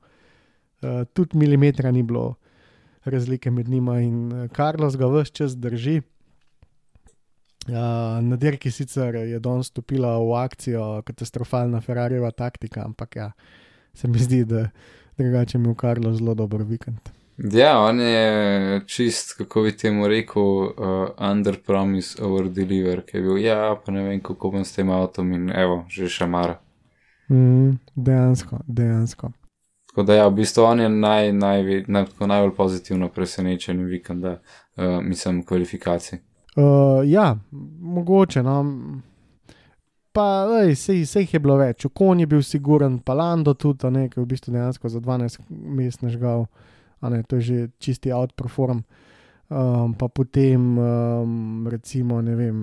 Uh, 0.80 1.04
tudi 1.12 1.38
milimetra 1.38 1.92
ni 1.92 2.02
bilo 2.02 2.34
razlike 3.04 3.50
med 3.50 3.68
njima 3.68 4.00
in 4.00 4.32
uh, 4.32 4.48
Carlos 4.56 4.96
ga 4.96 5.10
vse 5.10 5.32
čas 5.32 5.58
drži. 5.58 6.00
Uh, 7.68 7.74
na 8.20 8.36
dirki 8.36 8.70
sicer 8.70 9.14
je 9.14 9.38
danes 9.40 9.66
stopila 9.66 10.18
v 10.18 10.34
akcijo 10.36 11.02
katastrofalna 11.06 11.80
Ferrariova 11.80 12.30
taktika, 12.30 12.84
ampak 12.84 13.16
ja, 13.16 13.30
se 13.94 14.08
mi 14.08 14.18
zdi, 14.18 14.44
da 14.44 14.68
drugače 15.16 15.58
mi 15.58 15.68
je 15.68 15.74
Carlos 15.80 16.18
zelo 16.18 16.34
dober 16.34 16.62
vikend. 16.62 16.98
Ja, 17.36 17.78
on 17.80 18.00
je 18.00 18.80
čist, 18.86 19.32
kako 19.36 19.62
bi 19.62 19.76
temu 19.76 20.08
rekel, 20.08 20.42
uh, 20.42 21.08
under 21.30 21.56
promise 21.66 22.22
over 22.22 22.48
deliver, 22.48 23.00
ki 23.00 23.16
je 23.16 23.22
bil, 23.22 23.38
ja, 23.42 23.76
pa 23.86 23.92
ne 23.92 24.02
vem, 24.02 24.20
kako 24.20 24.50
bom 24.50 24.64
s 24.64 24.76
tem 24.76 24.90
avtom 24.90 25.32
in 25.32 25.48
evo, 25.50 25.84
že 25.88 26.08
šamara. 26.08 26.60
Mm, 27.30 27.78
dejansko, 27.96 28.60
dejansko. 28.66 29.32
Tako 29.88 30.02
da 30.02 30.14
ja, 30.14 30.28
v 30.28 30.36
bistvu 30.36 30.62
on 30.62 30.80
je 30.80 30.88
naj, 30.88 31.32
naj, 31.32 31.64
naj, 31.88 32.06
najbolj 32.20 32.54
pozitivno 32.56 33.08
presenečen 33.08 33.82
vikenda, 33.88 34.38
uh, 34.76 35.00
mislim, 35.02 35.42
kvalifikacij. 35.46 36.20
Uh, 36.54 37.02
ja, 37.08 37.36
mogoče. 37.80 38.42
No. 38.42 38.58
Pa, 40.14 40.46
ej, 40.62 40.76
sej, 40.78 41.02
sej 41.10 41.26
je 41.32 41.40
bilo 41.42 41.56
več. 41.58 41.88
Okon 41.88 42.20
je 42.22 42.28
bil 42.30 42.42
siguren, 42.46 43.00
pa 43.02 43.16
Lando 43.18 43.56
tudi, 43.58 43.90
ne, 43.90 44.06
ki 44.06 44.20
je 44.20 44.22
v 44.22 44.28
bistvu 44.30 44.54
dejansko 44.54 44.90
za 44.92 45.00
12 45.02 45.40
mest 45.50 46.04
nažgal, 46.06 46.46
ne, 47.02 47.18
to 47.26 47.40
je 47.40 47.42
že 47.42 47.56
čisti 47.82 48.14
outperform. 48.14 48.84
Um, 49.50 49.96
pa 49.98 50.06
potem, 50.08 50.78
um, 50.78 51.66
recimo, 51.66 52.22
ne 52.22 52.36
vem, 52.38 52.56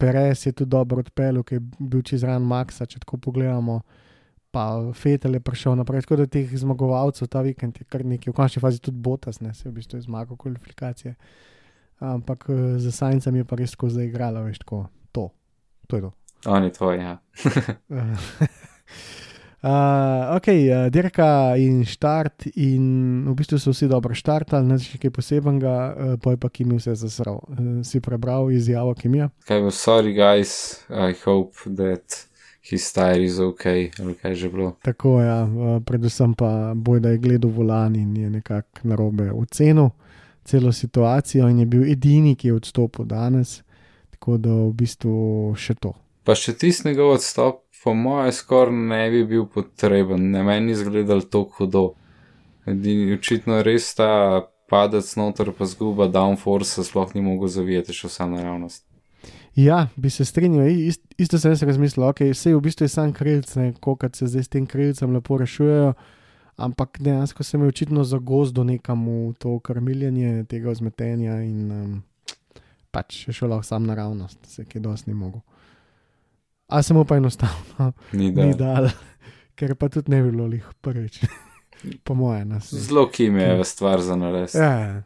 Perez 0.00 0.46
je 0.46 0.52
tudi 0.52 0.72
dobro 0.72 1.04
odpeljal, 1.04 1.44
ki 1.44 1.60
je 1.60 1.62
bil 1.78 2.02
čez 2.02 2.24
ran 2.24 2.42
Maxa, 2.42 2.88
če 2.88 3.04
tako 3.04 3.20
pogledamo. 3.28 3.82
Pa 4.50 4.64
Fetel 4.96 5.36
je 5.36 5.44
prišel 5.44 5.76
naprej, 5.76 6.06
tako 6.06 6.22
da 6.22 6.26
teh 6.30 6.48
zmagovalcev 6.48 7.28
ta 7.28 7.42
vikend 7.44 7.78
je 7.78 7.84
kar 7.84 8.00
nekaj, 8.00 8.32
v 8.32 8.36
končni 8.36 8.62
fazi 8.64 8.80
tudi 8.80 8.96
Botas, 8.96 9.42
ne, 9.44 9.52
se 9.54 9.68
je 9.68 9.70
v 9.72 9.76
bistvu 9.76 10.00
zmagal 10.00 10.40
kvalifikacije. 10.40 11.14
Ampak 11.98 12.46
eh, 12.48 12.78
za 12.78 12.92
Sajncem 12.92 13.36
je 13.36 13.44
pa 13.44 13.56
res 13.56 13.70
tako 13.76 13.88
zaigrala, 13.88 14.42
veš, 14.46 14.58
tako 14.64 14.86
to. 15.12 15.30
To 15.86 15.96
je 15.96 16.02
to. 16.02 16.12
On 16.46 16.64
je 16.64 16.72
tvoj, 16.72 16.96
ja. 16.98 17.18
Uh, 19.64 20.36
ok, 20.36 20.46
uh, 20.48 20.90
dirka 20.92 21.56
in 21.56 21.86
štart, 21.88 22.50
in 22.60 23.24
v 23.24 23.32
bistvu 23.32 23.56
so 23.56 23.72
vsi 23.72 23.88
dobro 23.88 24.12
štartali, 24.12 24.68
ne 24.68 24.76
še 24.76 25.00
kaj 25.00 25.08
posebenega, 25.08 25.72
uh, 25.72 26.10
poj 26.20 26.36
pa 26.36 26.50
Kimi 26.52 26.76
vse 26.76 26.92
zasral. 27.00 27.40
Uh, 27.48 27.80
si 27.80 27.96
prebral 28.04 28.52
izjavo 28.52 28.92
Kimija? 28.92 29.30
Kaj 29.48 29.64
bo, 29.64 29.72
sorry 29.72 30.12
guys, 30.12 30.84
I 30.92 31.16
hope 31.24 31.56
that 31.80 32.28
his 32.60 32.92
tire 32.92 33.24
is 33.24 33.40
ok, 33.40 33.64
ali 34.04 34.12
kaj 34.20 34.36
že 34.36 34.52
bilo. 34.52 34.76
Tako 34.84 35.16
je, 35.22 35.32
ja, 35.32 35.40
uh, 35.48 35.80
predvsem 35.80 36.36
pa 36.36 36.76
boj, 36.76 37.00
da 37.00 37.16
je 37.16 37.24
gledal 37.24 37.56
volan 37.56 37.96
in 37.96 38.12
je 38.20 38.28
nekako 38.36 38.84
narobe 38.84 39.32
ocenil 39.32 39.94
celo 40.44 40.72
situacijo 40.72 41.48
in 41.48 41.58
je 41.58 41.66
bil 41.66 41.84
edini, 41.90 42.34
ki 42.36 42.48
je 42.48 42.54
odstopil 42.54 43.04
danes, 43.08 43.62
tako 44.10 44.38
da 44.38 44.54
v 44.54 44.72
bistvu 44.72 45.54
še 45.56 45.74
to. 45.74 45.94
Pa 46.24 46.36
še 46.38 46.54
tisti 46.56 46.88
njegov 46.88 47.18
odstop, 47.18 47.64
po 47.84 47.92
mojem, 47.94 48.32
skoraj 48.32 48.72
ne 48.72 49.02
bi 49.12 49.24
bil 49.28 49.44
potreben, 49.52 50.30
ne 50.32 50.42
meni 50.42 50.72
izgledal 50.72 51.20
tako 51.28 51.58
hudo. 51.58 51.84
Edini, 52.64 53.12
očitno 53.12 53.60
res 53.60 53.90
ta 53.98 54.08
padec 54.72 55.10
noter, 55.20 55.52
pa 55.52 55.68
zguba 55.68 56.08
downforce, 56.08 56.84
sploh 56.84 57.12
ni 57.12 57.20
mogel 57.20 57.52
zavijati 57.52 57.92
še 57.92 58.08
vsa 58.08 58.28
naravnost. 58.30 58.86
Ja, 59.54 59.86
bi 59.96 60.10
se 60.10 60.24
strinjal, 60.24 60.66
ist, 60.88 61.04
isto 61.20 61.38
sem 61.38 61.54
si 61.56 61.68
razmislil, 61.68 62.08
ok, 62.08 62.24
vse 62.32 62.50
je 62.50 62.56
v 62.56 62.64
bistvu 62.64 62.88
sam 62.88 63.12
krilc, 63.14 63.52
kako 63.84 64.08
se 64.16 64.32
zdaj 64.32 64.48
s 64.48 64.52
tem 64.56 64.66
krilcem 64.66 65.12
lepo 65.14 65.38
rešujejo, 65.38 65.92
ampak 66.56 66.98
dejansko 67.00 67.42
se 67.42 67.58
mi 67.58 67.64
je 67.64 67.68
očitno 67.68 68.04
zagozdo 68.04 68.64
nekam 68.64 69.06
v 69.08 69.34
to 69.38 69.58
krmiljenje 69.58 70.44
tega 70.48 70.70
vzmetenja 70.70 71.40
in 71.42 71.72
um, 71.72 72.02
pač 72.90 73.26
je 73.28 73.48
lahko 73.48 73.62
sam 73.62 73.86
naravnost, 73.86 74.38
se 74.46 74.64
ki 74.64 74.80
dosti 74.80 75.10
ni 75.10 75.14
mogel. 75.14 75.40
A 76.68 76.82
se 76.82 76.94
mu 76.94 77.04
pa 77.04 77.16
enostavno 77.16 77.92
Ni 78.12 78.32
da. 78.32 78.44
ni 78.46 78.54
dal, 78.54 78.88
ker 79.58 79.74
pa 79.74 79.88
tudi 79.88 80.10
ne 80.10 80.22
bi 80.22 80.30
bilo 80.30 80.46
lih 80.46 80.66
prvič, 80.80 81.20
po 82.04 82.14
mojem. 82.14 82.48
nas. 82.48 82.74
Zelo 82.74 83.08
kim 83.10 83.36
je 83.36 83.64
stvar 83.64 84.00
za 84.00 84.16
nares. 84.16 84.54
Ja, 84.54 85.02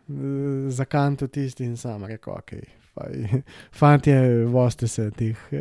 za 0.68 0.84
kanto 0.84 1.26
tisti 1.26 1.64
in 1.64 1.76
sam 1.76 2.04
rekel, 2.04 2.32
ok. 2.32 2.52
Fantje, 3.78 4.44
voste 4.46 4.88
se 4.88 5.10
teh 5.10 5.36
eh, 5.52 5.58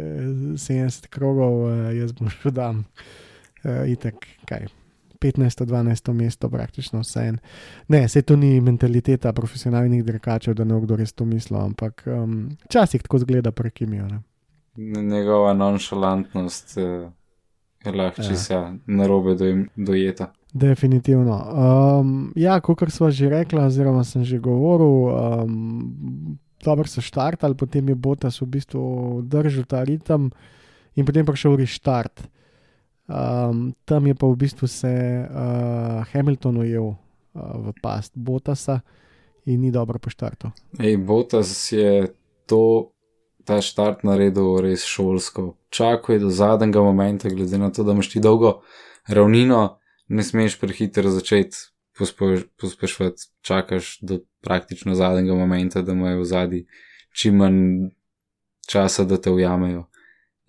70 0.57 1.07
krogov, 1.07 1.69
eh, 1.69 1.95
jaz 1.99 2.11
bom 2.11 2.29
šel 2.29 2.51
dan. 2.51 2.83
Uh, 3.65 3.83
itek, 3.89 4.21
kaj, 4.45 4.67
15-12 5.21 6.13
mesto, 6.13 6.49
praktično 6.49 6.99
vse 6.99 7.19
en. 7.27 7.37
Ne, 7.87 8.07
se 8.09 8.21
to 8.21 8.35
ni 8.35 8.61
mentaliteta 8.61 9.33
profesionalnih 9.33 10.03
dirkačev, 10.05 10.53
da 10.53 10.63
ne 10.63 10.81
kdo 10.81 10.95
res 10.95 11.13
to 11.13 11.25
misli, 11.25 11.57
ampak 11.57 12.03
um, 12.07 12.49
včasih 12.65 13.01
tako 13.01 13.19
zgleda 13.19 13.51
prekimijo. 13.51 14.07
Ne? 14.07 14.21
Njegova 15.03 15.53
nonšalantnost 15.53 16.77
eh, 16.77 17.09
je 17.85 17.91
lahko 17.91 18.21
Ja. 18.21 18.27
čisa 18.29 18.73
narobe 18.85 19.35
doj- 19.35 19.67
dojeta. 19.75 20.31
Definitivno. 20.53 21.37
Um, 21.99 22.33
ja, 22.35 22.59
kot 22.61 22.89
smo 22.89 23.11
že 23.11 23.29
rekli, 23.29 23.59
oziroma 23.59 24.03
sem 24.03 24.23
že 24.23 24.39
govoril, 24.39 25.13
um, 25.43 26.37
dobro 26.63 26.87
so 26.87 27.01
štartali, 27.01 27.55
potem 27.55 27.89
je 27.89 27.95
Botas 27.95 28.41
v 28.41 28.45
bistvu 28.45 29.21
držal 29.23 29.63
ta 29.65 29.83
ritem 29.83 30.31
in 30.95 31.05
potem 31.05 31.25
prišel 31.25 31.55
reštart. 31.57 32.27
Um, 33.07 33.71
tam 33.85 34.07
je 34.07 34.15
pa 34.15 34.27
v 34.27 34.35
bistvu 34.35 34.67
se 34.67 34.91
uh, 34.91 36.03
Hamilton 36.11 36.57
ujel 36.57 36.83
uh, 36.83 36.97
v 37.55 37.73
past 37.81 38.11
Botasa 38.15 38.81
in 39.45 39.61
ni 39.61 39.71
dobro 39.71 39.99
poštartal. 39.99 40.51
Ej, 40.79 40.97
Botas 40.97 41.71
je 41.71 42.11
to, 42.45 42.91
ta 43.47 43.61
štart 43.63 44.03
naredil 44.03 44.59
res 44.59 44.83
šolsko. 44.83 45.55
Čakaj 45.71 46.19
do 46.19 46.29
zadnjega 46.29 46.83
momenta, 46.83 47.31
glede 47.31 47.57
na 47.57 47.71
to, 47.71 47.87
da 47.87 47.95
imaš 47.95 48.11
ti 48.11 48.19
dolgo 48.19 48.61
ravnino, 49.07 49.79
ne 50.07 50.23
smeš 50.23 50.59
prehitro 50.59 51.07
začeti 51.09 51.55
pospe- 51.95 52.43
pospeševati, 52.59 53.31
čakaš 53.41 53.99
do 54.01 54.19
praktično 54.43 54.95
zadnjega 54.95 55.35
momenta, 55.35 55.81
da 55.81 55.95
imajo 55.95 56.19
v 56.19 56.25
zadnji 56.25 56.65
čim 57.15 57.39
manj 57.39 57.89
časa, 58.67 59.07
da 59.07 59.15
te 59.15 59.31
ujamejo. 59.31 59.87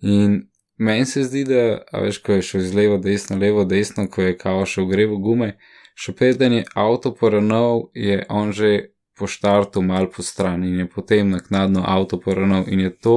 In 0.03 0.48
meni 0.79 1.05
se 1.05 1.23
zdi, 1.23 1.43
da, 1.43 1.63
veš, 2.01 2.21
ko 2.23 2.39
je 2.39 2.45
šel 2.47 2.61
iz 2.61 2.73
levo, 2.75 2.97
desno, 2.97 3.37
levo, 3.37 3.65
desno, 3.65 4.07
ko 4.07 4.23
je 4.25 4.37
kao 4.37 4.65
še 4.65 4.81
v 4.81 4.93
grevo 4.93 5.19
gume, 5.19 5.53
še 5.99 6.15
preden 6.15 6.55
je 6.59 6.65
avto 6.79 7.11
poravnal, 7.15 7.89
je 7.93 8.23
on 8.29 8.53
že 8.55 8.95
po 9.19 9.27
štartu 9.27 9.83
mal 9.83 10.07
po 10.07 10.23
strani 10.23 10.71
in 10.71 10.79
je 10.79 10.89
potem 10.89 11.29
naknadno 11.29 11.83
avto 11.83 12.19
poravnal 12.19 12.63
in 12.71 12.79
je 12.79 12.91
to 12.95 13.15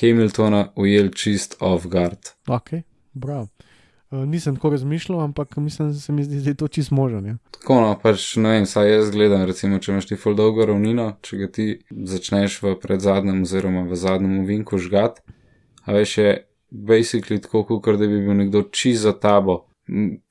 Hamiltona 0.00 0.72
ujel 0.76 1.12
čist 1.12 1.56
off 1.60 1.86
guard. 1.86 2.32
Ok, 2.48 2.80
bravo. 3.12 3.48
Uh, 4.10 4.24
nisem 4.24 4.56
tako 4.56 4.70
razmišljal, 4.70 5.20
ampak 5.20 5.56
mislim, 5.56 5.92
da 5.92 6.00
se 6.00 6.12
mi 6.12 6.24
zdi, 6.24 6.40
da 6.40 6.50
je 6.50 6.56
to 6.56 6.68
čist 6.68 6.90
možen. 6.90 7.26
Ja. 7.26 7.36
Tako 7.60 7.80
no, 7.80 7.92
pač 8.02 8.36
ne 8.40 8.56
vem, 8.56 8.66
saj 8.66 8.88
jaz 8.88 9.10
gledam, 9.12 9.44
recimo, 9.44 9.78
če 9.78 9.92
imaš 9.92 10.08
ti 10.08 10.16
full 10.16 10.36
dolgo 10.36 10.64
ravnino, 10.64 11.10
če 11.20 11.36
ga 11.36 11.48
ti 11.52 11.66
začneš 11.90 12.62
v 12.62 12.72
predzadnjem 12.80 13.42
oziroma 13.44 13.84
v 13.84 14.00
zadnjem 14.00 14.38
ovinku 14.40 14.80
žgat, 14.80 15.20
a 15.84 15.92
veš 15.92 16.18
je 16.18 16.32
basically 16.70 17.40
tako, 17.42 17.64
kot 17.64 17.98
da 17.98 18.06
bi 18.06 18.20
bil 18.20 18.36
nekdo 18.36 18.62
čist 18.72 19.02
za 19.02 19.12
tabo, 19.12 19.64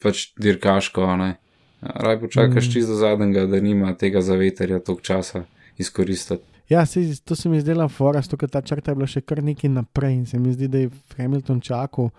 pač 0.01 0.31
dirkaško, 0.37 1.15
ne. 1.17 1.35
Raj 1.81 2.19
počakaš 2.19 2.67
Mm. 2.67 2.71
čist 2.73 2.89
do 2.89 2.95
zadnjega, 2.95 3.45
da 3.45 3.59
nima 3.61 3.93
tega 3.97 4.21
zaveterja 4.21 4.79
toliko 4.79 5.01
časa 5.01 5.43
izkoristiti. 5.77 6.43
Ja, 6.69 6.85
sej, 6.85 7.15
to 7.25 7.35
se 7.35 7.49
mi 7.49 7.61
zdela 7.61 7.87
fora, 7.87 8.21
ker 8.21 8.49
ta 8.49 8.61
črta 8.61 8.91
je 8.91 8.95
bila 8.95 9.07
še 9.07 9.21
kar 9.21 9.43
nekaj 9.43 9.69
naprej 9.69 10.13
in 10.13 10.25
se 10.25 10.39
mi 10.39 10.51
zdi, 10.53 10.67
da 10.67 10.77
je 10.77 10.89
Hamilton 11.17 11.61
čakal, 11.61 12.09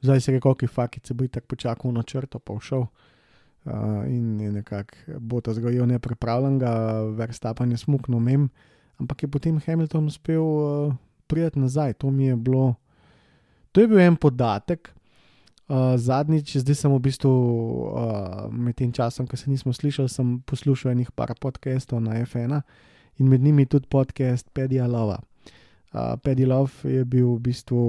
zdaj 0.00 0.20
se 0.20 0.30
je 0.30 0.36
rekel, 0.36 0.54
ki 0.54 0.66
fakit 0.66 1.06
se 1.06 1.14
bo 1.14 1.26
tako 1.26 1.46
počakal 1.46 1.92
na 1.92 2.02
črto, 2.02 2.38
pa 2.38 2.54
všel. 2.54 2.86
Uh, 3.64 4.06
in 4.08 4.40
je 4.40 4.52
nekako 4.52 5.18
bo 5.20 5.40
ta 5.40 5.52
zgojil 5.52 5.86
neprepravljenega, 5.86 7.02
verstapen 7.18 7.70
je 7.70 7.76
smuknil 7.76 8.20
mem, 8.20 8.48
ampak 8.96 9.22
je 9.22 9.28
potem 9.28 9.58
Hamilton 9.66 10.06
uspel 10.06 10.40
uh, 10.40 10.94
prijeti 11.26 11.58
nazaj. 11.58 11.92
To 12.00 12.10
mi 12.10 12.26
je 12.26 12.36
bilo, 12.36 12.74
to 13.72 13.80
je 13.80 13.88
bil 13.88 14.00
en 14.00 14.16
podatek. 14.16 14.90
Uh, 15.70 15.94
zadnjič, 15.94 16.56
zdaj 16.64 16.74
sem 16.74 16.90
v 16.90 16.98
bistvu 16.98 17.30
uh, 17.30 18.48
med 18.50 18.74
tem 18.74 18.90
časom, 18.90 19.28
ko 19.30 19.38
se 19.38 19.46
nismo 19.46 19.70
slišali, 19.70 20.10
sem 20.10 20.40
poslušal 20.42 20.90
enih 20.90 21.12
par 21.14 21.30
podcastov 21.38 22.02
na 22.02 22.18
F1 22.26 22.58
in 23.22 23.28
med 23.30 23.38
njimi 23.38 23.68
tudi 23.70 23.86
podcast 23.86 24.50
Pedija 24.50 24.88
Lova. 24.90 25.20
Uh, 25.94 26.18
Paddy 26.18 26.46
Love 26.46 26.90
je 26.90 27.04
bil 27.04 27.36
v 27.36 27.38
bistvu 27.46 27.82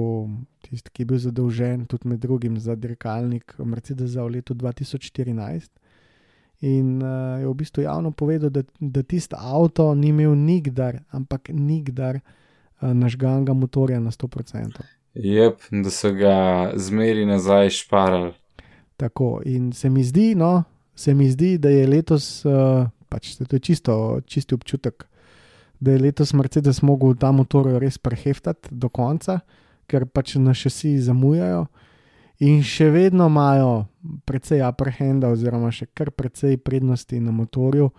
tisti, 0.62 0.90
ki 0.94 1.02
je 1.02 1.06
bil 1.10 1.18
zadolžen 1.18 1.84
tudi 1.90 2.06
med 2.08 2.22
drugim 2.22 2.54
za 2.58 2.78
dirkalnik 2.78 3.58
Mercedesa 3.58 4.22
v 4.22 4.38
letu 4.38 4.54
2014. 4.54 5.70
In 6.62 7.02
uh, 7.02 7.42
je 7.42 7.50
v 7.50 7.58
bistvu 7.58 7.82
javno 7.82 8.14
povedal, 8.14 8.54
da, 8.54 8.62
da 8.78 9.02
tisti 9.02 9.34
avto 9.34 9.90
ni 9.94 10.14
imel 10.14 10.38
nikdar, 10.38 11.02
ampak 11.10 11.50
nikdar 11.50 12.22
uh, 12.22 12.94
nažganga 12.94 13.58
motorja 13.58 13.98
na 13.98 14.14
100%. 14.14 15.01
Jep, 15.14 15.60
da 15.70 15.90
so 15.90 16.12
ga 16.12 16.72
zmeri 16.76 17.26
nazaj 17.26 17.70
šparali. 17.70 18.32
Tako 18.96 19.42
in 19.44 19.72
se 19.72 19.90
mi 19.90 20.04
zdi, 20.04 20.34
no, 20.34 20.64
se 20.94 21.14
mi 21.14 21.30
zdi, 21.30 21.58
da 21.58 21.68
je 21.68 21.86
letos, 21.86 22.44
uh, 22.44 22.86
pač 23.08 23.36
to 23.36 23.56
je 23.56 23.60
čisto, 23.60 24.20
čisti 24.26 24.54
občutek, 24.54 25.04
da 25.80 25.92
je 25.92 25.98
letos 25.98 26.32
Mercedes 26.32 26.82
mogel 26.82 27.14
ta 27.14 27.32
motor 27.32 27.66
res 27.82 27.98
preheftati 27.98 28.68
do 28.70 28.88
konca, 28.88 29.40
ker 29.86 30.06
pač 30.06 30.36
na 30.40 30.54
šasi 30.54 30.94
zamujajo 31.02 31.66
in 32.40 32.62
še 32.64 32.88
vedno 32.90 33.26
imajo 33.28 33.84
precej 34.24 34.62
upperhanda, 34.64 35.28
oziroma 35.28 35.70
še 35.70 35.90
kar 35.94 36.10
precej 36.10 36.56
prednosti 36.56 37.20
na 37.20 37.34
motorju. 37.34 37.90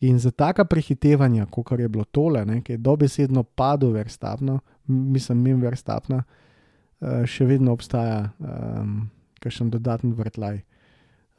In 0.00 0.18
za 0.18 0.30
taka 0.30 0.64
prehitevanja, 0.64 1.46
kot 1.52 1.72
je 1.78 1.88
bilo 1.88 2.04
tole, 2.04 2.44
ne, 2.44 2.60
ki 2.64 2.76
je 2.76 2.80
dobesedno 2.80 3.42
padlo 3.44 3.90
verstapno, 3.92 4.60
mislim, 4.88 5.42
mim 5.44 5.60
verstapna, 5.60 6.22
uh, 6.22 6.39
še 7.00 7.46
vedno 7.48 7.72
obstaja 7.72 8.30
um, 8.38 9.08
kakšen 9.40 9.70
dodaten 9.72 10.12
vrtlaj. 10.16 10.60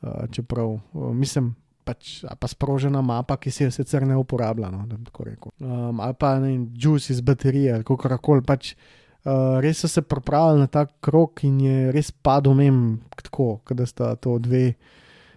Uh, 0.01 0.25
čeprav, 0.33 0.79
uh, 0.79 1.11
mislim, 1.13 1.51
pač, 1.85 2.23
pa 2.25 2.49
sprožena 2.49 3.03
mapa, 3.05 3.37
ki 3.37 3.51
se 3.53 3.67
je 3.67 3.75
sicer 3.75 4.07
ne 4.09 4.17
uporablja, 4.17 4.71
no, 4.73 4.87
da 4.89 4.97
bi 4.97 5.05
tako 5.05 5.27
rekel. 5.27 5.53
Um, 5.59 5.99
ali 6.01 6.17
pa 6.17 6.39
ne, 6.41 6.55
juice 6.73 7.13
iz 7.13 7.21
baterije, 7.21 7.83
kako 7.85 8.17
koli. 8.17 8.45
Pač, 8.47 8.73
uh, 8.73 9.59
res 9.61 9.83
so 9.83 9.89
se 9.91 10.01
pripravili 10.01 10.63
na 10.63 10.71
ta 10.71 10.87
krok 11.05 11.43
in 11.45 11.59
je 11.61 11.91
res 11.93 12.09
padel 12.11 12.57
mem, 12.57 12.81
tako, 13.21 13.59
da 13.77 13.85
sta 13.85 14.15
to 14.15 14.39
dve. 14.39 14.71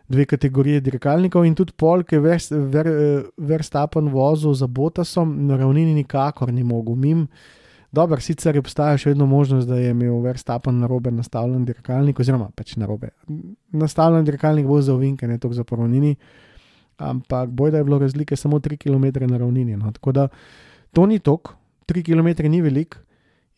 Dve 0.05 0.27
kategorije 0.29 0.83
dirkalnikov, 0.85 1.47
in 1.49 1.55
tudi 1.57 1.73
pol, 1.81 2.03
ki 2.05 2.19
je 2.19 2.21
Verstappen 2.21 2.67
ver, 4.05 4.11
ver 4.13 4.13
vozil 4.13 4.53
za 4.53 4.67
Botasom, 4.69 5.31
na 5.49 5.57
ravnini 5.57 5.95
nikakor 5.97 6.53
ni 6.53 6.61
mogel. 6.61 6.93
Mim, 6.93 7.23
dobro, 7.94 8.20
sicer 8.20 8.59
obstaja 8.59 8.98
še 9.00 9.12
vedno 9.12 9.26
možnost, 9.30 9.68
da 9.68 9.78
je 9.80 9.92
imel 9.94 10.18
Verstappen 10.24 10.80
na 10.83 10.88
robe 10.90 11.12
nastavljen 11.14 11.64
dirkalnik, 11.68 12.20
oziroma 12.20 12.50
pač 12.57 12.74
na 12.80 12.88
robe. 12.90 13.12
Nastavljen 13.72 14.26
dirkalnik 14.26 14.66
bo 14.68 14.80
za 14.83 14.94
ovinke, 14.94 15.28
ne 15.30 15.38
toliko 15.38 15.61
za 15.61 15.64
ravnini, 15.70 16.16
ampak 16.98 17.50
boj, 17.50 17.72
da 17.74 17.80
je 17.80 17.88
bilo 17.88 17.98
razlike 18.02 18.37
samo 18.37 18.61
3 18.62 18.78
km 18.85 19.26
na 19.30 19.38
ravnini. 19.38 19.76
No. 19.76 19.92
Tako 19.92 20.12
da 20.12 20.28
to 20.92 21.07
ni 21.07 21.18
tok, 21.18 21.54
3 21.90 22.04
km 22.07 22.50
ni 22.50 22.62
velik. 22.62 22.98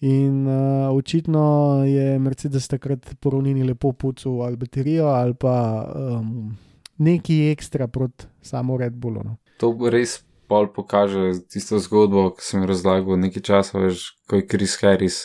In 0.04 0.44
uh, 0.44 0.92
očitno 0.92 1.82
je 1.88 2.18
Mercedes 2.20 2.68
takrat 2.68 3.14
po 3.20 3.30
ravnini 3.32 3.64
lepo 3.64 3.94
pucal 3.96 4.42
ali 4.44 4.56
baterijo 4.56 5.06
ali 5.08 5.32
pa 5.34 5.86
um, 5.88 6.52
neki 6.98 7.48
ekstra 7.48 7.86
proti 7.88 8.26
samo 8.42 8.76
Red 8.76 8.92
Bullu. 8.92 9.22
No. 9.24 9.36
To 9.56 9.72
res 9.88 10.25
pol 10.48 10.68
pokaže 10.72 11.32
tisto 11.50 11.78
zgodbo, 11.78 12.30
ki 12.30 12.42
sem 12.42 12.62
jo 12.62 12.66
razlagal 12.66 13.18
nekaj 13.18 13.42
časa, 13.42 13.78
veš, 13.78 14.12
ko 14.28 14.36
je 14.36 14.46
Chris 14.46 14.78
Harris 14.82 15.18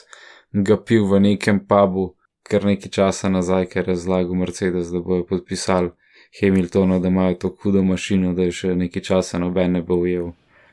ga 0.53 0.75
pil 0.77 1.05
v 1.07 1.19
nekem 1.21 1.59
pubu, 1.63 2.15
ker 2.43 2.65
nekaj 2.65 2.91
časa 2.91 3.29
nazaj, 3.29 3.69
ker 3.71 3.85
je 3.85 3.93
razlagal 3.93 4.35
Mercedes, 4.35 4.89
da 4.91 4.99
bojo 4.99 5.23
podpisali 5.25 5.91
Hamiltonu, 6.41 6.99
da 6.99 7.07
imajo 7.07 7.35
to 7.35 7.55
hudo 7.63 7.83
mašino, 7.83 8.33
da 8.33 8.43
je 8.43 8.51
še 8.51 8.75
nekaj 8.75 9.01
časa 9.01 9.39
noben 9.39 9.71
ne 9.71 9.81
bo 9.81 9.95
ujel. 9.95 10.31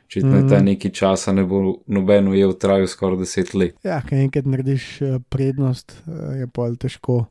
Očitno 0.08 0.36
je 0.36 0.48
ta 0.48 0.56
Mhm. 0.56 0.64
nekaj 0.64 0.90
časa 0.90 1.32
ne 1.32 1.44
bo 1.44 1.60
noben 1.86 2.28
ujel, 2.28 2.52
trajal 2.52 2.86
skoraj 2.86 3.18
deset 3.18 3.54
let. 3.54 3.74
Ja, 3.84 4.00
kaj 4.02 4.22
enkrat 4.24 4.46
narediš 4.46 5.02
eh, 5.02 5.18
prednost, 5.28 5.92
eh, 6.08 6.38
je 6.40 6.46
pa 6.46 6.70
težko. 6.74 7.26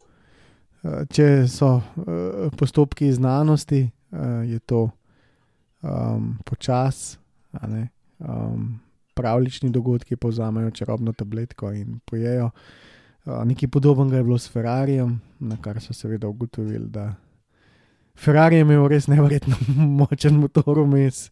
Eh, 0.83 1.05
Če 1.09 1.47
so 1.47 1.81
postopki 2.57 3.11
znanosti, 3.11 3.89
je 4.45 4.59
to 4.59 4.89
um, 5.81 6.37
počas, 6.45 7.17
ne, 7.67 7.87
um, 8.19 8.79
pravlični 9.13 9.69
dogodki 9.69 10.15
povzamejo 10.15 10.71
čarobno 10.71 11.13
tabletko 11.13 11.71
in 11.71 11.99
pojejo. 12.05 12.49
Uh, 13.25 13.43
nekaj 13.45 13.69
podobnega 13.69 14.17
je 14.17 14.23
bilo 14.23 14.37
s 14.37 14.51
Ferrarijem, 14.51 15.21
na 15.39 15.57
kar 15.61 15.81
so 15.81 15.93
seveda 15.93 16.27
ugotovili, 16.27 16.85
da 16.89 17.13
Ferrari 18.17 18.55
je 18.55 18.61
imel 18.61 18.87
res 18.87 19.07
nevrjetno 19.07 19.55
močen 19.99 20.39
motor 20.39 20.79
vmes. 20.79 21.29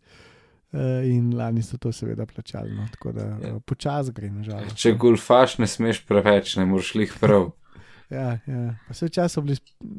Uh, 0.76 1.06
in 1.08 1.30
lani 1.38 1.62
so 1.64 1.78
to 1.78 1.92
seveda 1.92 2.26
plačali, 2.26 2.74
no, 2.76 2.88
tako 2.92 3.12
da 3.16 3.26
uh, 3.26 3.62
počasi 3.66 4.12
gre, 4.12 4.28
nažalost. 4.30 4.76
Če 4.76 4.92
golfaš, 5.00 5.54
ne 5.64 5.70
smeš 5.72 6.02
preveč, 6.04 6.58
ne 6.60 6.66
moreš 6.68 6.96
lih 7.00 7.14
prav. 7.22 7.52
Ja, 8.10 8.36
ja. 8.46 8.76
Pa 8.86 8.94
vse 8.94 9.08
čas 9.10 9.34
so 9.34 9.42
bili 9.42 9.56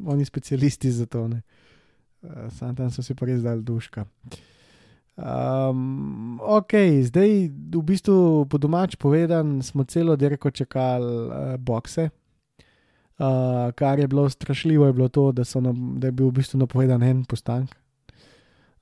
oni 0.07 0.25
specialisti 0.25 0.91
za 0.91 1.05
to. 1.05 1.25
Uh, 2.23 2.49
Sam 2.49 2.75
tam 2.75 2.89
so 2.89 3.03
si 3.05 3.13
pa 3.13 3.25
res 3.25 3.43
dali 3.45 3.63
duška. 3.63 4.05
Um, 5.17 6.37
ok, 6.41 7.01
zdaj 7.09 7.49
v 7.49 7.81
bistvu 7.81 8.45
po 8.45 8.61
domač 8.61 8.93
povedan 9.01 9.65
smo 9.65 9.81
celo 9.81 10.13
dirko 10.13 10.53
čakali 10.53 11.09
uh, 11.09 11.57
bokse. 11.57 12.09
Uh, 13.17 13.73
kar 13.73 13.97
je 13.97 14.07
bilo 14.07 14.29
strašljivo, 14.29 14.85
je 14.85 14.93
bilo 14.93 15.09
to, 15.09 15.31
da, 15.31 15.41
na, 15.61 15.73
da 15.73 16.07
je 16.07 16.11
bil 16.11 16.29
v 16.29 16.37
bistvu 16.37 16.61
napovedan 16.61 17.03
en 17.03 17.25
postank. 17.25 17.73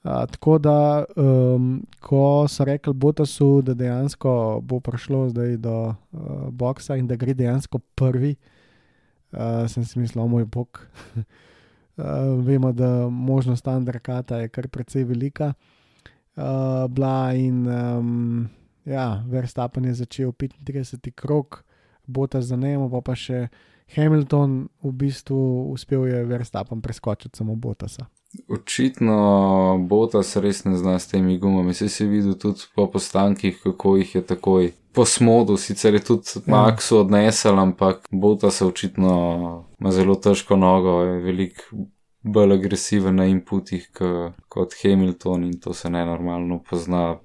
Uh, 0.03 0.27
tako 0.27 0.57
da, 0.59 1.05
um, 1.15 1.85
ko 2.03 2.45
so 2.51 2.67
rekli 2.67 2.93
Botasu, 2.93 3.61
da 3.61 3.73
dejansko 3.73 4.59
bo 4.61 4.79
prišlo 4.79 5.29
zdaj 5.31 5.55
do 5.57 5.77
uh, 5.87 5.95
boksa 6.51 6.99
in 6.99 7.07
da 7.07 7.15
gre 7.15 7.33
dejansko 7.33 7.79
prvi, 7.95 8.35
uh, 9.31 9.63
sem 9.71 9.87
si 9.87 9.99
mislil, 9.99 10.27
moj 10.27 10.45
bog. 10.45 10.83
uh, 11.97 12.45
vemo, 12.45 12.71
da 12.71 13.09
možnost 13.09 13.59
standardkata 13.59 14.37
je 14.37 14.49
kar 14.49 14.67
precej 14.67 15.03
velika. 15.03 15.53
Uh, 16.35 16.43
bila 16.89 17.33
in 17.33 17.67
um, 17.67 18.49
ja, 18.85 19.23
Verstappen 19.27 19.85
je 19.85 19.93
začel 19.93 20.31
35. 20.31 21.11
krok, 21.11 21.63
Botas 22.05 22.45
za 22.45 22.55
njim, 22.55 22.89
pa 22.91 23.01
pa 23.01 23.15
še 23.15 23.47
Hamilton, 23.95 24.67
v 24.83 24.91
bistvu 24.91 25.71
uspel 25.71 26.07
je 26.07 26.25
Verstappen 26.25 26.81
preskočiti 26.81 27.37
samo 27.37 27.55
Botasa. 27.55 28.05
Očitno 28.49 29.77
Botas 29.89 30.35
res 30.35 30.63
ne 30.65 30.77
zna 30.77 30.99
s 30.99 31.07
temi 31.07 31.37
gumami. 31.37 31.73
Saj 31.73 31.89
si 31.89 32.07
videl 32.09 32.37
tudi 32.39 32.67
po 32.75 32.87
postankih, 32.91 33.59
kako 33.63 33.97
jih 33.97 34.15
je 34.15 34.21
takoj 34.21 34.71
po 34.95 35.05
smodu, 35.05 35.57
sicer 35.57 35.93
je 35.93 36.03
tudi 36.03 36.43
Maxu 36.47 37.01
odnesel, 37.03 37.59
ampak 37.59 38.07
Botas 38.11 38.61
očitno 38.61 39.65
ima 39.79 39.91
zelo 39.91 40.15
težko 40.15 40.55
nogo, 40.55 41.01
je 41.03 41.19
veliko 41.21 41.85
bolj 42.25 42.53
agresiven 42.53 43.15
na 43.15 43.25
inputih 43.29 43.89
kot 44.49 44.73
Hamilton 44.83 45.43
in 45.43 45.59
to 45.59 45.73
se 45.73 45.89
nenormalno 45.89 46.61
pozna 46.69 47.17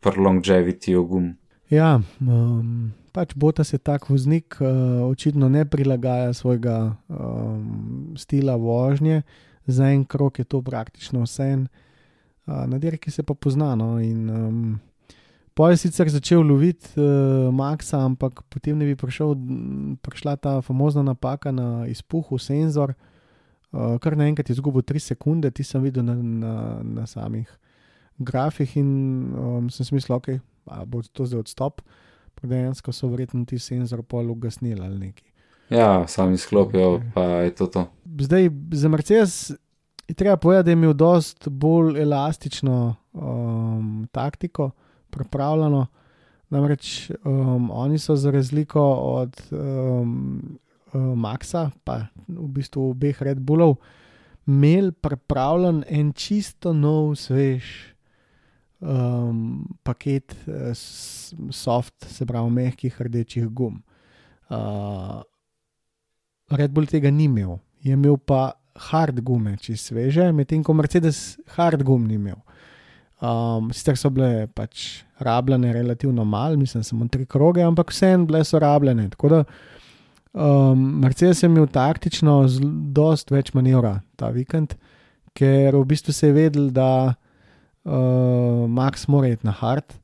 pri 0.00 0.20
longevity 0.20 0.96
gum. 1.06 1.34
Ja, 1.70 2.00
um, 2.20 2.92
pač 3.12 3.34
Botas 3.36 3.72
je 3.72 3.78
tak 3.78 4.08
voznik, 4.08 4.56
uh, 4.60 5.04
očitno 5.10 5.48
ne 5.48 5.64
prilagaja 5.68 6.32
svojega 6.32 6.96
um, 7.08 8.14
stila 8.16 8.56
vožnje, 8.56 9.22
za 9.68 9.92
en 9.92 10.04
krok 10.04 10.38
je 10.38 10.44
to 10.44 10.62
praktično 10.62 11.22
vse. 11.22 11.52
Uh, 12.46 12.64
na 12.66 12.78
dirki 12.78 13.10
se 13.10 13.22
pa 13.22 13.34
pozna. 13.34 13.74
No, 13.74 14.00
in, 14.00 14.30
um, 14.30 14.80
Po 15.58 15.66
je 15.66 15.76
sicer 15.76 16.06
začel 16.06 16.44
loviti 16.46 16.94
uh, 16.94 17.50
Maxa, 17.50 17.98
ampak 17.98 18.44
potem 18.46 18.78
ne 18.78 18.86
bi 18.86 18.94
prišel, 18.94 19.34
prišla 20.06 20.36
ta 20.38 20.52
famozna 20.62 21.02
napaka 21.02 21.50
na 21.50 21.82
izpuhu 21.90 22.38
senzor, 22.38 22.92
uh, 23.74 23.96
kar 23.98 24.14
naenkrat 24.14 24.46
je 24.46 24.54
izgubil 24.54 24.86
3 24.86 25.02
sekunde, 25.02 25.50
ti 25.50 25.66
sem 25.66 25.82
videl 25.82 26.06
na, 26.06 26.14
na, 26.14 26.54
na 26.82 27.06
samih 27.10 27.50
grafih 28.22 28.76
in 28.78 28.90
um, 29.34 29.66
sem 29.66 29.82
si 29.82 29.98
mislil, 29.98 30.20
ok, 30.22 30.38
a 30.70 30.86
bo 30.86 31.02
to 31.02 31.26
zdaj 31.26 31.42
odstop, 31.42 31.82
dejansko 32.38 32.94
so 32.94 33.10
verjetno 33.10 33.42
ti 33.42 33.58
senzor 33.58 34.06
pol 34.06 34.30
ugasnili 34.30 34.78
ali 34.78 35.10
neki. 35.10 35.26
Ja, 35.74 36.06
sami 36.06 36.38
sklopijo, 36.38 37.00
pa 37.14 37.42
je 37.42 37.54
to 37.58 37.66
to. 37.66 37.88
Zdaj 38.18 38.50
za 38.72 38.88
Mercedes 38.88 39.52
je 40.08 40.14
treba 40.14 40.36
povedati, 40.36 40.64
da 40.64 40.70
je 40.70 40.72
imel 40.72 40.92
dosti 40.92 41.50
bolj 41.50 42.00
elastično 42.02 42.94
um, 43.12 44.08
taktiko, 44.12 44.70
pripravljeno. 45.10 45.86
Namreč 46.50 47.10
um, 47.24 47.70
oni 47.70 47.98
so 47.98 48.16
za 48.16 48.30
razliko 48.30 48.82
od 48.94 49.42
um, 49.50 50.58
uh, 50.92 51.00
Maxa, 51.02 51.70
pa 51.84 52.06
v 52.28 52.48
bistvu 52.48 52.90
obeh 52.90 53.22
Red 53.22 53.40
Bullov, 53.40 53.76
imeli 54.46 54.92
pripravljen 54.92 55.84
en 55.88 56.12
čisto 56.12 56.72
nov, 56.72 57.14
svež 57.20 57.92
um, 58.80 59.68
paket 59.82 60.32
uh, 60.46 60.72
soft, 61.50 62.08
se 62.08 62.26
pravi, 62.26 62.50
mehkih 62.50 63.00
rdečih 63.00 63.46
gum. 63.48 63.82
Uh, 64.48 65.20
Red 66.50 66.72
Bull 66.72 66.88
tega 66.88 67.10
ni 67.10 67.28
imel, 67.28 67.58
je 67.82 67.92
imel 67.92 68.16
pa 68.16 68.52
hard 68.88 69.20
gume, 69.24 69.56
če 69.60 69.76
sveže, 69.78 70.28
medtem 70.34 70.62
ko 70.64 70.74
Mercedes 70.76 71.38
hard 71.56 71.82
gum 71.86 72.06
ni 72.06 72.18
imel. 72.18 72.38
Um, 73.18 73.72
sicer 73.74 73.98
so 73.98 74.10
bile 74.14 74.46
pač 74.54 75.02
rabljene 75.26 75.72
relativno 75.74 76.24
malo, 76.24 76.56
mislim, 76.56 76.84
samo 76.86 77.08
tri 77.10 77.26
kroge, 77.26 77.64
ampak 77.66 77.90
vseeno 77.90 78.28
bile 78.28 78.44
so 78.46 78.60
rabljene. 78.62 79.08
Tako 79.10 79.32
da 79.32 79.40
um, 80.32 80.84
Mercedes 81.02 81.42
je 81.42 81.50
imel 81.50 81.66
taktično 81.74 82.44
dosti 82.94 83.34
več 83.34 83.50
manevra 83.58 83.96
ta 84.16 84.30
vikend, 84.34 84.76
ker 85.34 85.74
v 85.74 85.84
bistvu 85.90 86.14
se 86.14 86.30
je 86.30 86.36
vedel, 86.36 86.70
da 86.74 86.90
uh, 87.10 88.68
Max 88.70 89.08
mora 89.10 89.32
iti 89.34 89.46
na 89.46 89.56
hard, 89.58 89.98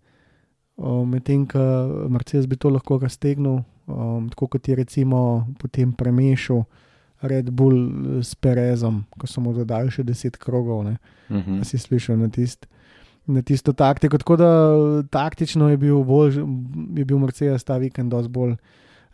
um, 0.74 1.06
medtem 1.14 1.46
ko 1.46 1.62
Mercedes 2.10 2.50
bi 2.50 2.58
to 2.58 2.74
lahko 2.74 2.98
raztegnil, 3.02 3.62
um, 3.86 4.26
tako 4.34 4.50
kot 4.56 4.68
je 4.68 4.80
recimo 4.82 5.20
potem 5.62 5.94
premešal 5.94 6.64
Red 7.24 7.50
Bull 7.50 8.20
s 8.22 8.34
Perezom, 8.34 9.04
ko 9.18 9.26
so 9.26 9.40
mu 9.40 9.52
dodali 9.52 9.90
še 9.90 10.04
10 10.04 10.38
krogov. 10.38 10.84
Ne, 10.84 10.96
Mhm. 11.30 11.62
si 11.64 11.78
slišal 11.78 12.16
na, 12.20 12.28
tist, 12.28 12.66
na 13.26 13.42
tisto 13.42 13.72
taktiko. 13.72 14.18
Tako 14.18 14.36
da 14.36 14.50
taktično 15.10 15.68
je 15.70 15.76
bil, 15.76 16.04
bolj, 16.04 16.36
je 16.96 17.04
bil 17.04 17.18
Mercedes 17.18 17.64
ta 17.64 17.76
vikend 17.80 18.10
dosti 18.12 18.28
bolj 18.30 18.56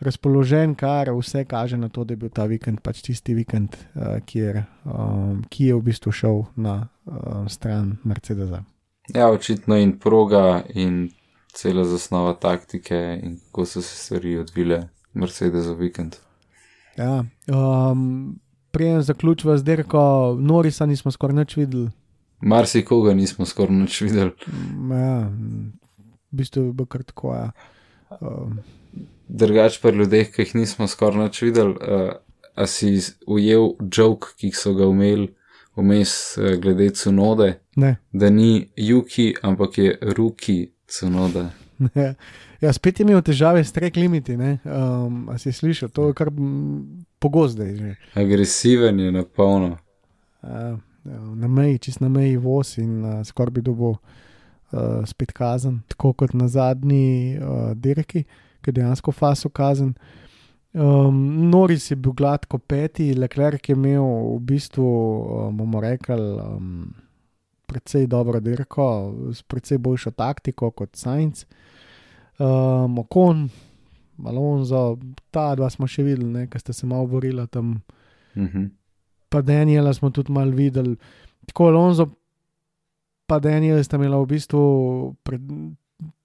razpoložen, 0.01 0.75
kar 0.75 1.11
vse 1.13 1.45
kaže 1.45 1.77
na 1.77 1.89
to, 1.89 2.05
da 2.05 2.13
je 2.13 2.17
bil 2.17 2.29
ta 2.33 2.47
vikend 2.49 2.81
pač 2.81 3.03
tisti 3.03 3.35
vikend, 3.35 3.77
uh, 3.95 4.19
kjer, 4.27 4.63
um, 4.85 5.43
ki 5.51 5.67
je 5.71 5.75
v 5.77 5.83
bistvu 5.83 6.13
šel 6.13 6.45
na 6.57 6.89
uh, 7.07 7.47
stran 7.49 7.99
Mercedesa. 8.05 8.65
Ja, 9.15 9.29
očitno 9.31 9.77
in 9.77 9.99
proga, 9.99 10.63
in 10.75 11.11
cela 11.53 11.85
zasnova 11.85 12.33
taktike, 12.35 13.21
in 13.23 13.37
kako 13.51 13.67
so 13.67 13.83
se 13.83 13.97
stvari 13.97 14.39
odvile, 14.39 14.89
Mercedes 15.15 15.65
za 15.65 15.75
vikend. 15.75 16.17
Ja, 17.01 17.25
um, 17.49 18.39
Prijem 18.71 19.03
zaključiva 19.03 19.57
z 19.59 19.65
dirko, 19.67 20.01
Norisa 20.39 20.87
nismo 20.87 21.11
skoraj 21.11 21.37
nič 21.37 21.57
videli. 21.57 21.89
Marsikoga 22.41 23.15
nismo 23.15 23.47
skoraj 23.47 23.75
nič 23.77 24.01
videli. 24.01 24.31
Mm, 24.47 24.93
Ja, 24.93 25.17
v 26.31 26.37
bistvu 26.39 26.63
je 26.69 26.73
bilo 26.73 26.87
kar 26.87 27.03
tako. 27.03 27.33
Ja. 27.35 27.51
Um, 28.21 28.61
Drugač 29.29 29.81
pa 29.83 29.91
ljudeh, 29.91 30.31
ki 30.31 30.43
jih 30.43 30.55
nismo 30.55 30.87
skoraj 30.89 31.25
nič 31.25 31.43
videli, 31.43 31.75
uh, 31.83 32.13
a 32.55 32.67
si 32.67 32.95
ujel 33.27 33.73
joke, 33.91 34.35
ki 34.39 34.53
so 34.55 34.75
ga 34.79 34.87
imeli 34.87 35.33
vmes 35.77 36.15
uh, 36.39 36.55
glede 36.63 36.91
Cunode, 36.95 37.57
ne. 37.77 37.97
da 38.13 38.31
ni 38.31 38.69
Juki, 38.77 39.35
ampak 39.43 39.79
je 39.79 39.99
Ruki 40.15 40.61
Cunoda. 40.87 41.51
Ja, 42.61 42.73
spet 42.73 43.01
je 43.01 43.07
imel 43.07 43.23
težave 43.25 43.65
s 43.65 43.73
trek 43.73 43.97
limiti. 43.97 44.35
Um, 44.37 45.29
a 45.33 45.39
si 45.41 45.53
slišal, 45.53 45.89
to 45.89 46.11
je 46.11 46.17
kar 46.17 46.29
mm, 46.31 47.07
pogosto 47.19 47.57
zdaj 47.57 47.75
že. 47.77 47.95
Agresiven 48.21 49.01
je 49.01 49.13
na 49.13 49.25
polno. 49.25 49.79
Uh, 50.43 50.77
na 51.35 51.49
meji, 51.49 51.79
čist 51.79 52.01
na 52.01 52.09
meji 52.09 52.37
voz 52.37 52.77
in 52.79 53.05
uh, 53.05 53.21
skoraj 53.25 53.55
bi 53.57 53.65
dobil 53.65 53.97
uh, 53.97 55.01
spet 55.09 55.33
kazen, 55.33 55.81
tako 55.89 56.13
kot 56.13 56.35
na 56.37 56.49
zadnji 56.49 57.39
uh, 57.41 57.73
dirki, 57.73 58.27
ki 58.61 58.69
je 58.69 58.77
dejansko 58.81 59.13
faso 59.13 59.49
kazen. 59.49 59.95
Um, 60.73 61.49
Noris 61.51 61.91
je 61.91 61.97
bil 61.97 62.13
gladko 62.13 62.59
peti, 62.59 63.15
Leclerc 63.15 63.69
je 63.69 63.75
imel 63.75 64.05
v 64.37 64.39
bistvu, 64.53 64.85
um, 64.85 65.57
bomo 65.57 65.81
rekli, 65.81 66.21
um, 66.37 66.93
precej 67.67 68.07
dobro 68.07 68.41
dirko, 68.41 69.15
s 69.33 69.43
precej 69.43 69.79
boljšo 69.79 70.13
taktiko 70.13 70.71
kot 70.71 70.97
Sainz. 70.97 71.47
Um, 72.41 72.99
Okon, 72.99 73.51
Alonso, 74.25 74.99
ta 75.31 75.55
dva 75.55 75.69
smo 75.71 75.87
še 75.89 76.03
videli, 76.07 76.47
ki 76.49 76.61
sta 76.61 76.73
se 76.73 76.87
malo 76.87 77.07
borila 77.07 77.47
tam 77.47 77.81
Mhm. 78.37 78.65
pa 79.29 79.43
Daniela 79.43 79.93
smo 79.95 80.11
tudi 80.11 80.33
malo 80.33 80.51
videli. 80.51 80.97
Tako 81.47 81.67
Alonso, 81.67 82.07
pa 83.27 83.39
Daniel 83.39 83.83
sta 83.85 83.97
imela 83.97 84.19
v 84.23 84.27
bistvu 84.27 84.63
pred, 85.23 85.41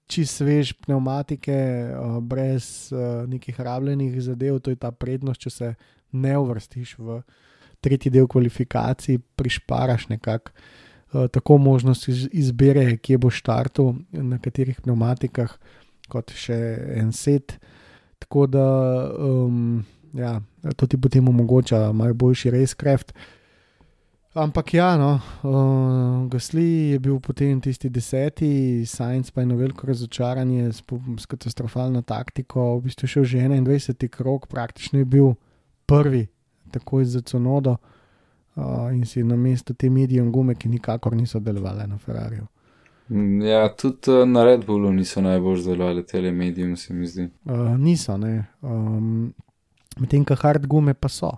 čist 0.06 0.38
svež 0.38 0.72
pneumatike, 0.86 1.54
uh, 1.92 2.18
brez 2.22 2.92
uh, 2.92 3.26
nekih 3.26 3.60
rabljenih 3.60 4.22
zadev, 4.22 4.60
to 4.60 4.70
je 4.70 4.76
ta 4.76 4.90
prednost, 4.90 5.40
če 5.40 5.50
se 5.50 5.74
ne 6.12 6.38
uvrstiš 6.38 6.96
v 6.98 7.20
tretji 7.82 8.10
del 8.10 8.26
kvalifikacij, 8.26 9.18
prišparaš 9.36 10.08
nekako. 10.08 10.50
Uh, 11.12 11.26
tako 11.30 11.58
možnost 11.58 12.08
iz, 12.08 12.28
izbire, 12.32 12.96
kje 12.98 13.18
bo 13.18 13.30
štartil, 13.30 13.94
na 14.10 14.38
katerih 14.38 14.80
pneumatikah, 14.80 15.58
kot 16.08 16.34
še 16.36 16.56
en 17.00 17.12
set. 17.12 17.58
Tako 18.22 18.46
da, 18.46 18.66
um, 19.18 19.84
ja, 20.16 20.40
to 20.76 20.86
ti 20.86 20.98
potem 21.00 21.28
omogoča 21.28 21.92
malo 21.92 22.14
boljši 22.14 22.50
racecraft. 22.50 23.12
Ampak 24.36 24.74
ja, 24.74 24.96
no, 25.00 25.14
uh, 25.16 26.28
Gasli 26.28 26.92
je 26.92 26.98
bil 27.00 27.20
potem 27.20 27.60
tisti 27.60 27.88
deseti, 27.88 28.84
Science 28.84 29.32
pa 29.32 29.40
je 29.40 29.48
eno 29.48 29.56
veliko 29.56 29.86
razočaranje 29.86 30.72
s, 30.72 30.82
s 31.18 31.26
katastrofalno 31.26 32.02
taktiko, 32.02 32.76
v 32.76 32.82
bistvu 32.84 33.08
šel 33.08 33.24
že 33.24 33.38
21. 33.38 34.08
krok, 34.12 34.46
praktično 34.46 34.98
je 34.98 35.04
bil 35.04 35.32
prvi, 35.86 36.26
takoj 36.70 37.04
za 37.04 37.20
Conodo 37.20 37.78
uh, 38.56 38.92
in 38.92 39.06
si 39.06 39.24
na 39.24 39.36
mesto 39.36 39.74
te 39.74 39.88
medijem 39.90 40.28
gume, 40.32 40.54
ki 40.54 40.68
nikakor 40.68 41.16
niso 41.16 41.40
delovale 41.40 41.86
na 41.86 41.96
Ferrariju. 41.98 42.46
Mm, 43.08 43.42
Ja, 43.42 43.68
tudi 43.68 44.10
uh, 44.10 44.28
na 44.28 44.44
Red 44.44 44.64
Bullu 44.66 44.92
niso 44.92 45.20
najbolj 45.20 45.56
zdelovali 45.62 46.06
telemedijum, 46.06 46.76
se 46.76 46.94
mi 46.94 47.06
zdi. 47.06 47.28
Uh, 47.44 47.78
niso, 47.78 48.16
ne. 48.16 48.46
Um, 48.62 49.34
Medtem 49.96 50.24
ko 50.24 50.34
hard 50.34 50.66
gume 50.66 50.94
pa 50.94 51.08
so. 51.08 51.30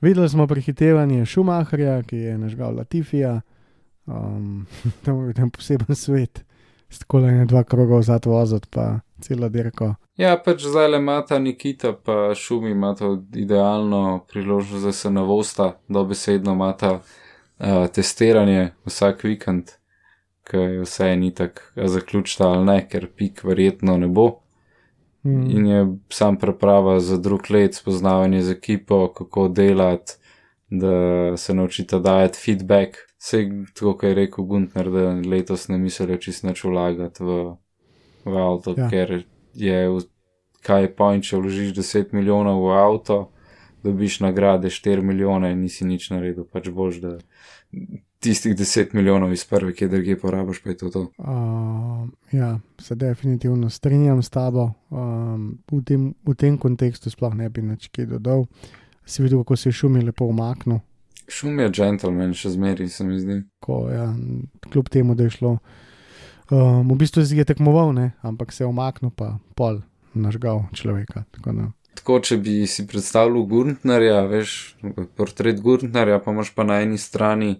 Videli 0.00 0.28
smo 0.28 0.46
prehitevanje 0.46 1.26
Schumacherja, 1.26 2.02
ki 2.02 2.16
je 2.16 2.38
nažgal 2.38 2.76
Latifija, 2.76 3.40
um, 4.06 4.66
tam 5.04 5.28
je 5.28 5.34
tam 5.34 5.50
poseben 5.50 5.96
svet, 5.96 6.44
tako 6.98 7.18
le 7.18 7.32
ne 7.32 7.46
dva 7.46 7.64
kroga 7.64 7.98
vzad 7.98 8.26
voziti, 8.26 8.68
pa 8.70 9.00
celo 9.20 9.48
dirko. 9.48 9.94
Ja, 10.16 10.36
pač 10.38 10.62
zdaj 10.62 10.88
le 10.92 10.98
imata 11.00 11.38
Nikita, 11.38 11.92
pa 11.92 12.34
Šumi 12.34 12.70
imata 12.70 13.16
idealno 13.34 14.24
priložnost, 14.28 14.84
da 14.84 14.92
se 14.92 15.10
navosta, 15.10 15.72
dobesedno 15.88 16.52
imata 16.52 16.92
uh, 17.00 17.86
testiranje 17.92 18.70
vsak 18.86 19.24
vikend, 19.24 19.72
ki 20.44 20.56
je 20.56 20.80
vse 20.80 21.16
ni 21.16 21.34
tako 21.34 21.60
zaključta 21.86 22.48
ali 22.48 22.64
ne, 22.64 22.88
ker 22.88 23.06
pik 23.08 23.44
verjetno 23.44 23.96
ne 23.96 24.06
bo. 24.08 24.40
Mm. 25.24 25.50
In 25.50 25.66
je 25.66 25.78
sam 26.08 26.36
preprava 26.36 27.00
za 27.00 27.16
drug 27.16 27.50
let, 27.50 27.74
spoznavanje 27.74 28.42
z 28.42 28.50
ekipo, 28.50 29.08
kako 29.08 29.48
delati, 29.48 30.12
da 30.70 30.92
se 31.36 31.54
naučita 31.54 31.98
dajati 31.98 32.38
feedback. 32.38 32.96
Vse, 33.18 33.44
tako 33.74 33.92
kot 33.92 34.02
je 34.02 34.14
rekel 34.14 34.44
Guntner, 34.44 34.90
da 34.90 35.00
letos 35.30 35.68
ne 35.68 35.78
mislijo 35.78 36.16
čist 36.16 36.44
nič 36.44 36.64
vlagati 36.64 37.24
v, 37.24 37.54
v 38.24 38.36
avto, 38.38 38.74
Ja. 38.76 38.90
ker 38.90 39.22
je, 39.54 39.88
v- 39.88 40.08
kaj 40.62 40.82
je 40.82 40.94
point, 40.96 41.24
če 41.24 41.36
vložiš 41.36 41.72
10 41.72 42.12
milijonov 42.12 42.60
v 42.60 42.72
avto, 42.72 43.30
dobiš 43.82 44.20
nagrade 44.20 44.68
4 44.68 45.00
milijone 45.02 45.52
in 45.52 45.60
nisi 45.60 45.84
nič 45.84 46.10
naredil, 46.10 46.44
pač 46.44 46.68
boš, 46.68 47.00
da 47.00 47.18
tistih 48.24 48.54
10 48.56 48.94
milijonov 48.96 49.32
iz 49.32 49.44
prve, 49.44 49.74
kje 49.76 49.88
druge 49.92 50.16
porabiš, 50.20 50.62
pa 50.64 50.72
je 50.72 50.76
to 50.80 50.90
to. 50.90 51.02
Uh, 51.18 52.08
ja, 52.32 52.58
se 52.80 52.94
definitivno 52.94 53.70
strinjam 53.70 54.22
s 54.22 54.30
tabo. 54.30 54.70
Um, 54.90 55.58
v, 55.72 55.82
tem, 55.84 56.14
v 56.24 56.34
tem 56.34 56.56
kontekstu 56.58 57.12
sploh 57.12 57.36
ne 57.36 57.50
bi 57.52 57.62
nič 57.62 57.90
kaj 57.92 58.08
dodal. 58.16 58.46
Si 59.04 59.22
videl, 59.22 59.44
kako 59.44 59.56
se 59.60 59.68
je 59.68 59.78
šumi 59.80 60.04
lepo 60.04 60.24
umaknil. 60.24 60.80
Šum 61.28 61.60
je 61.60 61.68
gentleman, 61.68 62.32
še 62.36 62.54
zmeri 62.56 62.88
se 62.88 63.04
mi 63.04 63.20
zdi. 63.20 63.42
Ko, 63.60 63.84
ja, 63.92 64.08
kljub 64.70 64.88
temu, 64.88 65.14
da 65.14 65.28
je 65.28 65.36
šlo. 65.36 65.58
Um, 66.48 66.88
v 66.88 66.98
bistvu 67.04 67.24
je 67.28 67.44
tekmoval, 67.44 67.92
ne, 67.92 68.12
ampak 68.22 68.52
se 68.52 68.64
je 68.64 68.68
umaknil, 68.68 69.12
pa 69.12 69.36
pol 69.56 69.82
nažgal 70.14 70.64
človeka. 70.72 71.24
Tako 71.36 71.52
da, 71.52 71.68
Tako, 71.94 72.18
če 72.26 72.40
bi 72.42 72.56
si 72.66 72.86
predstavljal 72.88 73.44
Gurntnerja, 73.48 74.24
veš, 74.28 74.74
portret 75.16 75.60
Gurntnerja, 75.62 76.18
pa 76.24 76.32
imaš 76.34 76.50
pa 76.56 76.66
na 76.66 76.80
eni 76.82 76.98
strani 76.98 77.54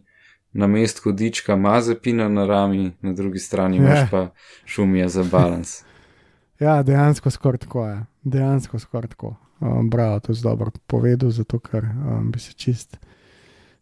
na 0.55 0.67
mestu 0.67 1.01
hodička 1.05 1.57
Mazepina 1.57 2.29
na 2.29 2.47
rami, 2.47 2.93
na 3.03 3.13
drugi 3.13 3.39
strani 3.39 3.77
imaš 3.77 3.99
Ja. 3.99 4.09
pa 4.11 4.29
šumija 4.65 5.09
za 5.09 5.25
balans. 5.33 5.83
ja, 6.61 6.83
dejansko 6.83 7.31
skoraj 7.31 7.59
tako 7.59 7.87
je. 7.87 8.05
Dejansko 8.23 8.79
skoraj 8.79 9.09
tako. 9.09 9.37
Um, 9.61 9.91
bravo, 9.91 10.21
to 10.21 10.35
si 10.35 10.43
dobro 10.43 10.71
povedal, 10.87 11.31
zato 11.31 11.59
ker 11.59 11.85
um, 11.85 12.31
bi 12.33 12.39
se 12.39 12.53
čist 12.53 12.99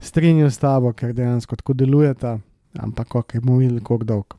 strinjal 0.01 0.51
s 0.51 0.59
tabo, 0.59 0.93
ker 0.93 1.13
dejansko 1.13 1.57
tako 1.57 1.73
delujeta, 1.73 2.39
ampak 2.79 3.15
ok, 3.15 3.37
bomo 3.41 3.59
videli, 3.59 3.81
kako 3.81 4.05
dolg. 4.05 4.35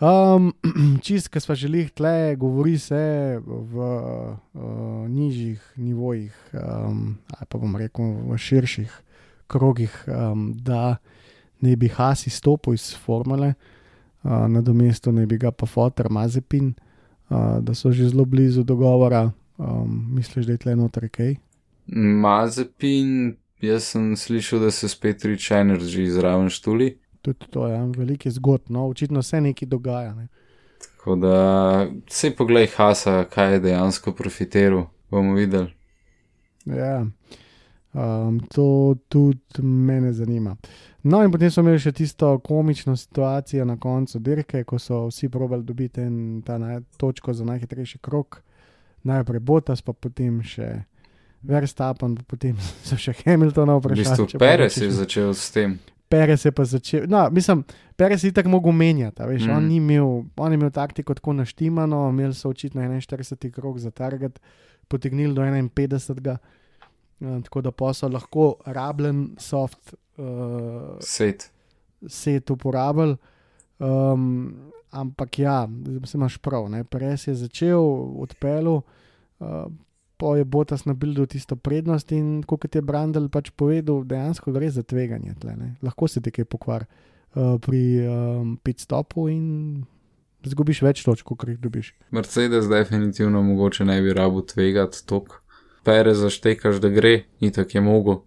Um, 0.00 0.52
čist, 1.04 1.28
ki 1.28 1.40
smo 1.40 1.54
želeli 1.54 1.88
tle, 1.88 2.36
govori 2.36 2.78
se 2.78 3.38
v 3.44 3.76
uh, 3.76 5.08
nižjih 5.08 5.72
nivojih, 5.76 6.36
um, 6.52 7.18
ali 7.36 7.46
pa 7.48 7.58
bom 7.58 7.76
rekel 7.76 8.04
v 8.30 8.38
širših 8.38 9.00
krogih, 9.46 10.04
um, 10.08 10.52
da 10.56 10.96
naj 11.60 11.76
bi 11.76 11.88
Hasi 11.88 12.30
stopil 12.30 12.74
iz 12.74 12.94
formule, 12.96 13.54
uh, 14.22 14.46
na 14.48 14.60
domesto 14.60 15.12
naj 15.12 15.26
bi 15.26 15.38
ga 15.38 15.50
pa 15.50 15.66
Fotor 15.66 16.10
Mazepin, 16.10 16.74
uh, 17.28 17.58
da 17.60 17.74
so 17.74 17.92
že 17.92 18.08
zelo 18.08 18.24
blizu 18.24 18.62
dogovora. 18.62 19.30
Um, 19.58 20.14
misliš, 20.14 20.46
da 20.46 20.52
je 20.52 20.58
tle 20.58 20.76
noter 20.76 21.08
kaj? 21.12 21.34
Mazepin, 21.92 23.36
jaz 23.60 23.92
sem 23.92 24.16
slišal, 24.16 24.60
da 24.60 24.70
se 24.70 24.88
spet 24.88 25.24
Rich 25.24 25.52
Energy 25.52 26.08
zraven 26.08 26.48
štuli. 26.48 26.94
Tudi 27.22 27.46
to 27.50 27.66
je 27.68 27.74
ja, 27.74 27.84
veliki 27.84 28.30
zgod, 28.30 28.62
no, 28.68 28.86
očitno 28.88 29.22
se 29.22 29.40
nekaj 29.40 29.68
dogaja. 29.68 30.14
Ne. 30.14 30.28
Tako 31.00 31.16
da 31.16 31.86
se 32.08 32.30
poglej 32.36 32.66
Hasa, 32.76 33.24
kaj 33.24 33.52
je 33.52 33.60
dejansko 33.60 34.12
profitiral, 34.12 34.86
bomo 35.10 35.34
videli. 35.34 35.68
Ja, 36.64 37.06
um, 37.92 38.40
to 38.54 38.94
tudi 39.08 39.62
mene 39.62 40.12
zanima. 40.12 40.56
No, 41.02 41.22
in 41.24 41.32
potem 41.32 41.50
smo 41.50 41.64
imeli 41.64 41.80
še 41.80 41.94
tisto 41.96 42.34
komično 42.44 42.92
situacijo 42.96 43.64
na 43.64 43.78
koncu 43.80 44.18
dirke, 44.20 44.64
ko 44.68 44.78
so 44.78 45.06
vsi 45.08 45.30
probali 45.32 45.64
dobiti 45.64 46.04
en, 46.04 46.16
ta 46.44 46.58
naj, 46.60 46.82
točko 47.00 47.32
za 47.32 47.46
najhitrejši 47.48 47.98
krok, 48.04 48.42
najprej 49.08 49.40
Botas, 49.40 49.80
pa 49.82 49.94
potem 49.96 50.42
še 50.44 50.82
Verstappen, 51.42 52.18
pa 52.20 52.26
potem 52.28 52.58
so 52.88 52.98
še 53.00 53.16
Hamiltona 53.22 53.78
V 53.78 53.84
vprašali. 53.84 54.04
bistvu 54.04 54.28
če 54.28 54.40
bo 54.40 54.44
Perez 54.44 54.76
je 54.76 54.90
začel 54.92 55.32
s 55.32 55.48
tem. 55.56 55.78
Perez 56.10 56.44
je 56.44 56.52
pa 56.52 56.66
začel. 56.66 57.06
No, 57.08 57.22
mislim, 57.32 57.62
Perez 57.96 58.24
je 58.26 58.34
tako 58.36 58.52
mogel 58.52 58.74
menjati. 58.76 59.24
Veš, 59.24 59.46
mm. 59.46 59.56
on, 59.56 59.68
ni 59.70 59.78
imel, 59.80 60.24
on 60.36 60.52
je 60.52 60.58
imel 60.58 60.72
taktiko 60.74 61.14
tako 61.16 61.32
naštimano, 61.38 62.08
imeli 62.10 62.34
so 62.34 62.50
očitno 62.50 62.82
41 62.82 63.52
krok 63.54 63.78
za 63.78 63.90
target, 63.90 64.40
potegnili 64.88 65.32
do 65.32 65.46
51. 65.46 66.36
Uh, 67.20 67.42
tako 67.44 67.60
da 67.60 67.70
pa 67.70 67.92
so 67.92 68.08
lahko 68.08 68.54
rabljen 68.64 69.34
soft 69.38 69.94
uh, 70.16 70.96
Set. 71.00 71.50
set 72.08 72.50
uporabljali. 72.50 73.16
Um, 73.78 74.72
ampak 74.90 75.38
ja, 75.38 75.68
se 76.04 76.18
imaš 76.18 76.38
prav. 76.38 76.68
Ne? 76.70 76.84
Perez 76.84 77.28
je 77.28 77.34
začel, 77.34 77.80
odpeljal, 78.20 78.80
uh, 79.38 79.64
pa 80.16 80.36
je 80.36 80.44
Botas 80.44 80.84
nabil 80.84 81.26
tisto 81.26 81.56
prednost 81.56 82.12
in 82.12 82.42
kot 82.42 82.74
je 82.74 82.82
Brandel 82.82 83.28
pač 83.28 83.50
povedal, 83.50 84.04
dejansko 84.04 84.52
gre 84.52 84.70
za 84.70 84.82
tveganje. 84.82 85.34
Tle, 85.40 85.56
ne. 85.56 85.74
Lahko 85.82 86.08
se 86.08 86.20
ti 86.20 86.30
kaj 86.30 86.44
pokvar 86.44 86.84
uh, 86.84 87.56
pri 87.60 87.82
um, 88.04 88.56
pit 88.62 88.80
stopu 88.80 89.28
in 89.32 89.86
zgubiš 90.44 90.82
več 90.84 91.04
točk, 91.04 91.24
kot 91.32 91.48
jih 91.48 91.60
dobiš. 91.60 91.94
Mercedes 92.10 92.68
definitivno 92.68 93.42
mogoče 93.42 93.84
ne 93.84 94.00
bi 94.02 94.12
rabu 94.16 94.44
tvegati 94.44 95.06
tok. 95.06 95.39
Perez 95.84 96.18
zaštekaš, 96.20 96.80
da 96.80 96.88
gre, 96.88 97.22
itak 97.40 97.74
je 97.74 97.80
mogo. 97.80 98.24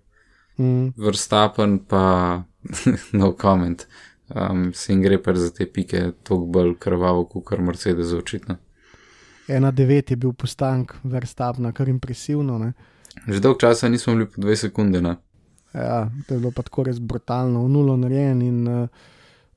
Mm. 0.57 0.93
Verstappen 0.97 1.79
pa 1.89 2.43
no 3.19 3.33
comment. 3.41 3.87
Um, 4.29 4.71
jim 4.87 5.01
gre 5.01 5.17
pa 5.23 5.33
za 5.33 5.51
te 5.51 5.65
pike 5.65 6.11
toliko 6.23 6.45
bolj 6.45 6.75
krvavo, 6.79 7.25
kot 7.25 7.45
kar 7.45 7.61
Mercedes 7.61 8.13
očitno. 8.13 8.57
1-9 9.47 10.09
je 10.09 10.15
bil 10.15 10.33
postank 10.33 10.93
Verstapna, 11.03 11.71
kar 11.71 11.89
impresivno. 11.89 12.57
Ne? 12.57 12.73
Že 13.27 13.39
dolg 13.39 13.59
časa 13.59 13.89
nismo 13.89 14.15
bili 14.15 14.29
po 14.29 14.41
2 14.41 14.55
sekunde, 14.55 15.01
ne? 15.01 15.17
Ja, 15.73 16.09
to 16.27 16.35
je 16.35 16.39
bilo 16.39 16.51
pa 16.51 16.61
tako 16.61 16.85
res 16.87 16.99
brutalno, 17.01 17.65
v 17.65 17.69
nulo 17.73 17.97
narejen 17.97 18.41
in 18.45 18.67
uh, 18.69 19.09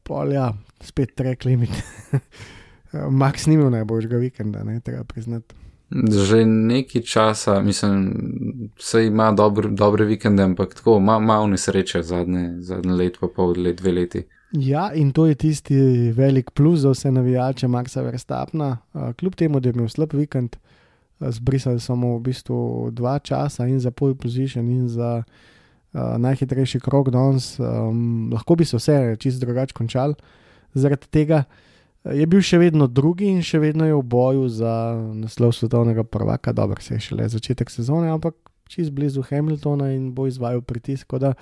pol, 0.03 0.33
ja, 0.33 0.49
spet 0.81 1.13
trek 1.17 1.45
limit. 1.45 1.73
Max 3.21 3.47
ni 3.47 3.55
imel 3.55 3.71
najboljšega 3.75 4.21
vikenda, 4.23 4.65
ne 4.65 4.81
treba 4.81 5.05
priznati. 5.05 5.55
Že 5.91 6.43
nekaj 6.47 7.03
časa, 7.03 7.61
mislim, 7.63 8.15
se 8.79 9.07
ima 9.07 9.31
dober, 9.33 9.69
dobre 9.71 10.05
vikende, 10.05 10.43
ampak 10.43 10.75
tako 10.75 10.97
ima 10.99 11.19
malo 11.19 11.47
nesreče 11.47 12.03
zadnje, 12.03 12.57
zadnje 12.61 12.93
let, 12.93 13.19
pa 13.21 13.29
pol 13.37 13.55
let, 13.57 13.79
dve 13.79 13.93
leti. 13.93 14.25
Ja, 14.53 14.91
in 14.95 15.13
to 15.13 15.27
je 15.27 15.35
tisti 15.35 15.77
velik 16.13 16.51
plus 16.51 16.81
za 16.81 16.91
vse 16.91 17.13
navijače 17.13 17.69
Maxa 17.69 18.03
Verstappna. 18.03 18.79
Uh, 18.95 19.13
kljub 19.13 19.35
temu, 19.35 19.61
da 19.61 19.69
je 19.69 19.73
imel 19.73 19.89
slab 19.89 20.15
vikend, 20.15 20.57
zbrisali 21.21 21.81
so 21.81 21.95
mu 21.95 22.17
v 22.19 22.23
bistvu 22.23 22.91
dva 22.91 23.19
časa 23.19 23.67
in 23.67 23.81
za 23.81 23.91
pole 23.91 24.15
position 24.15 24.71
in 24.71 24.89
za 24.89 25.23
uh, 25.23 26.19
najhitrejši 26.19 26.81
krok 26.81 27.11
danes. 27.11 27.61
Um, 27.61 28.31
lahko 28.33 28.55
bi 28.57 28.65
se 28.65 28.77
vse 28.77 29.17
čist 29.19 29.41
drugače 29.41 29.75
končal. 29.75 30.15
Zaradi 30.75 31.07
tega 31.11 31.45
uh, 31.47 31.63
je 32.13 32.27
bil 32.27 32.43
še 32.43 32.59
vedno 32.59 32.87
drugi 32.87 33.29
in 33.31 33.43
še 33.43 33.59
vedno 33.63 33.87
je 33.87 33.95
v 33.95 34.03
boju 34.03 34.49
za 34.53 34.95
naslov 35.15 35.55
svetovnega 35.57 36.05
prvaka. 36.05 36.53
Dobro, 36.53 36.81
se 36.83 36.95
je 36.95 37.01
šele 37.01 37.29
začetek 37.29 37.71
sezone, 37.71 38.11
ampak 38.13 38.37
čist 38.69 38.93
blizu 38.95 39.23
Hamiltona 39.27 39.93
in 39.95 40.13
bo 40.15 40.27
izvajal 40.27 40.63
pritisk. 40.63 41.15
da 41.19 41.35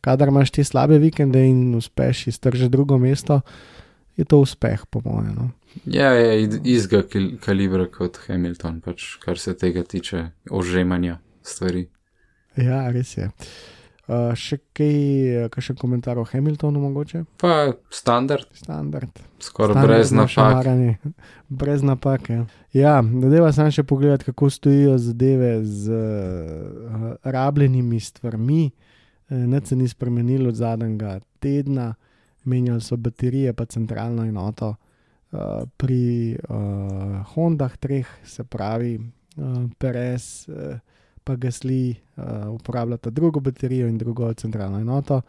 kadar 0.00 0.28
imaš 0.28 0.50
te 0.50 0.64
slabe 0.64 0.98
vikende 0.98 1.42
in 1.48 1.74
uspeš 1.74 2.26
iztržiti 2.26 2.68
drugo 2.70 2.98
mesto, 2.98 3.40
je 4.16 4.24
to 4.24 4.38
uspeh, 4.40 4.86
po 4.90 5.00
mojem. 5.04 5.34
No. 5.34 5.50
Ja, 5.84 6.12
je 6.12 6.60
istega 6.64 7.02
kil- 7.02 7.36
kalibra 7.40 7.86
kot 7.86 8.16
Hamilton, 8.26 8.80
pač 8.80 9.16
kar 9.20 9.38
se 9.38 9.54
tega 9.54 9.82
tiče 9.82 10.30
ožemanja 10.50 11.18
stvari. 11.42 11.88
Ja, 12.56 12.88
res 12.90 13.16
je. 13.16 13.26
Uh, 13.28 13.75
še 14.06 14.58
kaj, 14.76 15.48
kakšen 15.50 15.76
komentar 15.80 16.18
o 16.18 16.24
Hamiltonu, 16.24 16.78
mogoče? 16.80 17.24
Pa 17.42 17.72
standard, 17.90 18.46
Standard. 18.54 19.10
skoraj 19.42 19.82
brez 19.82 20.12
napak. 20.14 20.66
Brez 21.60 21.82
napak. 21.82 22.30
Ja, 22.74 23.00
zadeva 23.02 23.50
sem 23.54 23.70
še 23.74 23.82
pogledati, 23.86 24.28
kako 24.30 24.50
stojijo 24.50 24.96
zadeve 24.98 25.58
z 25.64 25.90
uh, 25.90 27.08
rabljenimi 27.24 28.00
stvarmi. 28.00 28.70
Nič 29.26 29.72
se 29.72 29.76
ni 29.76 29.88
spremenilo 29.90 30.52
od 30.52 30.58
zadnjega 30.58 31.18
tedna, 31.42 31.94
menjali 32.46 32.80
so 32.80 32.96
baterije, 32.96 33.54
pa 33.58 33.66
centralno 33.66 34.22
enoto. 34.22 34.76
Uh, 35.34 35.66
pri 35.76 36.38
uh, 36.38 37.26
Hondah, 37.34 37.74
treh, 37.76 38.06
se 38.22 38.44
pravi, 38.46 38.94
uh, 39.02 39.66
Perez, 39.78 40.46
uh, 40.46 40.78
pa 41.26 41.34
Gasli 41.36 41.90
uh, 42.16 42.24
uporabljata 42.54 43.10
drugo 43.10 43.40
baterijo 43.40 43.88
in 43.88 43.98
drugo 43.98 44.30
centralno 44.34 44.78
enoto, 44.78 45.20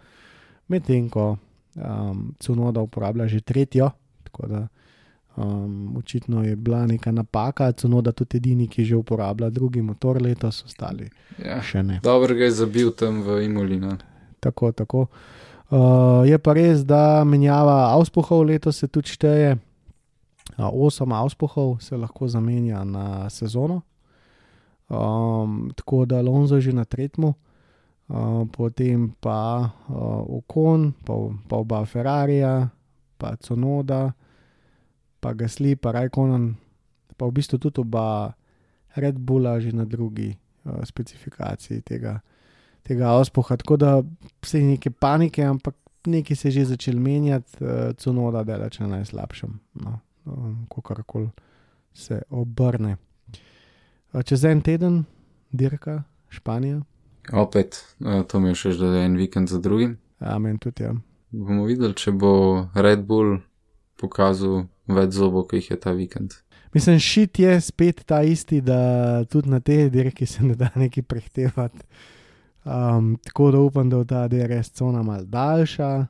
medtem 0.68 1.10
ko 1.10 1.38
um, 1.76 2.36
Cunoda 2.40 2.82
uporablja 2.82 3.28
že 3.28 3.42
tretjo. 3.42 3.90
Tako 4.24 4.48
da 4.48 4.68
um, 5.36 5.98
očitno 5.98 6.44
je 6.44 6.56
bila 6.56 6.86
neka 6.88 7.12
napaka, 7.12 7.72
Cunoda 7.72 8.12
tudi 8.12 8.38
edini, 8.38 8.68
ki 8.68 8.86
že 8.86 8.96
uporablja 8.96 9.50
drugi 9.50 9.82
motor 9.82 10.22
letos, 10.22 10.64
ostali 10.66 11.10
Ja. 11.42 11.62
še 11.62 11.84
ne. 11.84 12.00
Dobro 12.04 12.36
ga 12.36 12.46
je 12.46 12.52
zabil 12.52 12.92
tam 12.92 13.24
v 13.26 13.42
Imolina. 13.46 13.98
Tako, 14.40 14.72
tako. 14.72 15.08
Uh, 15.70 16.24
je 16.30 16.38
pa 16.38 16.54
res, 16.54 16.86
da 16.86 17.24
menjava 17.26 17.90
auspuhov 17.98 18.46
letos 18.46 18.78
se 18.78 18.88
tudi 18.88 19.10
šteje. 19.18 19.58
Uh, 20.58 20.70
osem 20.74 21.12
auspuhov 21.12 21.80
se 21.82 21.98
lahko 21.98 22.28
zamenja 22.28 22.84
na 22.84 23.30
sezono. 23.30 23.82
Um, 24.90 25.72
tako 25.76 26.06
da 26.06 26.18
Alonso 26.18 26.56
je 26.56 26.62
že 26.62 26.74
na 26.74 26.86
tretjem, 26.86 27.26
uh, 27.28 27.36
potem 28.52 29.12
pa 29.20 29.72
uh, 29.90 30.38
Okon, 30.38 30.94
pa, 31.06 31.14
pa 31.50 31.56
oba 31.56 31.86
Ferrarija, 31.86 32.70
pa 33.18 33.36
Conoda, 33.36 34.14
pa 35.20 35.34
Gasli, 35.34 35.76
pa 35.76 35.92
Rajkonen, 35.92 36.56
pa 37.18 37.26
v 37.28 37.32
bistvu 37.32 37.60
tudi 37.60 37.82
oba 37.84 38.32
Red 38.96 39.20
Bulla 39.20 39.60
že 39.60 39.76
na 39.76 39.84
drugi 39.84 40.32
uh, 40.32 40.84
specifikaciji 40.84 41.82
tega 41.82 42.22
tega 42.88 43.12
auspuha. 43.12 43.58
Tako 43.58 43.78
da 43.78 44.04
vse 44.42 44.60
je 44.60 44.66
neke 44.66 44.90
panike, 44.90 45.44
ampak 45.44 45.76
nekaj 46.06 46.36
se 46.36 46.48
je 46.48 46.52
že 46.52 46.66
začel 46.66 47.00
menjati, 47.00 47.60
uh, 47.60 47.92
cunoda 48.00 48.44
delač 48.44 48.80
na 48.80 48.88
najslabšem, 48.88 49.60
no, 49.84 50.00
um, 50.26 50.66
kakorkoli 50.72 51.30
se 51.94 52.22
obrne. 52.30 52.96
Čez 54.26 54.44
en 54.46 54.62
teden, 54.62 55.04
dirka, 55.52 56.04
Španija, 56.30 56.82
Opet, 57.34 57.84
to 58.28 58.40
mi 58.40 58.50
je 58.50 58.56
še 58.56 58.72
že 58.72 58.88
en 59.04 59.18
vikend 59.20 59.50
za 59.50 59.60
drugim. 59.60 59.98
amen 60.20 60.58
tudi 60.58 60.84
ja. 60.84 60.94
Bomo 61.32 61.66
videli, 61.68 61.94
če 61.94 62.12
bo 62.12 62.68
Red 62.74 63.04
Bull 63.04 63.42
pokazal 64.00 64.68
več 64.88 65.18
zobov, 65.18 65.50
ki 65.50 65.60
jih 65.60 65.72
je 65.72 65.78
ta 65.80 65.92
vikend. 65.92 66.38
Mislim, 66.74 67.00
šit 67.00 67.40
je 67.40 67.62
spet 67.62 68.06
ta 68.06 68.22
isti, 68.24 68.62
da 68.62 69.24
tudi 69.26 69.50
na 69.50 69.60
tej 69.60 69.90
dirki 69.90 70.26
se 70.26 70.44
ne 70.44 70.56
da 70.56 70.70
neki 70.76 71.02
prehtevati. 71.02 71.84
Um, 72.64 73.18
tako 73.24 73.52
da 73.52 73.60
upam, 73.60 73.90
da 73.90 73.98
bo 73.98 74.06
ta 74.06 74.28
DRS 74.28 74.72
cona 74.76 75.04
mal 75.04 75.26
daljša, 75.26 76.08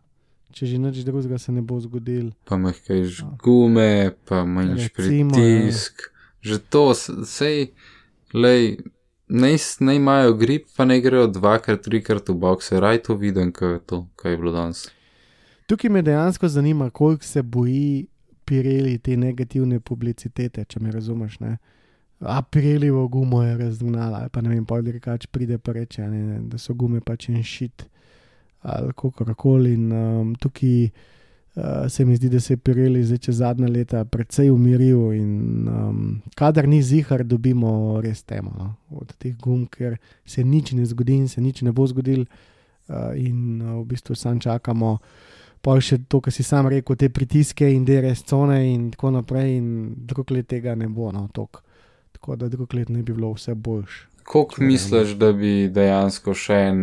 če 0.53 0.65
že 0.65 0.77
nič 0.77 1.01
drugega 1.05 1.37
se 1.37 1.51
ne 1.51 1.61
bo 1.61 1.79
zgodil. 1.79 2.31
Pa 2.45 2.57
mehkaj 2.57 3.03
žgume, 3.05 4.13
pa 4.25 4.43
manjši 4.45 4.89
Recimo, 4.97 5.33
pritisk. 5.33 6.09
Že 6.41 6.57
to, 6.69 6.93
sej, 7.25 7.73
lej, 8.33 8.77
s- 9.57 9.79
naj 9.79 9.95
imajo 9.95 10.33
grip, 10.33 10.67
pa 10.77 10.85
ne 10.85 11.01
grejo 11.01 11.27
dvakrat, 11.27 11.81
trikrat 11.81 12.29
v 12.29 12.33
boxe, 12.33 12.79
raj 12.79 13.01
to 13.03 13.15
vidim, 13.15 13.51
kaj 13.51 13.73
je 13.73 13.79
to, 13.79 14.07
kaj 14.15 14.31
je 14.31 14.37
bilo 14.37 14.51
danes. 14.51 14.87
Tukaj 15.67 15.89
me 15.89 16.01
dejansko 16.01 16.47
zanima, 16.47 16.89
koliko 16.89 17.23
se 17.23 17.41
boji 17.43 18.07
Pirelli 18.45 18.97
te 18.97 19.17
negativne 19.17 19.79
publicitete, 19.79 20.63
če 20.65 20.79
me 20.79 20.91
razumeš. 20.91 21.39
Ne? 21.39 21.57
A 22.19 22.41
Pirelli 22.41 22.89
v 22.89 23.07
gumo 23.07 23.43
je 23.43 23.57
razgnala, 23.57 24.21
ali 24.21 24.29
pa 24.29 24.41
ne 24.41 24.49
vem, 24.49 24.65
pa 24.65 24.81
drugač 24.81 25.25
pride 25.27 25.57
pa 25.57 25.71
reče, 25.75 26.07
ne, 26.07 26.39
da 26.47 26.57
so 26.57 26.73
gume 26.73 27.01
pač 27.01 27.29
en 27.29 27.43
šit 27.43 27.83
ali 28.61 28.93
kako 28.95 29.33
koli. 29.35 29.73
In 29.73 29.91
um, 29.91 30.35
tukaj 30.35 30.83
uh, 30.83 31.89
se 31.89 32.05
mi 32.05 32.15
zdi, 32.15 32.29
da 32.29 32.39
se 32.39 32.53
je 32.53 32.57
Pirelli 32.57 33.03
zdaj 33.03 33.17
čez 33.17 33.37
zadnja 33.37 33.67
leta 33.67 34.05
precej 34.05 34.49
umiril 34.51 35.11
in 35.13 35.67
um, 35.67 36.16
kadar 36.37 36.67
ni 36.69 36.81
zihar, 36.85 37.23
dobimo 37.25 37.97
res 38.01 38.21
temo 38.23 38.53
no? 38.53 38.67
od 38.93 39.13
teh 39.17 39.33
gum, 39.41 39.65
ker 39.65 39.97
se 40.25 40.43
nič 40.45 40.75
ne 40.77 40.85
zgodi 40.85 41.17
in 41.17 41.27
se 41.27 41.41
nič 41.41 41.63
ne 41.65 41.73
bo 41.73 41.87
zgodil 41.89 42.27
uh, 42.27 43.17
in 43.17 43.57
uh, 43.61 43.79
v 43.81 43.85
bistvu 43.89 44.15
sam 44.15 44.37
čakamo 44.39 44.97
pa 45.65 45.77
še 45.81 45.97
to, 46.07 46.21
kar 46.21 46.33
si 46.33 46.45
sam 46.45 46.69
rekel, 46.71 46.95
te 46.95 47.09
pritiske 47.09 47.67
in 47.73 47.85
DRS 47.87 48.21
cone 48.29 48.59
in 48.69 48.91
tako 48.93 49.11
naprej, 49.17 49.57
in 49.57 49.71
drug 50.07 50.29
let 50.31 50.47
tega 50.53 50.75
ne 50.77 50.87
bo, 50.87 51.09
no, 51.11 51.25
tok. 51.33 51.63
tako 52.13 52.37
da 52.37 52.49
drug 52.49 52.73
let 52.73 52.89
ne 52.93 53.01
bi 53.03 53.13
bilo 53.13 53.33
vse 53.33 53.55
boljš. 53.55 53.97
Koliko 54.27 54.63
misliš, 54.63 55.15
da 55.19 55.31
bi 55.33 55.69
dejansko 55.71 56.33
še 56.35 56.55
en 56.69 56.79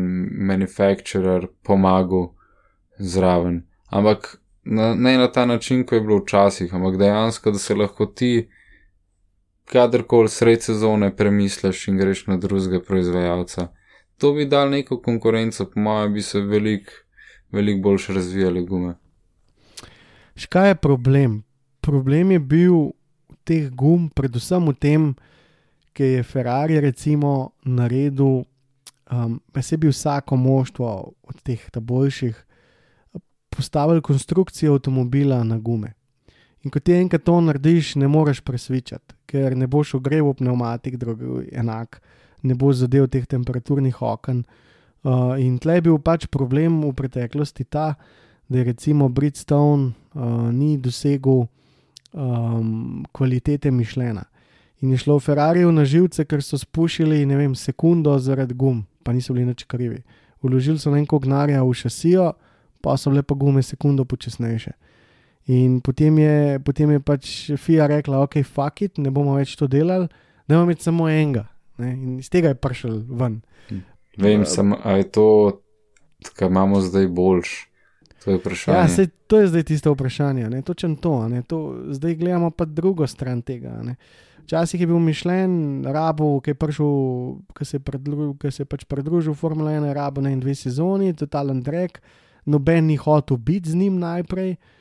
manufacturer 0.49 1.47
pomagal 1.63 2.31
zraven? 2.99 3.63
Ampak 3.93 4.39
na, 4.65 4.95
ne 4.95 5.17
na 5.21 5.29
ta 5.33 5.45
način, 5.47 5.85
kot 5.85 5.99
je 5.99 6.05
bilo 6.07 6.23
včasih, 6.23 6.73
ampak 6.75 6.97
dejansko, 6.99 7.53
da 7.53 7.61
se 7.61 7.77
lahko 7.77 8.07
ti 8.07 8.49
kadarkoli 9.65 10.29
sred 10.29 10.63
sezone 10.63 11.17
premisliš 11.17 11.89
in 11.89 11.99
greš 11.99 12.27
na 12.27 12.37
drugega 12.37 12.81
proizvajalca. 12.81 13.69
To 14.19 14.33
bi 14.33 14.47
dal 14.47 14.71
neko 14.71 15.01
konkurenco, 15.03 15.71
po 15.71 15.81
mojem, 15.81 16.13
bi 16.15 16.23
se 16.23 16.41
veliko, 16.41 16.93
veliko 17.53 17.83
boljše 17.83 18.13
razvijale 18.13 18.63
gume. 18.63 18.95
Škaj 20.37 20.69
je 20.69 20.75
problem? 20.75 21.43
Problem 21.81 22.31
je 22.31 22.39
bil 22.39 22.75
teh 23.45 23.71
gum, 23.71 24.09
predvsem 24.11 24.69
v 24.69 24.75
tem, 24.75 25.15
ker 25.93 26.07
je 26.07 26.23
Ferrari 26.23 26.81
recimo 26.81 27.51
naredil, 27.65 28.43
um, 29.11 29.41
pa 29.53 29.63
se 29.63 29.77
bi 29.77 29.89
vsako 29.89 30.37
moštvo 30.37 31.13
od 31.23 31.43
teh 31.43 31.69
boljših 31.81 32.45
postavil 33.57 34.01
konstrukcijo 34.01 34.75
avtomobila 34.75 35.45
na 35.45 35.59
gume. 35.59 35.93
In 36.63 36.71
ko 36.71 36.81
ti 36.81 36.93
enkrat 36.93 37.23
to 37.23 37.41
narediš, 37.41 37.95
ne 37.95 38.09
moreš 38.09 38.41
presvičati, 38.41 39.14
ker 39.27 39.57
ne 39.57 39.67
boš 39.67 39.95
ogreval 39.99 40.35
pneumatik, 40.35 40.97
drugi 40.97 41.49
enak, 41.53 42.01
ne 42.43 42.55
boš 42.55 42.85
zadev 42.85 43.09
teh 43.13 43.27
temperaturnih 43.27 44.03
okn. 44.03 44.45
Uh, 45.05 45.37
in 45.41 45.59
tle 45.61 45.79
je 45.79 45.85
bil 45.85 45.99
pač 46.01 46.27
problem 46.33 46.81
v 46.85 46.93
preteklosti 46.97 47.65
ta, 47.65 47.95
da 48.49 48.59
je 48.59 48.65
recimo 48.65 49.09
Bridgestone 49.09 49.93
uh, 49.93 50.49
ni 50.53 50.77
dosegel 50.81 51.47
um, 52.13 53.05
kvalitete 53.13 53.71
mišljena. 53.71 54.25
In 54.81 54.91
je 54.91 54.99
šlo 54.99 55.21
Ferrariu 55.21 55.73
na 55.73 55.85
živce, 55.85 56.25
ker 56.25 56.43
so 56.43 56.59
spušili, 56.59 57.27
ne 57.27 57.37
vem, 57.37 57.55
sekundo 57.55 58.19
zaradi 58.19 58.55
gum, 58.55 58.83
pa 59.03 59.13
niso 59.13 59.33
bili 59.33 59.47
nič 59.47 59.65
krivi. 59.65 60.03
Uložili 60.43 60.79
so 60.79 60.91
neko 60.93 61.19
gnarja 61.19 61.63
v 61.65 61.73
šasijo, 61.73 62.33
pa 62.85 62.97
so 62.97 63.11
bile 63.11 63.23
pa 63.23 63.35
gume 63.35 63.63
sekundo 63.63 64.05
počasnejše. 64.05 64.73
In 65.47 65.81
potem 65.85 66.19
je, 66.19 66.59
potem 66.65 66.91
je 66.97 67.01
pač 67.05 67.25
FIA 67.61 67.87
rekla, 67.91 68.23
ok, 68.25 68.41
fuck 68.49 68.81
it, 68.87 68.97
ne 68.97 69.13
bomo 69.13 69.37
več 69.37 69.59
to 69.61 69.69
delali, 69.69 70.09
da 70.49 70.57
imamo 70.57 70.77
samo 70.81 71.09
enega. 71.11 71.45
Ne? 71.83 71.91
In 71.93 72.17
iz 72.23 72.31
tega 72.33 72.55
je 72.55 72.57
prišel 72.57 73.03
ven. 73.13 73.43
Vem, 74.17 74.47
sem, 74.49 74.73
a 74.73 74.97
je 75.03 75.09
to, 75.13 75.29
kar 76.39 76.49
imamo 76.49 76.81
zdaj 76.81 77.11
boljš. 77.13 77.55
To 78.25 78.31
je 78.33 78.39
vprašanje. 78.41 78.77
Ja, 78.79 78.85
sej, 78.89 79.11
to 79.29 79.43
je 79.43 79.51
zdaj 79.53 79.67
tisto 79.69 79.93
vprašanje, 79.93 80.49
ne? 80.49 80.63
točen 80.65 80.95
to, 80.97 81.27
ne? 81.29 81.43
to. 81.45 81.59
Zdaj 81.93 82.15
gledamo 82.23 82.49
pa 82.49 82.65
drugo 82.65 83.05
stran 83.11 83.43
tega. 83.45 83.75
Ne? 83.85 83.99
Včasih 84.47 84.81
je 84.81 84.89
bil 84.89 85.03
mišljen, 85.03 85.85
rabo, 85.93 86.39
ki 86.41 86.55
je 86.55 86.57
prišel, 86.57 86.95
ki 87.53 87.67
se 87.69 87.77
je, 87.77 87.83
predru, 87.85 88.31
ki 88.41 88.53
se 88.53 88.65
je 88.65 88.71
pač 88.71 88.87
pridružil 88.89 89.37
Formula 89.37 89.75
1, 89.77 89.93
rabo 89.93 90.25
na 90.25 90.33
en 90.33 90.41
dve 90.41 90.57
sezoni, 90.57 91.13
totalen 91.13 91.61
drek, 91.65 92.01
noben 92.49 92.89
ni 92.89 92.97
hotel 92.97 93.37
biti 93.37 93.75
z 93.75 93.83
njim 93.83 94.01
najprej. 94.01 94.57
Uh, 94.57 94.73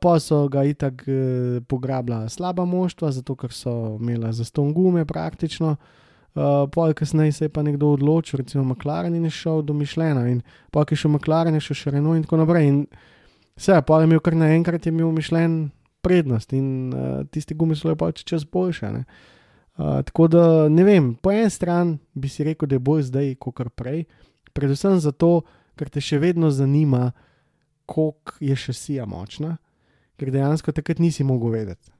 pa 0.00 0.18
so 0.20 0.48
ga 0.48 0.64
itak 0.64 1.04
uh, 1.08 1.60
pograbila 1.68 2.28
slaba 2.28 2.64
moštva, 2.64 3.10
zato 3.12 3.36
ker 3.36 3.52
so 3.52 3.98
imela 4.00 4.32
za 4.32 4.44
ston 4.44 4.72
gume 4.72 5.04
praktično. 5.04 5.76
Uh, 6.34 6.70
pol 6.70 6.94
kasneje 6.94 7.32
se 7.32 7.44
je 7.44 7.48
pa 7.48 7.62
nekdo 7.62 7.90
odločil, 7.92 8.38
recimo 8.38 8.64
McLaren 8.64 9.14
in 9.14 9.24
je 9.24 9.30
šel 9.30 9.62
do 9.62 9.74
Mišljena, 9.74 10.28
in 10.28 10.40
pa 10.70 10.84
je 10.90 10.96
šel 10.96 11.10
McLaren, 11.10 11.54
je 11.54 11.60
šel 11.60 11.76
še 11.76 11.90
Renault 11.90 12.16
in 12.16 12.24
tako 12.24 12.38
naprej. 12.40 12.68
In 12.68 12.86
vse, 13.58 13.82
pa 13.86 14.00
je 14.00 14.08
imel 14.08 14.20
kar 14.20 14.36
naenkrat 14.38 14.86
je 14.86 14.94
imel 14.94 15.10
Mišljen 15.12 15.70
prednost 16.00 16.52
in 16.52 16.94
uh, 16.94 17.26
tiste 17.28 17.54
gume 17.54 17.76
so 17.76 17.88
lepo 17.88 18.08
čez 18.12 18.44
boljše. 18.44 18.92
Uh, 18.94 20.00
tako 20.06 20.28
da 20.28 20.68
ne 20.68 20.84
vem, 20.84 21.14
po 21.14 21.32
eni 21.34 21.50
strani 21.50 21.98
bi 22.14 22.28
si 22.28 22.44
rekel, 22.44 22.68
da 22.68 22.78
je 22.78 22.86
bolj 22.86 23.10
zdaj, 23.10 23.34
kot 23.42 23.60
prej, 23.76 24.06
predvsem 24.52 25.00
zato, 25.00 25.42
ker 25.76 25.90
te 25.90 26.00
še 26.00 26.18
vedno 26.18 26.50
zanima, 26.50 27.10
koliko 27.90 28.32
je 28.40 28.56
šasija 28.56 29.06
močna, 29.06 29.56
ker 30.16 30.30
dejansko 30.30 30.72
takrat 30.72 31.00
nisi 31.02 31.24
mogel 31.26 31.50
vedeti. 31.50 31.90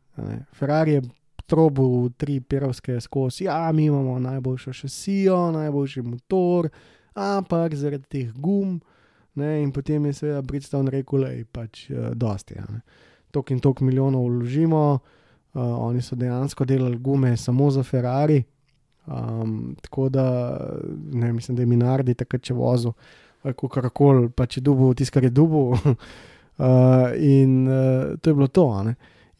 Ferrari 0.54 0.92
je 0.92 1.02
trobil 1.50 2.12
tri 2.16 2.38
pirovske 2.40 3.00
skozi, 3.00 3.44
ja, 3.44 3.72
mi 3.72 3.84
imamo 3.84 4.18
najboljšo 4.18 4.72
šasijo, 4.72 5.50
najboljši 5.50 6.02
motor, 6.02 6.68
ampak 7.14 7.74
zaradi 7.74 8.06
teh 8.08 8.32
gum. 8.32 8.78
Ne, 9.34 9.62
in 9.62 9.72
potem 9.72 10.06
je 10.06 10.12
seveda 10.12 10.42
Bridgestone 10.42 10.90
rekel, 10.90 11.24
da 11.24 11.32
je 11.32 11.44
pač 11.44 11.82
uh, 11.90 12.12
dosti. 12.14 12.54
Ja, 12.58 12.66
tok 13.34 13.50
in 13.50 13.60
tok 13.62 13.80
milijonov 13.86 14.28
vložimo, 14.28 14.84
uh, 14.98 15.62
oni 15.88 16.02
so 16.02 16.18
dejansko 16.18 16.66
delali 16.66 16.98
gume 16.98 17.36
samo 17.36 17.70
za 17.70 17.82
Ferrari. 17.82 18.42
Um, 19.06 19.76
tako 19.82 20.08
da, 20.08 20.26
ne 21.12 21.32
mislim, 21.32 21.56
da 21.56 21.62
je 21.62 21.66
Minardi 21.66 22.14
takrat 22.14 22.46
če 22.46 22.54
vozil, 22.54 22.92
kako 23.42 23.90
koli, 23.90 24.28
pa 24.30 24.46
če 24.46 24.60
dubu, 24.60 24.92
tisto, 24.94 25.14
kar 25.14 25.24
je 25.24 25.30
dubu. 25.30 25.70
uh, 26.60 27.10
in 27.16 27.68
uh, 27.68 28.18
to 28.20 28.30
je 28.30 28.34
bilo 28.34 28.48
to. 28.48 28.66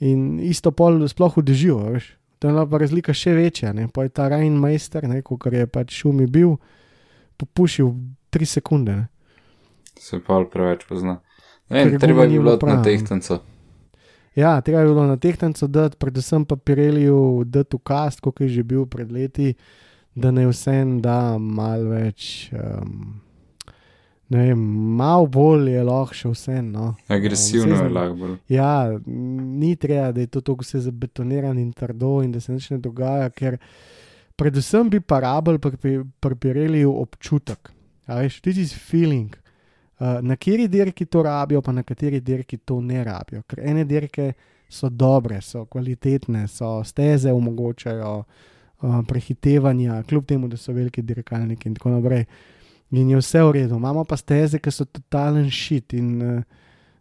In 0.01 0.41
isto 0.41 0.73
pol 0.73 1.09
sploh 1.09 1.37
vdežijo, 1.37 1.79
veš. 1.93 2.17
To 2.41 2.49
je 2.49 2.67
pa 2.71 2.79
razlika 2.81 3.13
še 3.13 3.35
večja, 3.37 3.75
ne? 3.77 3.89
pa 3.93 4.07
je 4.07 4.15
ta 4.17 4.31
Rajn 4.33 4.55
Meister, 4.57 5.05
kot 5.23 5.45
je 5.53 5.67
pač 5.69 5.93
šumi 5.93 6.25
bil, 6.25 6.55
popušil 7.37 7.93
tri 8.33 8.49
sekunde. 8.49 8.95
Ne? 8.97 9.09
Se 10.01 10.23
pa 10.25 10.41
preveč 10.49 10.87
pozna. 10.89 11.19
Ne, 11.69 11.99
treba 12.01 12.25
je 12.25 12.41
bilo 12.41 12.57
na 12.65 12.83
tehtancu. 12.83 13.43
Ja, 14.35 14.61
treba 14.65 14.81
je 14.81 14.87
bilo 14.87 15.05
na 15.07 15.17
tehtancu 15.21 15.69
dati, 15.69 15.97
predvsem 16.01 16.45
pa 16.49 16.57
Pireliju 16.57 17.45
dati 17.45 17.77
v 17.77 17.85
kast, 17.85 18.25
kot 18.25 18.41
je 18.41 18.49
že 18.49 18.63
bil 18.65 18.87
pred 18.87 19.13
leti, 19.13 19.55
da 20.15 20.31
ne 20.31 20.47
vsem 20.49 21.01
da 21.05 21.37
mal 21.39 21.85
več. 21.85 22.49
Um, 22.57 23.21
ne 24.31 24.43
vem, 24.47 24.59
malo 24.97 25.27
bolj 25.27 25.73
je 25.73 25.83
lahko 25.85 26.15
še 26.15 26.31
vse. 26.31 26.61
No. 26.63 26.93
Agresivno 27.11 27.75
Um, 27.75 27.83
je 27.83 27.95
lahko 27.95 28.15
bolj. 28.15 28.37
Ja, 28.49 28.75
ni 29.07 29.75
treba, 29.77 30.13
da 30.15 30.23
je 30.23 30.31
to 30.31 30.41
tako 30.41 30.63
vse 30.63 30.85
zabetonirano 30.87 31.61
in 31.61 31.73
trdo 31.73 32.21
in 32.23 32.31
da 32.33 32.41
se 32.41 32.55
nič 32.55 32.71
ne 32.71 32.79
dogaja, 32.79 33.31
ker 33.35 33.59
predvsem 34.39 34.91
bi 34.91 35.01
pa 35.01 35.19
rabili 35.27 35.59
pripirali 36.21 36.85
občutek. 36.87 37.73
A 38.07 38.21
veš, 38.23 38.39
ti 38.41 38.55
si 38.55 38.69
feeling. 38.75 39.35
Uh, 40.01 40.23
na 40.23 40.37
kateri 40.37 40.69
dirki 40.69 41.05
to 41.07 41.23
rabijo, 41.27 41.61
pa 41.61 41.73
na 41.73 41.83
kateri 41.83 42.21
dirki 42.21 42.57
to 42.57 42.79
ne 42.81 43.03
rabijo. 43.05 43.43
Ker 43.51 43.61
ene 43.67 43.85
dirke 43.85 44.33
so 44.71 44.89
dobre, 44.89 45.41
so 45.43 45.65
kvalitetne, 45.67 46.47
so 46.49 46.79
steze 46.87 47.35
omogočajo 47.35 48.15
uh, 48.23 49.03
prehitevanja, 49.09 50.03
kljub 50.09 50.25
temu, 50.27 50.49
da 50.49 50.57
so 50.57 50.73
veliki 50.73 51.03
dirkalniki 51.03 51.69
in 51.69 51.75
tako 51.75 51.99
naprej. 51.99 52.25
In 52.91 53.11
je 53.11 53.19
vse 53.21 53.43
v 53.43 53.53
redu, 53.53 53.77
imamo 53.79 54.05
pa 54.05 54.17
steze, 54.19 54.59
ki 54.59 54.71
so 54.75 54.85
totalen 54.85 55.51
šit 55.51 55.95
in 55.95 56.09
uh, 56.23 56.43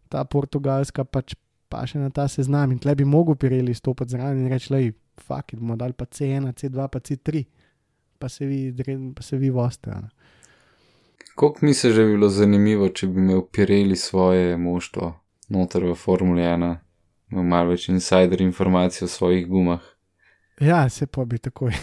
ta 0.10 0.24
portugalska 0.24 1.04
pač 1.04 1.34
pa 1.70 1.86
še 1.86 2.02
na 2.02 2.10
ta 2.14 2.28
seznam. 2.30 2.74
In 2.74 2.82
tle 2.82 2.96
bi 2.98 3.06
mogel 3.06 3.38
pireli 3.40 3.74
stopiti 3.78 4.16
zraven 4.16 4.44
in 4.44 4.52
reči, 4.52 4.74
lej, 4.74 4.92
fuck, 5.22 5.54
bomo 5.58 5.78
dali 5.78 5.94
pa 5.94 6.06
C1, 6.06 6.50
C2, 6.58 6.88
pa 6.90 7.00
C3, 7.00 7.46
pa 8.20 8.30
se 8.30 8.46
vi, 8.50 8.74
pa 9.16 9.26
se 9.26 9.38
vi 9.38 9.50
voste. 9.54 9.90
Ne? 9.90 10.10
Kako 11.36 11.66
mi 11.66 11.74
se 11.74 11.94
že 11.94 12.06
bilo 12.06 12.30
zanimivo, 12.30 12.90
če 12.90 13.08
bi 13.08 13.22
imel 13.22 13.46
pireli 13.52 13.96
svoje 13.96 14.58
moštvo 14.58 15.14
noter 15.50 15.86
v 15.86 15.96
Formuli 15.96 16.44
1, 16.46 16.76
imel 17.32 17.48
malo 17.48 17.74
več 17.74 17.88
insider 17.90 18.42
informacij 18.42 19.06
o 19.06 19.10
svojih 19.10 19.48
gumah. 19.48 19.82
Ja, 20.60 20.90
se 20.90 21.08
pa 21.08 21.26
bi 21.26 21.40
takoj. 21.40 21.74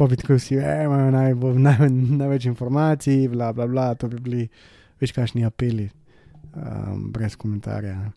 Pa 0.00 0.06
bi 0.06 0.16
tako 0.16 0.34
vsi, 0.34 0.54
e, 0.56 0.84
imajo 0.84 1.10
najbolj, 1.10 1.58
naj, 1.60 1.88
največ 1.90 2.44
informacij, 2.48 3.28
bla, 3.28 3.52
bla, 3.52 3.66
bla, 3.66 3.94
to 3.94 4.08
bi 4.08 4.20
bili 4.20 4.48
večkašni 5.00 5.44
apeli, 5.44 5.90
um, 6.54 7.02
brez 7.12 7.36
komentarja. 7.36 8.10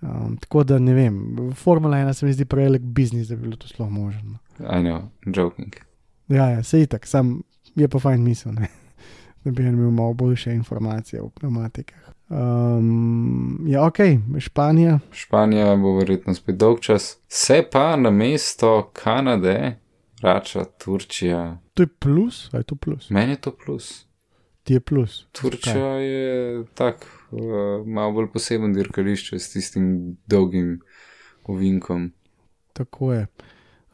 Um, 0.00 0.36
tako 0.36 0.64
da 0.64 0.78
ne 0.78 0.94
vem, 0.94 1.36
Formula 1.54 1.96
1 1.96 2.12
se 2.12 2.26
mi 2.26 2.32
zdi 2.32 2.44
prevelik 2.44 2.82
biznis, 2.82 3.28
da 3.28 3.36
bi 3.36 3.42
bilo 3.42 3.56
to 3.56 3.68
sploh 3.68 3.90
možno. 3.90 4.38
I 4.58 4.82
know, 4.82 5.00
joking. 5.36 5.76
Ja, 6.28 6.50
ja 6.50 6.62
se 6.62 6.82
itak, 6.82 7.06
sam 7.06 7.42
je 7.74 7.88
pa 7.88 7.98
fajn 7.98 8.22
misel, 8.22 8.52
ne? 8.52 8.68
da 9.44 9.50
bi 9.50 9.62
imel 9.62 9.90
malo 9.90 10.12
boljše 10.12 10.52
informacije 10.52 11.22
o 11.22 11.28
pneumatikah. 11.28 12.12
Um, 12.28 13.64
ja, 13.68 13.86
ok, 13.86 13.96
Španija. 14.38 14.98
Španija 15.12 15.76
bo 15.76 15.96
verjetno 15.96 16.34
spet 16.34 16.56
dolg 16.56 16.80
čas, 16.80 17.18
se 17.28 17.64
pa 17.72 17.96
na 17.96 18.10
mesto 18.10 18.90
Kanade 18.92 19.85
vrača 20.22 20.64
Turčija. 20.64 21.58
To 21.74 21.82
je 21.82 21.86
plus, 21.86 22.48
ali 22.52 22.60
je 22.60 22.64
to 22.64 22.74
plus? 22.74 23.10
Meni 23.10 23.32
je 23.32 23.40
to 23.40 23.52
plus. 23.64 24.06
Ti 24.62 24.74
je 24.74 24.80
plus. 24.80 25.26
Turčija 25.32 25.74
Zakaj? 25.74 26.06
je 26.06 26.64
tak, 26.74 27.06
uh, 27.30 27.86
malo 27.86 28.12
bolj 28.12 28.30
poseben 28.32 28.72
dirkališče 28.74 29.38
s 29.38 29.52
tistim 29.52 30.16
dolgim 30.26 30.80
ovinkom. 31.44 32.12
Tako 32.72 33.12
je. 33.12 33.26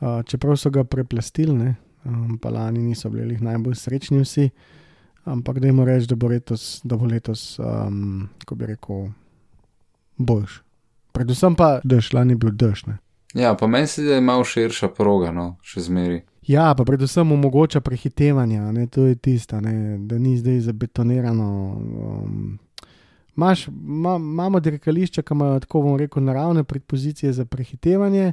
Uh, 0.01 0.23
čeprav 0.27 0.57
so 0.57 0.71
ga 0.71 0.85
preplastili, 0.85 1.55
ne, 1.55 1.75
um, 2.05 2.39
pa 2.39 2.51
lani 2.51 2.81
niso 2.83 3.11
bili 3.11 3.39
najbolj 3.41 3.75
srečni 3.75 4.23
vsi. 4.23 4.49
Ampak 5.25 5.61
dajmo 5.63 5.85
reči, 5.85 6.09
da 6.11 6.17
bo 6.17 6.27
letos, 6.27 6.81
da 6.85 6.97
bo 6.97 7.07
letos 7.07 7.59
um, 7.59 8.29
kako 8.39 8.55
bi 8.55 8.67
rekel, 8.67 9.07
boljš. 10.17 10.63
Predvsem 11.13 11.55
pa 11.55 11.81
lani 12.13 12.33
je 12.33 12.37
bil 12.37 12.51
dež. 12.51 12.87
Ne? 12.87 12.99
Ja, 13.35 13.55
pa 13.55 13.67
meni 13.67 13.87
se 13.87 14.03
da 14.03 14.15
je 14.15 14.21
malo 14.21 14.45
širša 14.45 14.89
proga, 14.89 15.31
no, 15.33 15.57
še 15.63 15.81
zmeri. 15.89 16.23
Ja, 16.47 16.75
pa 16.75 16.85
predvsem 16.85 17.33
omogoča 17.33 17.81
prehitevanja, 17.81 18.73
ne, 18.73 18.87
to 18.87 19.07
je 19.07 19.15
tisto, 19.15 19.61
ne, 19.61 19.99
da 19.99 20.19
ni 20.19 20.37
zdaj 20.37 20.61
zabetonirano. 20.69 21.49
Um, 21.79 22.59
Maš, 23.35 23.69
ma, 23.73 24.17
imamo 24.17 24.61
dirkališča, 24.61 25.23
ki 25.23 25.35
imajo 25.35 25.61
tako 25.61 25.81
bomo 25.83 25.97
rekel 25.97 26.25
naravne 26.25 26.65
predpozicije 26.65 27.33
za 27.33 27.45
prehitevanje, 27.45 28.33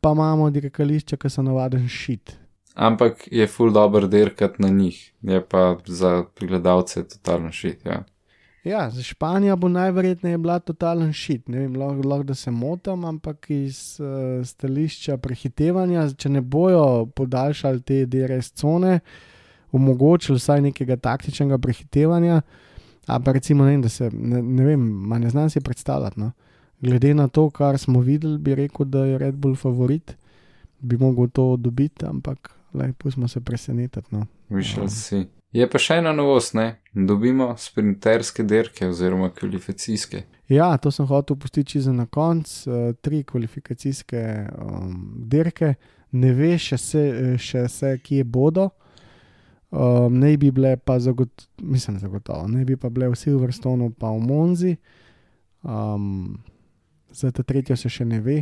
pa 0.00 0.12
imamo 0.16 0.50
dirkališča, 0.50 1.16
ki 1.16 1.30
so 1.30 1.42
navaden 1.42 1.88
šit. 1.88 2.32
Ampak 2.74 3.28
je 3.30 3.46
full 3.46 3.72
dobro 3.72 4.06
dirkati 4.06 4.62
na 4.62 4.68
njih, 4.68 5.12
je 5.22 5.44
pa 5.48 5.76
za 5.86 6.24
gledalce 6.40 7.08
totalno 7.08 7.52
šit. 7.52 7.84
Ja. 7.86 8.04
Ja, 8.64 8.90
za 8.90 9.02
Španijo 9.02 9.56
bo 9.56 9.68
najverjetneje 9.68 10.38
bila 10.38 10.58
totalen 10.58 11.12
šit. 11.12 11.48
Ne 11.48 11.58
vem, 11.58 11.76
lahko, 11.76 12.08
lahko 12.08 12.22
da 12.22 12.34
se 12.34 12.50
motim, 12.50 13.04
ampak 13.04 13.50
iz 13.50 14.00
uh, 14.00 14.46
stališča 14.46 15.16
prehitevanja, 15.16 16.10
če 16.12 16.28
ne 16.28 16.40
bojo 16.40 17.06
podaljšali 17.16 17.80
te 17.82 18.04
DRS 18.06 18.52
cone, 18.52 19.00
omogočili 19.72 20.36
vsaj 20.36 20.60
nekega 20.60 20.96
taktičnega 20.96 21.58
prehitevanja. 21.58 22.42
A 23.06 23.18
pa 23.20 23.32
recimo, 23.32 23.64
ne 23.64 23.78
vem, 23.78 23.88
se 23.88 24.10
ne, 24.12 24.42
ne 24.42 24.64
vem, 24.64 24.84
ne 25.08 25.30
znam 25.30 25.50
si 25.50 25.60
predstavljati. 25.60 26.20
No. 26.20 26.32
Glede 26.80 27.14
na 27.14 27.28
to, 27.28 27.48
kar 27.50 27.78
smo 27.78 28.00
videli, 28.00 28.38
bi 28.38 28.54
rekel, 28.54 28.86
da 28.86 29.04
je 29.04 29.18
Red 29.18 29.34
Bull 29.34 29.56
favorit, 29.56 30.16
bi 30.80 30.96
mogel 30.96 31.28
to 31.28 31.56
dobiti, 31.56 32.06
ampak 32.06 32.50
lepo 32.74 33.10
smo 33.10 33.28
se 33.28 33.40
presenetiti. 33.40 34.06
No. 34.10 34.26
Višel 34.48 34.88
si. 34.88 35.26
Je 35.52 35.66
pa 35.66 35.80
še 35.82 35.96
ena 35.98 36.12
novost, 36.14 36.54
ne? 36.54 36.76
Dobimo 36.94 37.48
sprinterske 37.58 38.44
dirke 38.46 38.86
oziroma 38.86 39.32
kvalifikacijske. 39.34 40.22
Ja, 40.50 40.70
to 40.78 40.92
sem 40.94 41.06
hotel 41.10 41.38
pustiti 41.38 41.72
čisto 41.72 41.94
na 41.94 42.06
koncu. 42.06 42.70
Uh, 42.70 42.92
tri 43.02 43.24
kvalifikacijske 43.26 44.22
um, 44.54 44.94
dirke, 45.30 45.74
ne 46.12 46.30
veš 46.34 46.68
še, 46.72 46.78
se, 46.78 47.02
še 47.38 47.64
vse, 47.66 47.96
kje 48.06 48.26
bodo. 48.26 48.68
Um, 49.70 50.18
ne 50.18 50.36
bi 50.38 50.50
bile 50.54 50.76
pa 50.76 50.98
zagot 50.98 51.46
mislim, 51.62 51.98
zagotovo, 52.02 52.48
ne 52.50 52.64
bi 52.66 52.74
pa 52.78 52.90
bile 52.90 53.10
v 53.10 53.18
Silverstonu, 53.18 53.92
pa 53.94 54.10
v 54.10 54.22
Monzi. 54.22 54.72
Um, 55.62 56.40
za 57.10 57.30
ta 57.34 57.42
tretjo 57.42 57.76
se 57.78 57.90
še 57.90 58.06
ne 58.06 58.22
ve. 58.22 58.40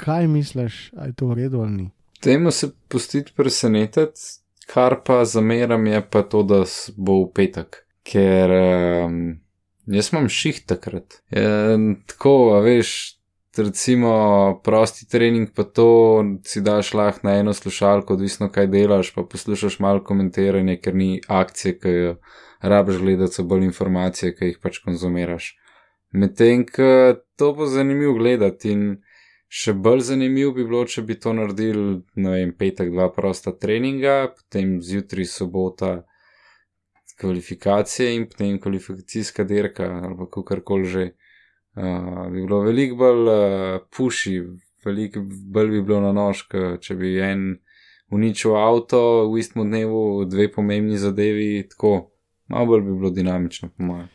Kaj 0.00 0.28
misliš, 0.28 0.88
ali 0.96 1.12
je 1.12 1.20
to 1.20 1.32
v 1.32 1.40
redu 1.40 1.60
ali 1.64 1.76
ni? 1.76 1.90
Temu 2.24 2.50
se 2.50 2.70
pustiti 2.88 3.32
presenetiti, 3.36 4.43
kar 4.66 5.00
pa 5.06 5.24
zameram 5.24 5.86
je 5.86 6.02
pa 6.10 6.22
to, 6.22 6.42
da 6.42 6.64
bo 6.96 7.24
v 7.24 7.32
petek. 7.34 7.82
Ker 8.04 8.52
um, 8.52 9.18
jaz 9.86 10.12
imam 10.12 10.28
ših 10.28 10.64
takrat. 10.68 11.20
Je, 11.32 11.44
tako, 12.10 12.54
a 12.56 12.60
veš, 12.64 12.90
recimo 13.56 14.14
prosti 14.64 15.08
trening, 15.08 15.50
pa 15.54 15.64
to 15.64 16.24
si 16.44 16.60
daš 16.60 16.94
lahko 16.94 17.28
na 17.28 17.38
eno 17.40 17.54
slušalko, 17.54 18.14
odvisno 18.14 18.50
kaj 18.52 18.66
delaš, 18.66 19.14
pa 19.14 19.22
poslušaš 19.22 19.78
malo 19.78 20.04
komentiranje, 20.04 20.78
ker 20.82 20.94
ni 20.94 21.20
akcije, 21.28 21.78
ki 21.78 21.88
jo 21.88 22.16
rabiš 22.60 22.98
gledati, 22.98 23.34
so 23.34 23.44
bolj 23.44 23.64
informacije, 23.64 24.34
ki 24.36 24.52
jih 24.52 24.58
pač 24.62 24.80
konzumiraš. 24.84 25.54
Medtem, 26.14 26.64
to 27.36 27.52
bo 27.52 27.66
zanimivo 27.66 28.14
gledati 28.14 28.70
in 28.70 28.84
še 29.54 29.74
bolj 29.78 30.02
zanimivo 30.08 30.52
bi 30.56 30.64
bilo, 30.66 30.82
če 30.90 31.04
bi 31.06 31.14
to 31.20 31.32
naredili, 31.36 32.00
ne 32.18 32.32
vem, 32.32 32.52
petek, 32.58 32.90
dva 32.94 33.06
prosta 33.14 33.52
treninga, 33.54 34.34
potem 34.34 34.80
zjutraj 34.82 35.28
sobota 35.30 35.92
kvalifikacije 37.20 38.16
in 38.16 38.26
potem 38.30 38.58
kvalifikacijska 38.60 39.46
dirka 39.46 39.86
ali 40.08 40.30
kakorkoli 40.32 40.90
že. 40.96 41.06
Uh, 41.74 42.30
bi 42.30 42.38
bilo 42.38 42.60
veliko 42.62 42.94
bolj 43.00 43.28
uh, 43.30 43.80
puši, 43.96 44.34
veliko 44.86 45.24
bolj 45.26 45.72
bi 45.72 45.80
bilo 45.82 45.98
na 46.04 46.12
nož, 46.14 46.44
ke 46.46 46.76
če 46.78 46.94
bi 47.00 47.16
en 47.18 47.56
uničil 48.14 48.54
avto 48.54 49.00
v 49.32 49.42
istem 49.42 49.66
dnevu, 49.66 50.22
dve 50.30 50.46
pomembni 50.54 51.00
zadevi, 51.02 51.64
tako 51.74 52.12
malo 52.46 52.70
bolj 52.70 52.86
bi 52.86 52.98
bilo 53.00 53.10
dinamično, 53.10 53.72
po 53.74 53.90
mojem. 53.90 54.13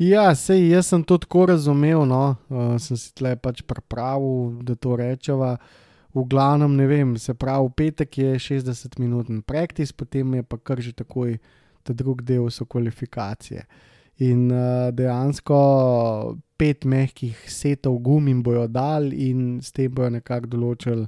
Ja, 0.00 0.30
sej 0.32 0.62
jaz 0.70 0.86
sem 0.88 1.02
to 1.04 1.18
tako 1.20 1.42
razumel, 1.50 2.06
no, 2.08 2.32
uh, 2.48 2.78
sem 2.80 2.96
si 2.96 3.10
tle 3.12 3.34
pač 3.36 3.60
pripravil, 3.68 4.54
da 4.64 4.72
to 4.72 4.94
rečeva. 4.96 5.58
V 6.16 6.24
glavnem, 6.24 6.72
ne 6.72 6.86
vem, 6.88 7.10
se 7.20 7.34
pravi, 7.36 7.68
v 7.68 7.74
petek 7.76 8.16
je 8.18 8.38
60-minuten 8.40 9.42
praktis, 9.44 9.92
potem 9.92 10.40
je 10.40 10.42
pa 10.42 10.56
kar 10.56 10.80
že 10.80 10.96
takoj 10.96 11.36
ta 11.84 11.92
drugi 11.92 12.24
del, 12.32 12.48
so 12.48 12.64
kvalifikacije. 12.64 13.66
In 14.24 14.48
uh, 14.48 14.88
dejansko 14.88 15.60
pet 16.56 16.88
mehkih 16.88 17.36
setov 17.44 18.00
gum 18.00 18.32
jim 18.32 18.40
bojo 18.40 18.64
dal, 18.72 19.12
in 19.12 19.60
s 19.60 19.68
tem 19.68 19.92
bojo 19.92 20.16
nekako 20.16 20.48
določili 20.56 21.04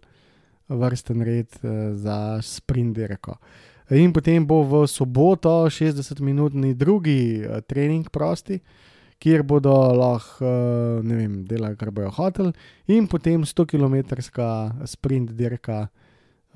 vrsten 0.68 1.24
red 1.24 1.48
uh, 1.64 1.96
za 1.96 2.44
sprint 2.44 2.92
dirko. 3.00 3.40
In 3.92 4.12
potem 4.12 4.46
bo 4.46 4.62
v 4.64 4.86
soboto 4.88 5.66
60-minutni 5.68 6.72
drugi 6.72 7.44
uh, 7.44 7.60
trening 7.60 8.08
prosti, 8.08 8.56
kjer 9.20 9.42
bodo 9.44 9.74
lahko, 9.92 10.40
uh, 10.40 11.02
ne 11.04 11.18
vem, 11.18 11.34
delali, 11.44 11.76
kar 11.76 11.92
bojo 11.92 12.08
hoteli, 12.16 12.54
in 12.88 13.04
potem 13.10 13.44
100-kilometrska 13.44 14.46
sprint 14.88 15.34
dirka, 15.36 15.90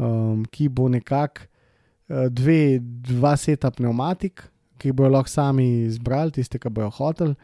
um, 0.01 0.47
ki 0.49 0.71
bo 0.73 0.89
nekako 0.89 1.45
uh, 1.45 2.27
dve, 2.33 2.81
dva 2.81 3.35
seta 3.37 3.69
pneumatik, 3.71 4.47
ki 4.81 4.95
bojo 4.97 5.13
lahko 5.13 5.29
sami 5.29 5.69
izbrali, 5.91 6.39
tiste, 6.39 6.61
ki 6.63 6.73
bojo 6.73 6.89
hoteli. 6.97 7.37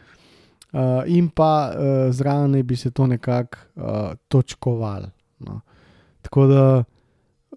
Uh, 0.72 1.04
in 1.04 1.28
pa 1.28 1.68
uh, 1.68 2.08
zraven 2.16 2.56
bi 2.64 2.80
se 2.80 2.88
to 2.90 3.04
nekako 3.06 3.60
uh, 3.76 4.16
točkovalo. 4.32 5.12
No. 5.44 5.60
Tako 6.24 6.46
da, 6.48 6.64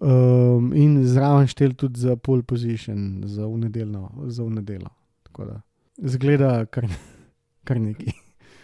um, 0.00 0.72
in 0.74 1.04
zraven 1.04 1.46
štel 1.46 1.74
tudi 1.74 2.00
za 2.00 2.16
pole 2.16 2.42
position, 2.42 3.22
za 3.24 3.46
unedeljno, 3.46 4.10
za 4.26 4.44
unedeljno. 4.44 4.90
Tako 5.22 5.44
da, 5.44 5.60
zgleda 5.96 6.64
kar, 6.66 6.86
kar 7.66 7.80
neki. 7.80 8.12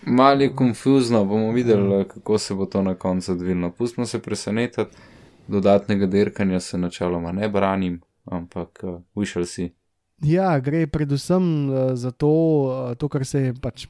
Malo 0.06 0.40
je 0.40 0.56
konfuzno, 0.56 1.24
bomo 1.24 1.52
videli, 1.52 2.04
kako 2.08 2.38
se 2.38 2.54
bo 2.54 2.66
to 2.66 2.82
na 2.82 2.94
koncu 2.94 3.32
odvilo. 3.32 3.70
Pustimo 3.70 4.06
se 4.06 4.18
presenetiti, 4.22 4.96
dodatnega 5.48 6.06
dirkanja 6.06 6.60
se 6.60 6.78
načeloma 6.78 7.32
ne 7.32 7.48
branim, 7.48 8.00
ampak 8.24 8.80
uh, 8.82 9.00
višal 9.14 9.44
si. 9.44 9.72
Ja, 10.22 10.60
gre 10.60 10.86
predvsem 10.86 11.70
uh, 11.70 11.94
za 11.94 12.10
to, 12.10 12.28
uh, 12.30 12.96
to, 12.96 13.08
kar 13.08 13.24
se 13.26 13.40
je 13.40 13.54
pač 13.54 13.86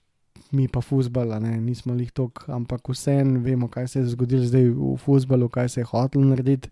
mi 0.52 0.68
pa 0.68 0.80
fusbala, 0.80 1.38
ne, 1.40 1.56
nismo 1.60 1.94
jih 1.96 2.10
tok, 2.12 2.44
ampak 2.52 2.88
vseeno 2.92 3.40
vemo, 3.40 3.68
kaj 3.72 3.88
se 3.88 4.00
je 4.00 4.10
zgodilo 4.12 4.44
zdaj 4.44 4.66
v 4.68 4.96
fusbalu, 5.00 5.48
kaj 5.48 5.68
se 5.68 5.80
je 5.80 5.88
hotel 5.88 6.26
narediti. 6.28 6.68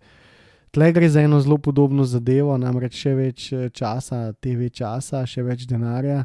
Tle 0.70 0.92
gre 0.92 1.08
za 1.08 1.20
eno 1.20 1.40
zelo 1.40 1.58
podobno 1.58 2.04
zadevo, 2.04 2.54
namreč 2.58 2.94
še 2.94 3.14
več 3.14 3.52
eh, 3.52 3.68
časa, 3.70 4.32
TV 4.32 4.68
časa, 4.70 5.24
še 5.26 5.42
več 5.42 5.66
denarja. 5.66 6.24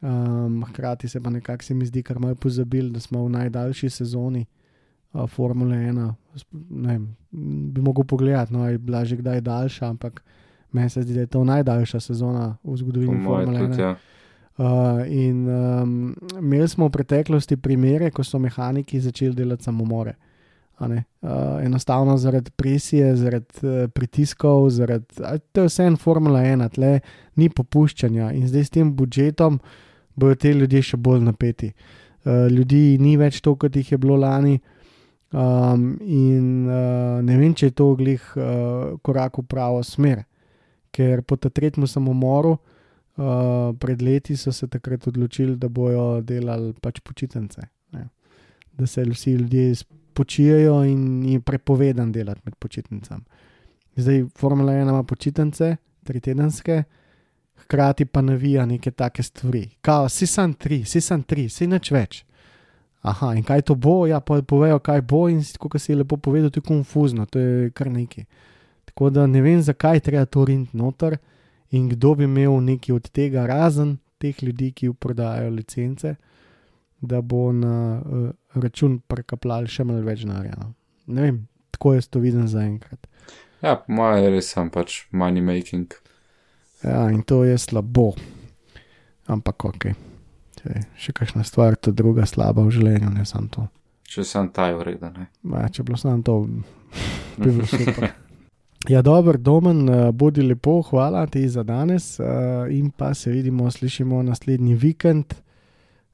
Um, 0.00 0.60
hkrati 0.64 1.08
se 1.08 1.20
pa 1.20 1.30
nekako 1.30 1.64
se 1.64 1.74
mi 1.74 1.86
zdi, 1.86 2.02
kar 2.02 2.18
malo 2.18 2.34
pozabili, 2.34 2.90
da 2.92 3.00
smo 3.00 3.24
v 3.24 3.30
najdaljši 3.32 3.88
sezoni 3.90 4.42
uh, 4.44 5.24
Formule 5.26 5.76
1. 5.76 6.10
Sp- 6.36 6.60
Ne 6.70 6.92
vem, 6.92 7.06
bi 7.72 7.80
mogel 7.80 8.04
pogledati, 8.04 8.52
no, 8.52 8.68
je 8.68 8.78
bila 8.78 9.04
že 9.04 9.16
kdaj 9.16 9.40
daljša, 9.40 9.88
ampak 9.88 10.20
meni 10.72 10.90
se 10.90 11.02
zdi, 11.02 11.14
da 11.14 11.24
je 11.24 11.32
to 11.32 11.44
najdaljša 11.44 12.00
sezona 12.00 12.58
v 12.62 12.76
zgodovini 12.76 13.24
Formule 13.24 13.56
1. 13.56 13.70
tudi, 13.70 13.82
ja. 13.82 13.96
Uh, 14.56 15.00
in 15.08 15.48
um, 15.48 16.14
imeli 16.38 16.68
smo 16.68 16.88
v 16.88 16.90
preteklosti 16.90 17.56
primere, 17.56 18.10
ko 18.10 18.24
so 18.24 18.38
mehaniki 18.38 19.00
začeli 19.00 19.34
delati 19.34 19.64
samomore. 19.64 20.12
ne. 20.12 20.35
Uh, 20.76 20.90
enostavno 21.64 22.16
zaradi 22.20 22.50
presije, 22.50 23.14
zaradi 23.16 23.62
uh, 23.62 23.90
pritiskov, 23.90 24.68
zaradi, 24.70 25.22
a, 25.24 25.38
to 25.38 25.64
je 25.64 25.70
vse 25.70 25.86
en 25.88 25.96
Formula 25.96 26.42
1, 26.44 26.68
tle 26.74 27.00
ni 27.40 27.48
popuščanja 27.48 28.34
in 28.36 28.44
zdaj 28.48 28.64
s 28.64 28.74
tem 28.74 28.90
budžetom 28.96 29.56
bodo 30.16 30.36
te 30.36 30.52
ljudje 30.52 30.82
še 30.90 31.00
bolj 31.00 31.24
napeti. 31.24 31.72
Uh, 32.24 32.46
ljudi 32.52 32.98
ni 33.00 33.16
več 33.16 33.40
toliko, 33.40 33.66
kot 33.66 33.76
jih 33.76 33.92
je 33.92 33.98
bilo 34.02 34.18
lani. 34.20 34.58
Um, 35.32 35.96
in 36.00 36.68
uh, 36.68 37.18
ne 37.24 37.36
vem, 37.40 37.54
če 37.56 37.70
je 37.70 37.76
to 37.76 37.90
glih 37.98 38.22
uh, 38.36 38.94
korak 39.04 39.40
v 39.40 39.46
pravo 39.48 39.82
smer, 39.84 40.22
ker 40.94 41.24
po 41.26 41.36
tem 41.40 41.52
tretjem 41.56 41.88
samomoru 41.90 42.54
uh, 42.54 43.72
pred 43.80 44.04
leti 44.04 44.36
so 44.36 44.52
se 44.52 44.68
takrat 44.70 45.08
odločili, 45.10 45.56
da 45.56 45.68
bojo 45.68 46.22
delali 46.22 46.72
pač 46.80 47.00
počitnice. 47.00 47.66
Da 48.76 48.86
se 48.86 49.02
vsi 49.08 49.32
ljudje 49.40 49.70
spočijajo 50.16 50.84
in 50.84 51.24
je 51.28 51.40
prepovedan 51.40 52.12
delati 52.12 52.40
med 52.44 52.54
počitnicami. 52.54 53.24
Zdaj 53.96 54.24
Formula 54.36 54.72
1 54.72 54.88
ima 54.88 55.02
počitnice, 55.02 55.76
tri 56.04 56.20
tedenske, 56.20 56.82
hkrati 57.56 58.04
pa 58.04 58.22
navija 58.22 58.66
neke 58.66 58.90
take 58.90 59.22
stvari. 59.22 59.68
Kao, 59.80 60.08
si 60.08 60.26
sam 60.26 60.54
tri, 60.54 60.84
si 60.84 61.00
sam 61.00 61.22
tri, 61.22 61.48
si 61.48 61.66
nič 61.66 61.90
več. 61.90 62.24
Aha, 63.02 63.34
in 63.34 63.44
kaj 63.44 63.62
to 63.62 63.74
bo, 63.74 64.06
ja, 64.06 64.20
pa 64.20 64.40
povejo, 64.42 64.78
kaj 64.78 65.02
bo, 65.02 65.28
in 65.28 65.42
kot 65.58 65.76
si 65.80 65.92
je 65.92 65.96
lepo 65.96 66.16
povedal, 66.16 66.50
to 66.50 66.58
je 66.58 66.68
konfuzno, 66.68 67.26
to 67.26 67.38
je 67.38 67.70
kar 67.70 67.90
nekaj. 67.92 68.24
Tako 68.84 69.10
da 69.10 69.26
ne 69.26 69.42
vem, 69.42 69.60
zakaj 69.62 70.00
treba 70.00 70.24
to 70.24 70.44
riniti 70.44 70.76
noter 70.76 71.18
in 71.70 71.90
kdo 71.92 72.14
bi 72.14 72.24
imel 72.24 72.56
nekaj 72.64 72.96
od 72.96 73.10
tega, 73.10 73.46
razen 73.46 73.98
teh 74.18 74.42
ljudi, 74.42 74.72
ki 74.72 74.92
prodajajo 74.92 75.50
licence, 75.50 76.16
da 77.00 77.20
bo 77.20 77.52
na 77.52 78.00
uh, 78.00 78.30
račun 78.54 78.98
prekaplal 79.06 79.68
še 79.70 79.84
malo 79.84 80.04
več 80.06 80.24
denarja. 80.24 80.56
No. 80.60 80.72
Ne 81.06 81.28
vem, 81.28 81.38
tako 81.74 81.94
jaz 81.96 82.08
to 82.08 82.22
vidim 82.22 82.48
zaenkrat. 82.48 83.06
Ja, 83.62 83.76
po 83.76 83.92
mojem 83.92 84.24
je 84.24 84.34
res 84.36 84.50
sam 84.52 84.70
pač 84.70 85.04
money 85.12 85.44
making. 85.44 85.94
Ja, 86.84 87.06
in 87.10 87.22
to 87.22 87.44
je 87.44 87.56
slabo. 87.58 88.12
Ampak 89.26 89.64
ok. 89.70 89.88
Če 90.60 90.84
še 91.00 91.14
kakšna 91.16 91.44
stvar, 91.46 91.76
to 91.76 91.92
druga 91.94 92.26
slaba 92.28 92.64
v 92.66 92.74
življenju, 92.76 93.10
ne 93.14 93.24
samo 93.28 93.50
to. 93.52 93.66
Če 94.06 94.22
sem 94.24 94.50
ta 94.54 94.68
je 94.70 94.78
ureda, 94.78 95.10
ne. 95.14 95.28
Ma, 95.50 95.66
če 95.72 95.82
bilo 95.86 95.98
samo 95.98 96.22
to, 96.22 96.36
bi 97.40 97.50
bilo 97.50 97.66
super. 97.70 98.12
Ja, 98.86 99.00
dobro, 99.02 99.38
domen, 99.38 99.88
eh, 99.88 100.12
bodi 100.12 100.44
lepo, 100.46 100.78
hvala 100.90 101.24
ti 101.26 101.48
za 101.50 101.64
danes 101.66 102.20
eh, 102.20 102.24
in 102.70 102.92
pa 102.94 103.14
se 103.14 103.32
vidimo, 103.34 103.70
slišimo 103.70 104.22
naslednji 104.22 104.76
vikend, 104.78 105.34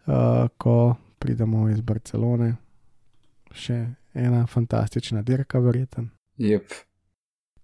eh, 0.07 0.48
ko 0.59 0.94
pridemo 1.18 1.68
iz 1.70 1.80
Barcelone. 1.80 2.55
Še 3.53 3.86
ena 4.14 4.46
fantastična 4.46 5.22
dirka, 5.22 5.59
verjeten. 5.59 6.11
Jep. 6.36 6.72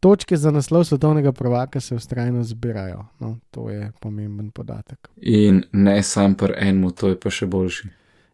Točke 0.01 0.37
za 0.37 0.51
naslov 0.51 0.85
svetovnega 0.85 1.33
prvaka 1.33 1.81
se 1.81 1.95
ustrajno 1.95 2.45
zbirajo, 2.45 3.07
no, 3.19 3.39
to 3.51 3.71
je 3.71 3.93
pomemben 4.01 4.51
podatek. 4.51 5.09
In 5.17 5.63
ne 5.73 6.03
sam 6.03 6.35
pri 6.35 6.55
enemu, 6.57 6.91
to 6.91 7.09
je 7.09 7.19
pa 7.21 7.33
še 7.35 7.49
boljši. 7.51 7.89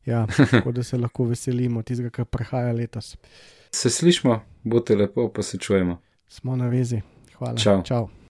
Ja, 0.07 0.27
tako 0.51 0.73
da 0.73 0.83
se 0.83 0.99
lahko 0.99 1.25
veselimo 1.25 1.83
tistega, 1.83 2.11
kar 2.11 2.29
prihaja 2.29 2.73
letos. 2.73 3.17
Se 3.73 3.91
slišmo, 3.91 4.43
bote 4.65 4.97
lepo, 4.97 5.29
pa 5.33 5.43
se 5.43 5.59
čujemo. 5.59 5.97
Smo 6.29 6.57
na 6.57 6.69
vezi. 6.69 7.01
Hvala. 7.39 7.57
Čau. 7.57 7.83
Čau. 7.83 8.09